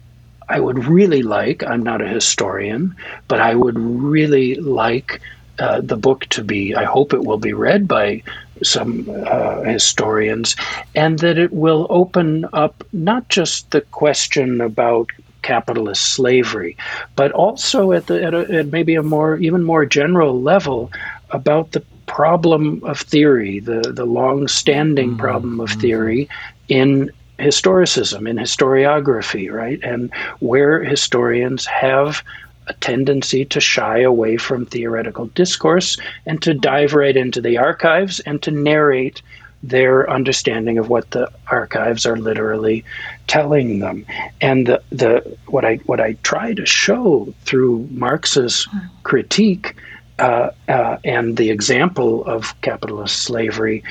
I 0.49 0.61
would 0.61 0.85
really 0.85 1.23
like, 1.23 1.63
I'm 1.65 1.83
not 1.83 2.03
a 2.03 2.09
historian, 2.09 2.97
but 3.29 3.41
I 3.41 3.55
would 3.55 3.79
really 3.79 4.57
like 4.57 5.21
uh, 5.59 5.81
the 5.81 5.97
book 5.97 6.27
to 6.31 6.43
be, 6.43 6.75
I 6.75 6.85
hope 6.85 7.13
it 7.13 7.23
will 7.25 7.39
be 7.39 7.53
read 7.53 7.87
by 7.87 8.23
some 8.63 9.09
uh, 9.27 9.63
historians, 9.63 10.57
and 10.95 11.19
that 11.21 11.39
it 11.39 11.53
will 11.53 11.87
open 11.91 12.47
up 12.53 12.85
not 12.93 13.29
just 13.29 13.71
the 13.71 13.81
question 13.81 14.61
about 14.61 15.11
capitalist 15.43 16.13
slavery, 16.13 16.77
but 17.17 17.33
also 17.33 17.93
at, 17.93 18.07
the, 18.07 18.23
at, 18.23 18.35
a, 18.35 18.59
at 18.59 18.67
maybe 18.67 18.95
a 18.95 19.03
more 19.03 19.37
even 19.39 19.63
more 19.63 19.87
general 19.87 20.41
level 20.41 20.91
about 21.31 21.73
the 21.73 21.83
problem 22.07 22.83
of 22.85 23.01
theory, 23.01 23.61
the 23.61 23.81
the 23.95 24.05
long-standing 24.05 25.11
mm-hmm. 25.11 25.21
problem 25.21 25.61
of 25.61 25.71
mm-hmm. 25.71 25.81
theory 25.81 26.29
in 26.69 27.11
historicism, 27.39 28.29
in 28.29 28.37
historiography, 28.37 29.51
right, 29.51 29.81
and 29.83 30.13
where 30.41 30.83
historians 30.83 31.65
have 31.67 32.23
a 32.71 32.75
tendency 32.75 33.45
to 33.45 33.61
shy 33.61 33.99
away 33.99 34.37
from 34.37 34.65
theoretical 34.65 35.27
discourse 35.27 35.99
and 36.25 36.41
to 36.41 36.55
dive 36.55 36.95
right 36.95 37.17
into 37.17 37.41
the 37.41 37.59
archives 37.59 38.21
and 38.21 38.41
to 38.43 38.51
narrate 38.51 39.21
their 39.63 40.09
understanding 40.09 40.79
of 40.79 40.89
what 40.89 41.11
the 41.11 41.29
archives 41.49 42.07
are 42.07 42.17
literally 42.17 42.85
telling 43.27 43.81
them. 43.81 44.07
And 44.41 44.69
the, 44.69 44.83
the 44.91 45.37
what 45.47 45.65
I 45.65 45.77
what 45.91 46.01
I 46.01 46.13
try 46.23 46.55
to 46.55 46.65
show 46.65 47.35
through 47.45 47.89
Marx's 47.91 48.67
critique 49.03 49.75
uh, 50.19 50.51
uh, 50.69 50.97
and 51.05 51.37
the 51.37 51.51
example 51.51 52.25
of 52.25 52.59
capitalist 52.63 53.25
slavery 53.25 53.83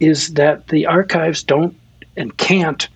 is 0.00 0.34
that 0.34 0.68
the 0.68 0.86
archives 0.86 1.42
don't 1.42 1.76
and 2.16 2.36
can't 2.38 2.88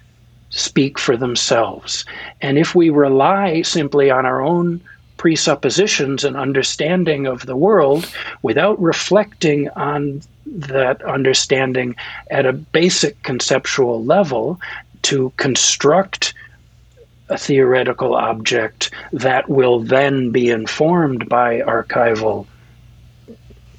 speak 0.51 0.99
for 0.99 1.17
themselves. 1.17 2.05
And 2.41 2.59
if 2.59 2.75
we 2.75 2.91
rely 2.91 3.63
simply 3.63 4.11
on 4.11 4.25
our 4.25 4.41
own 4.41 4.81
presuppositions 5.27 6.23
and 6.23 6.37
understanding 6.37 7.27
of 7.27 7.47
the 7.47 7.57
world 7.57 8.09
without 8.43 8.81
reflecting 8.81 9.69
on 9.71 10.23
that 10.47 11.03
understanding 11.03 11.97
at 12.31 12.47
a 12.47 12.53
basic 12.53 13.21
conceptual 13.25 14.05
level 14.05 14.61
to 15.03 15.33
construct 15.37 16.33
a 17.29 17.37
theoretical 17.37 18.15
object 18.15 18.93
that 19.13 19.49
will 19.49 19.81
then 19.81 20.31
be 20.31 20.49
informed 20.49 21.29
by 21.29 21.59
archival 21.63 22.47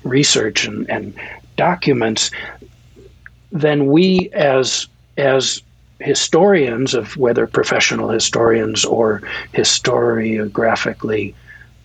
research 0.03 0.65
and, 0.65 0.89
and 0.89 1.13
documents, 1.55 2.29
then 3.53 3.87
we 3.87 4.29
as 4.33 4.85
as 5.15 5.61
historians 5.99 6.93
of 6.93 7.17
whether 7.17 7.47
professional 7.47 8.09
historians 8.09 8.85
or 8.85 9.21
historiographically 9.53 11.33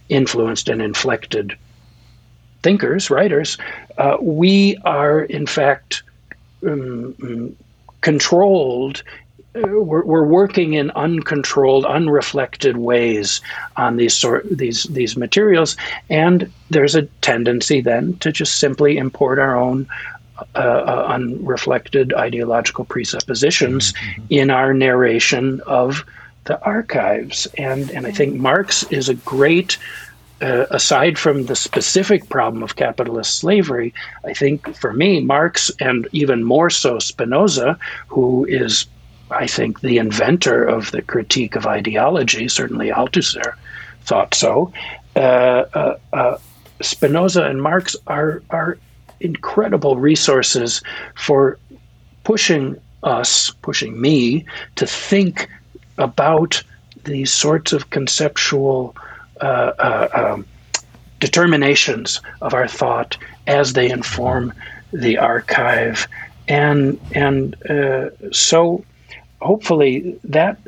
influenced 0.08 0.68
and 0.68 0.82
inflected 0.82 1.56
thinkers, 2.62 3.10
writers, 3.10 3.58
uh, 3.98 4.16
we 4.20 4.76
are 4.84 5.22
in 5.22 5.46
fact 5.46 6.02
um, 6.66 7.56
controlled. 8.00 9.02
Uh, 9.54 9.60
we're, 9.68 10.04
we're, 10.04 10.24
working 10.24 10.74
in 10.74 10.90
uncontrolled, 10.92 11.84
unreflected 11.84 12.76
ways 12.76 13.42
on 13.76 13.96
these 13.96 14.14
sort 14.14 14.48
these 14.48 14.84
these 14.84 15.16
materials, 15.16 15.76
and 16.08 16.50
there's 16.70 16.94
a 16.94 17.02
tendency 17.20 17.82
then 17.82 18.16
to 18.18 18.32
just 18.32 18.58
simply 18.58 18.96
import 18.96 19.38
our 19.38 19.54
own 19.54 19.86
uh, 20.54 20.58
uh, 20.58 21.06
unreflected 21.08 22.12
ideological 22.14 22.84
presuppositions 22.84 23.92
mm-hmm. 23.92 24.22
in 24.30 24.50
our 24.50 24.74
narration 24.74 25.60
of 25.66 26.04
the 26.44 26.60
archives. 26.62 27.46
And, 27.58 27.90
and 27.90 28.06
I 28.06 28.12
think 28.12 28.34
Marx 28.34 28.82
is 28.84 29.08
a 29.08 29.14
great, 29.14 29.78
uh, 30.40 30.66
aside 30.70 31.18
from 31.18 31.46
the 31.46 31.56
specific 31.56 32.28
problem 32.28 32.62
of 32.62 32.76
capitalist 32.76 33.38
slavery, 33.38 33.94
I 34.24 34.34
think 34.34 34.74
for 34.76 34.92
me, 34.92 35.20
Marx 35.20 35.70
and 35.80 36.08
even 36.12 36.42
more 36.42 36.70
so 36.70 36.98
Spinoza, 36.98 37.78
who 38.08 38.44
is, 38.46 38.86
I 39.30 39.46
think, 39.46 39.80
the 39.80 39.98
inventor 39.98 40.64
of 40.64 40.90
the 40.90 41.02
critique 41.02 41.54
of 41.54 41.66
ideology, 41.66 42.48
certainly 42.48 42.88
Althusser 42.88 43.54
thought 44.04 44.34
so. 44.34 44.72
Uh, 45.14 45.64
uh, 45.74 45.96
uh 46.12 46.38
Spinoza 46.80 47.44
and 47.44 47.62
Marx 47.62 47.94
are 48.06 48.42
are 48.50 48.78
incredible 49.24 49.96
resources 49.96 50.82
for 51.14 51.58
pushing 52.24 52.76
us, 53.02 53.50
pushing 53.62 54.00
me 54.00 54.44
to 54.76 54.86
think 54.86 55.48
about 55.98 56.62
these 57.04 57.32
sorts 57.32 57.72
of 57.72 57.90
conceptual 57.90 58.94
uh, 59.40 59.72
uh, 59.78 60.08
um, 60.34 60.46
determinations 61.18 62.20
of 62.40 62.54
our 62.54 62.68
thought 62.68 63.16
as 63.46 63.72
they 63.72 63.90
inform 63.90 64.52
the 64.92 65.18
archive, 65.18 66.06
and 66.48 67.00
and 67.14 67.56
uh, 67.70 68.10
so 68.30 68.84
hopefully 69.40 70.18
that 70.24 70.58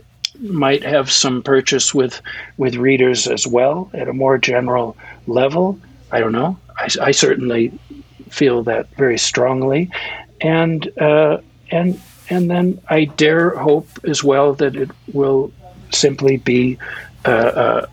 might 0.40 0.82
have 0.82 1.10
some 1.10 1.42
purchase 1.42 1.94
with 1.94 2.20
with 2.56 2.74
readers 2.76 3.26
as 3.26 3.46
well 3.46 3.90
at 3.94 4.08
a 4.08 4.12
more 4.12 4.38
general 4.38 4.96
level. 5.26 5.78
I 6.10 6.20
don't 6.20 6.32
know. 6.32 6.58
I, 6.76 6.88
I 7.00 7.10
certainly 7.12 7.72
feel 8.34 8.64
that 8.64 8.88
very 8.96 9.18
strongly, 9.18 9.90
and 10.40 10.90
uh, 10.98 11.38
and 11.70 12.00
and 12.28 12.50
then 12.50 12.80
I 12.88 13.04
dare 13.04 13.50
hope 13.50 13.88
as 14.04 14.24
well 14.24 14.54
that 14.54 14.76
it 14.76 14.90
will 15.12 15.52
simply 15.92 16.36
be 16.38 16.78
uh, 17.24 17.28
uh, 17.30 17.86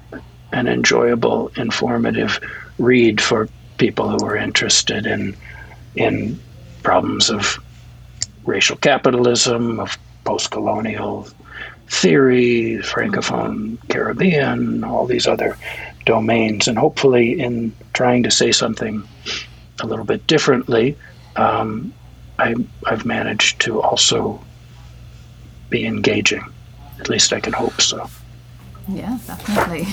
an 0.51 0.67
enjoyable, 0.67 1.51
informative 1.55 2.39
read 2.77 3.21
for 3.21 3.47
people 3.77 4.09
who 4.09 4.25
are 4.25 4.35
interested 4.35 5.05
in 5.05 5.35
in 5.95 6.39
problems 6.83 7.29
of 7.29 7.59
racial 8.45 8.77
capitalism, 8.77 9.79
of 9.79 9.97
post-colonial 10.23 11.27
theory, 11.87 12.79
francophone 12.81 13.77
Caribbean, 13.89 14.83
all 14.83 15.05
these 15.05 15.27
other 15.27 15.57
domains, 16.05 16.67
and 16.67 16.77
hopefully 16.77 17.39
in 17.39 17.73
trying 17.93 18.23
to 18.23 18.31
say 18.31 18.51
something 18.51 19.03
a 19.81 19.87
little 19.87 20.05
bit 20.05 20.25
differently, 20.27 20.97
um, 21.35 21.93
I, 22.39 22.55
I've 22.85 23.05
managed 23.05 23.61
to 23.61 23.81
also 23.81 24.41
be 25.69 25.85
engaging. 25.85 26.43
At 26.99 27.09
least 27.09 27.33
I 27.33 27.39
can 27.39 27.53
hope 27.53 27.81
so. 27.81 28.09
Yeah, 28.87 29.19
definitely. 29.27 29.87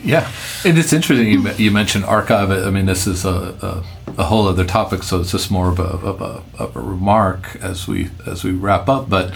yeah, 0.04 0.30
and 0.64 0.78
it's 0.78 0.92
interesting 0.92 1.28
you, 1.28 1.50
you 1.52 1.70
mentioned 1.70 2.04
archive. 2.04 2.50
I 2.50 2.70
mean, 2.70 2.86
this 2.86 3.06
is 3.06 3.24
a, 3.24 3.28
a, 3.28 4.20
a, 4.20 4.24
whole 4.24 4.46
other 4.46 4.64
topic, 4.64 5.02
so 5.02 5.20
it's 5.20 5.32
just 5.32 5.50
more 5.50 5.70
of 5.70 5.78
a, 5.78 5.82
of 5.82 6.20
a, 6.20 6.42
of 6.62 6.76
a 6.76 6.80
remark 6.80 7.56
as 7.56 7.88
we 7.88 8.10
as 8.26 8.44
we 8.44 8.52
wrap 8.52 8.88
up. 8.88 9.08
But 9.08 9.34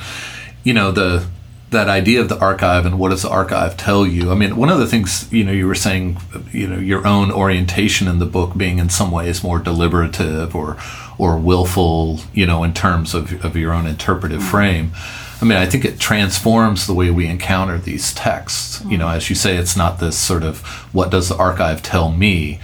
you 0.62 0.74
know 0.74 0.92
the 0.92 1.26
that 1.70 1.88
idea 1.88 2.20
of 2.20 2.28
the 2.28 2.38
archive 2.38 2.86
and 2.86 2.98
what 2.98 3.10
does 3.10 3.22
the 3.22 3.28
archive 3.28 3.76
tell 3.76 4.06
you? 4.06 4.30
I 4.30 4.34
mean, 4.34 4.56
one 4.56 4.70
of 4.70 4.78
the 4.78 4.86
things 4.86 5.30
you 5.32 5.44
know 5.44 5.52
you 5.52 5.66
were 5.66 5.74
saying, 5.74 6.18
you 6.50 6.66
know, 6.66 6.78
your 6.78 7.06
own 7.06 7.30
orientation 7.30 8.08
in 8.08 8.18
the 8.18 8.26
book 8.26 8.56
being 8.56 8.78
in 8.78 8.88
some 8.88 9.10
ways 9.10 9.42
more 9.42 9.58
deliberative 9.58 10.54
or 10.54 10.78
or 11.18 11.36
willful, 11.36 12.20
you 12.32 12.46
know, 12.46 12.64
in 12.64 12.72
terms 12.72 13.14
of 13.14 13.44
of 13.44 13.56
your 13.56 13.72
own 13.72 13.86
interpretive 13.86 14.40
mm-hmm. 14.40 14.50
frame. 14.50 14.92
I 15.40 15.44
mean, 15.44 15.58
I 15.58 15.66
think 15.66 15.84
it 15.84 16.00
transforms 16.00 16.86
the 16.86 16.94
way 16.94 17.10
we 17.10 17.26
encounter 17.26 17.78
these 17.78 18.12
texts. 18.12 18.78
Mm-hmm. 18.78 18.90
You 18.90 18.98
know, 18.98 19.08
as 19.08 19.28
you 19.28 19.36
say, 19.36 19.56
it's 19.56 19.76
not 19.76 20.00
this 20.00 20.18
sort 20.18 20.42
of 20.42 20.60
what 20.94 21.10
does 21.10 21.28
the 21.28 21.36
archive 21.36 21.82
tell 21.82 22.10
me, 22.10 22.60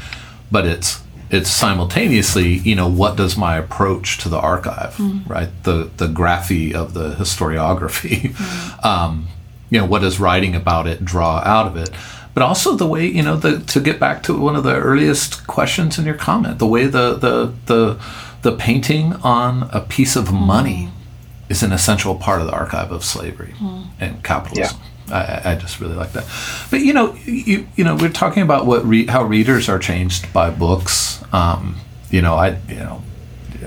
but 0.50 0.66
it's 0.66 1.03
it's 1.34 1.50
simultaneously, 1.50 2.58
you 2.58 2.76
know, 2.76 2.88
what 2.88 3.16
does 3.16 3.36
my 3.36 3.56
approach 3.56 4.18
to 4.18 4.28
the 4.28 4.38
archive, 4.38 4.94
mm. 4.96 5.28
right? 5.28 5.48
The 5.64 5.90
the 5.96 6.06
graphy 6.06 6.72
of 6.72 6.94
the 6.94 7.14
historiography, 7.14 8.30
mm. 8.30 8.84
um, 8.84 9.26
you 9.68 9.80
know, 9.80 9.86
what 9.86 10.02
does 10.02 10.20
writing 10.20 10.54
about 10.54 10.86
it 10.86 11.04
draw 11.04 11.38
out 11.44 11.66
of 11.66 11.76
it? 11.76 11.90
But 12.34 12.42
also 12.42 12.74
the 12.76 12.86
way, 12.86 13.06
you 13.06 13.22
know, 13.22 13.36
the, 13.36 13.60
to 13.60 13.80
get 13.80 14.00
back 14.00 14.22
to 14.24 14.38
one 14.38 14.56
of 14.56 14.64
the 14.64 14.74
earliest 14.74 15.46
questions 15.46 15.98
in 15.98 16.04
your 16.04 16.16
comment, 16.16 16.58
the 16.58 16.66
way 16.66 16.86
the 16.86 17.14
the 17.14 17.52
the 17.66 18.00
the 18.42 18.56
painting 18.56 19.14
on 19.14 19.68
a 19.72 19.80
piece 19.80 20.14
of 20.14 20.32
money 20.32 20.90
mm. 20.90 21.50
is 21.50 21.62
an 21.64 21.72
essential 21.72 22.14
part 22.14 22.40
of 22.40 22.46
the 22.46 22.52
archive 22.52 22.92
of 22.92 23.04
slavery 23.04 23.54
mm. 23.58 23.86
and 23.98 24.22
capitalism. 24.22 24.78
Yeah. 24.80 24.88
I, 25.10 25.52
I, 25.52 25.54
just 25.56 25.80
really 25.80 25.94
like 25.94 26.12
that. 26.12 26.24
But 26.70 26.80
you 26.80 26.92
know, 26.92 27.14
you 27.24 27.66
you 27.76 27.84
know, 27.84 27.94
we're 27.94 28.08
talking 28.08 28.42
about 28.42 28.66
what 28.66 28.84
re- 28.84 29.06
how 29.06 29.22
readers 29.24 29.68
are 29.68 29.78
changed 29.78 30.32
by 30.32 30.50
books. 30.50 31.22
Um, 31.32 31.76
you 32.10 32.22
know, 32.22 32.34
I 32.34 32.58
you 32.68 32.76
know, 32.76 33.02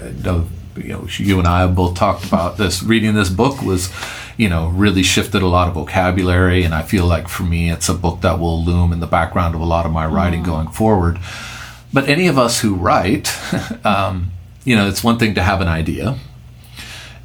I 0.02 0.12
know, 0.24 0.48
you 0.76 0.90
know, 0.90 1.08
you 1.18 1.38
and 1.40 1.48
I 1.48 1.62
have 1.62 1.76
both 1.76 1.96
talked 1.96 2.26
about 2.26 2.58
this. 2.58 2.82
Reading 2.82 3.14
this 3.14 3.30
book 3.30 3.62
was, 3.62 3.92
you 4.36 4.50
know, 4.50 4.70
really 4.70 5.04
shifted 5.04 5.42
a 5.42 5.48
lot 5.48 5.68
of 5.68 5.76
vocabulary, 5.76 6.64
and 6.64 6.74
I 6.74 6.82
feel 6.82 7.06
like 7.06 7.28
for 7.28 7.44
me, 7.44 7.70
it's 7.70 7.90
a 7.90 7.94
book 7.94 8.22
that 8.22 8.40
will 8.40 8.64
loom 8.64 8.92
in 8.92 9.00
the 9.00 9.08
background 9.08 9.54
of 9.54 9.62
a 9.62 9.66
lot 9.66 9.86
of 9.86 9.92
my 9.92 10.06
writing 10.08 10.42
mm. 10.42 10.46
going 10.46 10.70
forward. 10.70 11.20
But 11.94 12.10
any 12.10 12.28
of 12.28 12.38
us 12.38 12.62
who 12.62 12.76
write, 12.76 13.32
um, 13.86 14.32
you 14.64 14.76
know, 14.76 14.88
it's 14.88 15.04
one 15.04 15.20
thing 15.20 15.36
to 15.36 15.44
have 15.44 15.62
an 15.62 15.68
idea, 15.68 16.18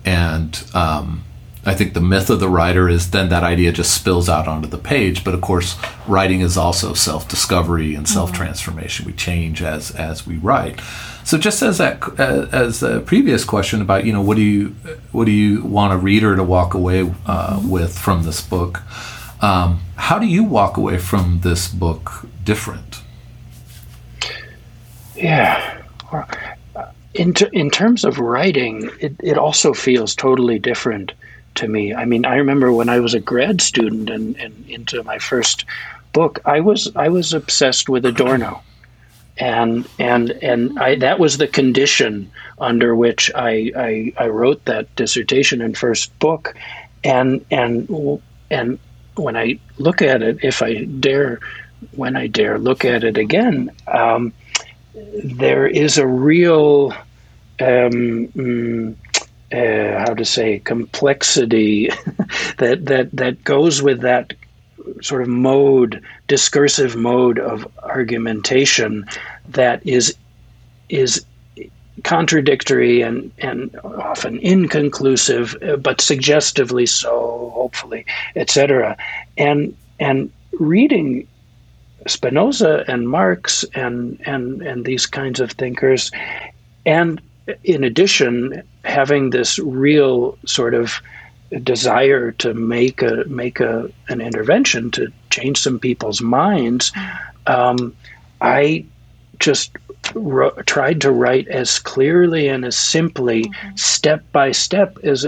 and 0.05 0.62
um, 0.74 1.24
I 1.64 1.74
think 1.74 1.94
the 1.94 2.01
myth 2.01 2.28
of 2.28 2.40
the 2.40 2.48
writer 2.48 2.89
is 2.89 3.10
then 3.10 3.28
that 3.28 3.44
idea 3.44 3.70
just 3.70 3.94
spills 3.94 4.28
out 4.28 4.48
onto 4.48 4.68
the 4.68 4.78
page. 4.78 5.22
But 5.22 5.34
of 5.34 5.40
course, 5.40 5.76
writing 6.09 6.40
is 6.40 6.56
also 6.56 6.93
self-discovery 6.93 7.94
and 7.94 8.05
mm-hmm. 8.05 8.14
self-transformation. 8.14 9.06
We 9.06 9.12
change 9.12 9.62
as 9.62 9.90
as 9.93 10.26
we 10.26 10.39
write. 10.39 10.80
So 11.24 11.39
just 11.39 11.62
as 11.62 11.78
that 11.78 12.02
uh, 12.18 12.48
as 12.51 12.82
a 12.82 13.01
previous 13.01 13.44
question 13.44 13.80
about 13.80 14.05
you 14.05 14.12
know 14.12 14.22
what 14.22 14.36
do 14.36 14.43
you 14.43 14.68
what 15.12 15.26
do 15.26 15.30
you 15.30 15.62
want 15.62 15.93
a 15.93 15.97
reader 15.97 16.34
to 16.34 16.43
walk 16.43 16.74
away 16.74 17.01
uh, 17.01 17.05
mm-hmm. 17.56 17.70
with 17.70 17.97
from 17.97 18.24
this 18.24 18.40
book? 18.40 18.82
Um, 19.40 19.80
how 19.97 20.18
do 20.18 20.26
you 20.26 20.44
walk 20.44 20.76
away 20.76 20.98
from 20.98 21.40
this 21.43 21.68
book 21.68 22.26
different? 22.44 23.02
Yeah. 25.16 25.82
In, 27.14 27.34
ter- 27.34 27.51
in 27.52 27.70
terms 27.70 28.05
of 28.05 28.18
writing, 28.18 28.90
it, 29.01 29.14
it 29.22 29.36
also 29.36 29.74
feels 29.74 30.14
totally 30.14 30.59
different 30.59 31.12
to 31.56 31.68
me. 31.68 31.94
I 31.94 32.04
mean, 32.04 32.24
I 32.24 32.36
remember 32.36 32.72
when 32.72 32.88
I 32.88 33.00
was 33.00 33.14
a 33.14 33.20
grad 33.20 33.60
student 33.60 34.10
and, 34.10 34.36
and 34.36 34.64
into 34.68 35.02
my 35.04 35.18
first 35.18 35.64
book, 36.12 36.40
I 36.44 36.60
was 36.60 36.94
I 36.96 37.08
was 37.08 37.32
obsessed 37.32 37.88
with 37.88 38.04
Adorno, 38.06 38.62
and 39.38 39.88
and 39.98 40.30
and 40.30 40.78
I, 40.78 40.96
that 40.96 41.18
was 41.18 41.38
the 41.38 41.48
condition 41.48 42.30
under 42.58 42.94
which 42.94 43.30
I, 43.34 43.72
I, 43.76 44.12
I 44.16 44.28
wrote 44.28 44.64
that 44.66 44.94
dissertation 44.96 45.60
and 45.60 45.76
first 45.76 46.16
book, 46.18 46.54
and 47.02 47.44
and 47.50 48.20
and 48.50 48.78
when 49.16 49.36
I 49.36 49.58
look 49.78 50.02
at 50.02 50.22
it, 50.22 50.38
if 50.42 50.62
I 50.62 50.84
dare, 50.84 51.40
when 51.92 52.16
I 52.16 52.26
dare 52.26 52.58
look 52.58 52.84
at 52.84 53.04
it 53.04 53.18
again, 53.18 53.70
um, 53.86 54.32
there 54.94 55.66
is 55.66 55.98
a 55.98 56.06
real 56.06 56.92
um, 57.60 58.28
mm, 58.28 58.96
uh, 59.52 59.98
how 59.98 60.14
to 60.14 60.24
say 60.24 60.58
complexity 60.60 61.88
that 62.58 62.86
that 62.86 63.10
that 63.12 63.44
goes 63.44 63.82
with 63.82 64.00
that 64.00 64.32
sort 65.02 65.22
of 65.22 65.28
mode, 65.28 66.02
discursive 66.28 66.96
mode 66.96 67.38
of 67.38 67.66
argumentation 67.82 69.06
that 69.48 69.84
is 69.86 70.14
is 70.88 71.24
contradictory 72.04 73.02
and 73.02 73.30
and 73.38 73.78
often 73.84 74.38
inconclusive, 74.38 75.56
uh, 75.62 75.76
but 75.76 76.00
suggestively 76.00 76.86
so, 76.86 77.52
hopefully, 77.54 78.04
etc. 78.36 78.96
And 79.36 79.76
and 80.00 80.30
reading 80.58 81.26
Spinoza 82.06 82.84
and 82.88 83.08
Marx 83.08 83.64
and 83.74 84.20
and 84.26 84.62
and 84.62 84.84
these 84.84 85.06
kinds 85.06 85.40
of 85.40 85.52
thinkers, 85.52 86.10
and 86.86 87.20
in 87.64 87.85
addition, 87.85 88.62
having 88.85 89.31
this 89.31 89.59
real 89.59 90.39
sort 90.47 90.74
of 90.74 91.01
desire 91.62 92.32
to 92.32 92.55
make 92.55 93.02
a 93.02 93.24
make 93.27 93.60
a 93.60 93.90
an 94.09 94.20
intervention 94.20 94.90
to 94.93 95.12
change 95.31 95.59
some 95.59 95.78
people's 95.78 96.23
minds, 96.23 96.93
um, 97.47 97.94
I 98.40 98.85
just 99.39 99.77
tried 100.66 101.01
to 101.01 101.10
write 101.10 101.48
as 101.48 101.78
clearly 101.78 102.48
and 102.48 102.64
as 102.64 102.77
simply, 102.77 103.44
mm-hmm. 103.44 103.77
step 103.77 104.24
by 104.32 104.52
step 104.52 104.98
as 105.02 105.24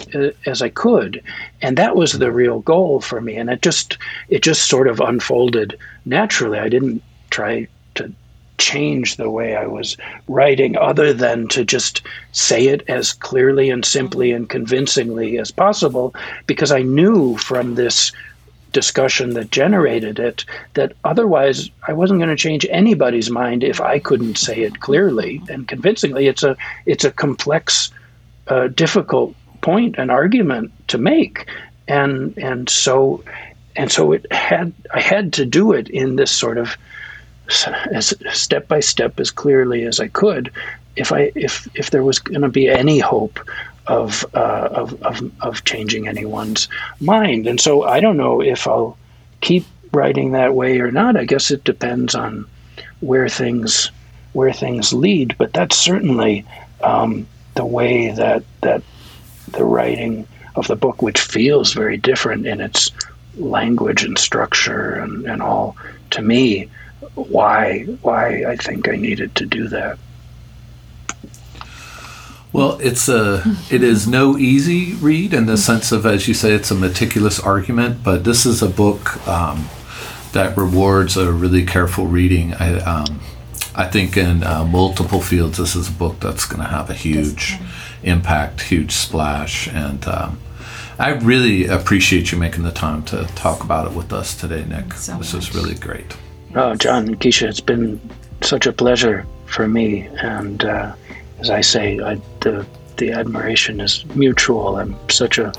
as 0.46 0.62
I 0.62 0.68
could, 0.68 1.22
and 1.62 1.76
that 1.76 1.96
was 1.96 2.12
the 2.12 2.32
real 2.32 2.60
goal 2.60 3.00
for 3.00 3.20
me. 3.20 3.36
And 3.36 3.50
it 3.50 3.62
just 3.62 3.98
it 4.28 4.42
just 4.42 4.68
sort 4.68 4.88
of 4.88 5.00
unfolded 5.00 5.78
naturally. 6.04 6.58
I 6.58 6.68
didn't 6.68 7.02
try 7.30 7.68
change 8.64 9.16
the 9.16 9.28
way 9.28 9.54
I 9.54 9.66
was 9.66 9.96
writing 10.26 10.76
other 10.78 11.12
than 11.12 11.48
to 11.48 11.64
just 11.64 12.00
say 12.32 12.68
it 12.68 12.82
as 12.88 13.12
clearly 13.12 13.68
and 13.68 13.84
simply 13.84 14.32
and 14.32 14.48
convincingly 14.48 15.38
as 15.38 15.50
possible 15.50 16.14
because 16.46 16.72
I 16.72 16.80
knew 16.80 17.36
from 17.36 17.74
this 17.74 18.10
discussion 18.72 19.34
that 19.34 19.50
generated 19.50 20.18
it 20.18 20.44
that 20.74 20.92
otherwise 21.04 21.70
I 21.86 21.92
wasn't 21.92 22.20
going 22.20 22.36
to 22.36 22.46
change 22.48 22.66
anybody's 22.70 23.30
mind 23.30 23.62
if 23.62 23.80
I 23.80 23.98
couldn't 23.98 24.38
say 24.38 24.62
it 24.62 24.80
clearly 24.80 25.42
and 25.48 25.68
convincingly. 25.68 26.26
It's 26.26 26.42
a 26.42 26.56
it's 26.86 27.04
a 27.04 27.12
complex 27.12 27.90
uh, 28.48 28.68
difficult 28.68 29.34
point 29.60 29.94
and 29.98 30.10
argument 30.10 30.72
to 30.88 30.98
make. 30.98 31.46
And 31.86 32.36
and 32.38 32.68
so 32.68 33.22
and 33.76 33.92
so 33.92 34.12
it 34.12 34.30
had 34.32 34.72
I 34.92 35.00
had 35.00 35.32
to 35.34 35.44
do 35.44 35.72
it 35.72 35.88
in 35.88 36.16
this 36.16 36.30
sort 36.30 36.58
of 36.58 36.76
as 37.92 38.14
step 38.32 38.68
by 38.68 38.80
step 38.80 39.20
as 39.20 39.30
clearly 39.30 39.84
as 39.84 40.00
I 40.00 40.08
could 40.08 40.50
if 40.96 41.12
I 41.12 41.32
if 41.34 41.68
if 41.74 41.90
there 41.90 42.04
was 42.04 42.18
going 42.18 42.42
to 42.42 42.48
be 42.48 42.68
any 42.68 42.98
hope 42.98 43.40
of, 43.86 44.24
uh, 44.34 44.68
of 44.70 45.02
of 45.02 45.30
of 45.40 45.64
changing 45.64 46.08
anyone's 46.08 46.68
mind. 47.00 47.46
And 47.46 47.60
so 47.60 47.82
I 47.82 48.00
don't 48.00 48.16
know 48.16 48.40
if 48.40 48.66
I'll 48.66 48.96
keep 49.40 49.66
writing 49.92 50.32
that 50.32 50.54
way 50.54 50.80
or 50.80 50.90
not. 50.90 51.16
I 51.16 51.24
guess 51.24 51.50
it 51.50 51.64
depends 51.64 52.14
on 52.14 52.46
where 53.00 53.28
things 53.28 53.90
where 54.32 54.52
things 54.52 54.92
lead. 54.92 55.36
But 55.38 55.52
that's 55.52 55.76
certainly 55.76 56.44
um, 56.82 57.26
the 57.54 57.66
way 57.66 58.10
that 58.10 58.44
that 58.62 58.82
the 59.48 59.64
writing 59.64 60.26
of 60.56 60.66
the 60.68 60.76
book, 60.76 61.02
which 61.02 61.20
feels 61.20 61.72
very 61.72 61.96
different 61.96 62.46
in 62.46 62.60
its 62.60 62.90
language 63.36 64.04
and 64.04 64.16
structure 64.16 64.94
and, 64.94 65.26
and 65.26 65.42
all, 65.42 65.76
to 66.10 66.22
me, 66.22 66.68
why 67.14 67.84
why 68.02 68.44
I 68.44 68.56
think 68.56 68.88
I 68.88 68.96
needed 68.96 69.34
to 69.36 69.46
do 69.46 69.68
that. 69.68 69.98
Well, 72.52 72.78
it's 72.80 73.08
a 73.08 73.42
it 73.68 73.82
is 73.82 74.06
no 74.06 74.38
easy 74.38 74.94
read 74.94 75.34
in 75.34 75.46
the 75.46 75.56
sense 75.56 75.90
of 75.90 76.06
as 76.06 76.28
you 76.28 76.34
say 76.34 76.52
it's 76.52 76.70
a 76.70 76.74
meticulous 76.74 77.40
argument, 77.40 78.04
but 78.04 78.22
this 78.22 78.46
is 78.46 78.62
a 78.62 78.68
book 78.68 79.26
um, 79.26 79.68
that 80.32 80.56
rewards 80.56 81.16
a 81.16 81.32
really 81.32 81.66
careful 81.66 82.06
reading. 82.06 82.54
I 82.54 82.78
um, 82.78 83.20
I 83.74 83.86
think 83.86 84.16
in 84.16 84.44
uh, 84.44 84.64
multiple 84.64 85.20
fields, 85.20 85.58
this 85.58 85.74
is 85.74 85.88
a 85.88 85.92
book 85.92 86.20
that's 86.20 86.44
going 86.44 86.62
to 86.62 86.68
have 86.68 86.90
a 86.90 86.94
huge 86.94 87.58
impact, 88.04 88.60
huge 88.60 88.92
splash, 88.92 89.66
and 89.66 90.06
um, 90.06 90.38
I 90.96 91.08
really 91.10 91.66
appreciate 91.66 92.30
you 92.30 92.38
making 92.38 92.62
the 92.62 92.70
time 92.70 93.02
to 93.06 93.24
talk 93.34 93.64
about 93.64 93.90
it 93.90 93.96
with 93.96 94.12
us 94.12 94.36
today, 94.36 94.64
Nick. 94.64 94.94
So 94.94 95.18
this 95.18 95.34
is 95.34 95.56
really 95.56 95.74
great. 95.74 96.14
Oh, 96.56 96.74
John 96.76 97.08
and 97.08 97.20
Keisha, 97.20 97.48
it's 97.48 97.60
been 97.60 98.00
such 98.40 98.66
a 98.66 98.72
pleasure 98.72 99.26
for 99.46 99.66
me. 99.66 100.02
And 100.22 100.64
uh, 100.64 100.94
as 101.40 101.50
I 101.50 101.60
say, 101.60 102.00
I, 102.00 102.20
the 102.40 102.66
the 102.96 103.10
admiration 103.10 103.80
is 103.80 104.04
mutual. 104.14 104.76
I'm 104.76 104.96
such 105.10 105.38
a 105.38 105.52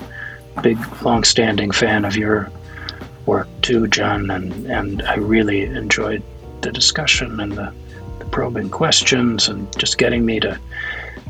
big, 0.64 0.78
long-standing 1.02 1.72
fan 1.72 2.06
of 2.06 2.16
your 2.16 2.50
work 3.26 3.50
too, 3.62 3.88
John, 3.88 4.32
and 4.32 4.66
and 4.68 5.02
I 5.04 5.16
really 5.16 5.64
enjoyed 5.64 6.24
the 6.62 6.72
discussion 6.72 7.40
and 7.42 7.52
the, 7.52 7.74
the 8.20 8.26
probing 8.26 8.70
questions 8.70 9.50
and 9.50 9.68
just 9.78 9.98
getting 9.98 10.26
me 10.26 10.40
to 10.40 10.58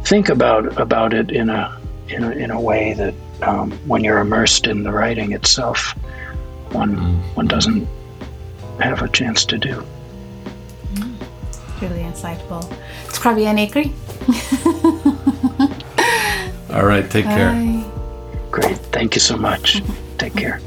think 0.04 0.30
about 0.30 0.80
about 0.80 1.14
it 1.14 1.32
in 1.32 1.50
a 1.50 1.76
in 2.08 2.24
a, 2.24 2.32
in 2.32 2.52
a 2.52 2.62
way 2.62 2.94
that 2.94 3.16
um, 3.42 3.72
when 3.88 4.04
you're 4.04 4.20
immersed 4.20 4.68
in 4.68 4.84
the 4.84 4.92
writing 4.92 5.32
itself, 5.32 5.94
one 6.72 6.96
one 7.34 7.48
doesn't 7.48 7.88
have 8.80 9.02
a 9.02 9.08
chance 9.08 9.46
to 9.46 9.58
do. 9.58 9.86
Really 11.82 12.04
insightful. 12.04 12.72
It's 13.06 13.20
probably 13.20 13.48
an 13.48 13.60
acre. 13.60 13.84
All 16.74 16.86
right, 16.86 17.10
take 17.10 17.26
care. 17.26 17.54
Great. 18.52 18.78
Thank 18.92 19.16
you 19.16 19.22
so 19.22 19.38
much. 19.38 19.82
Take 20.18 20.36
care. 20.36 20.60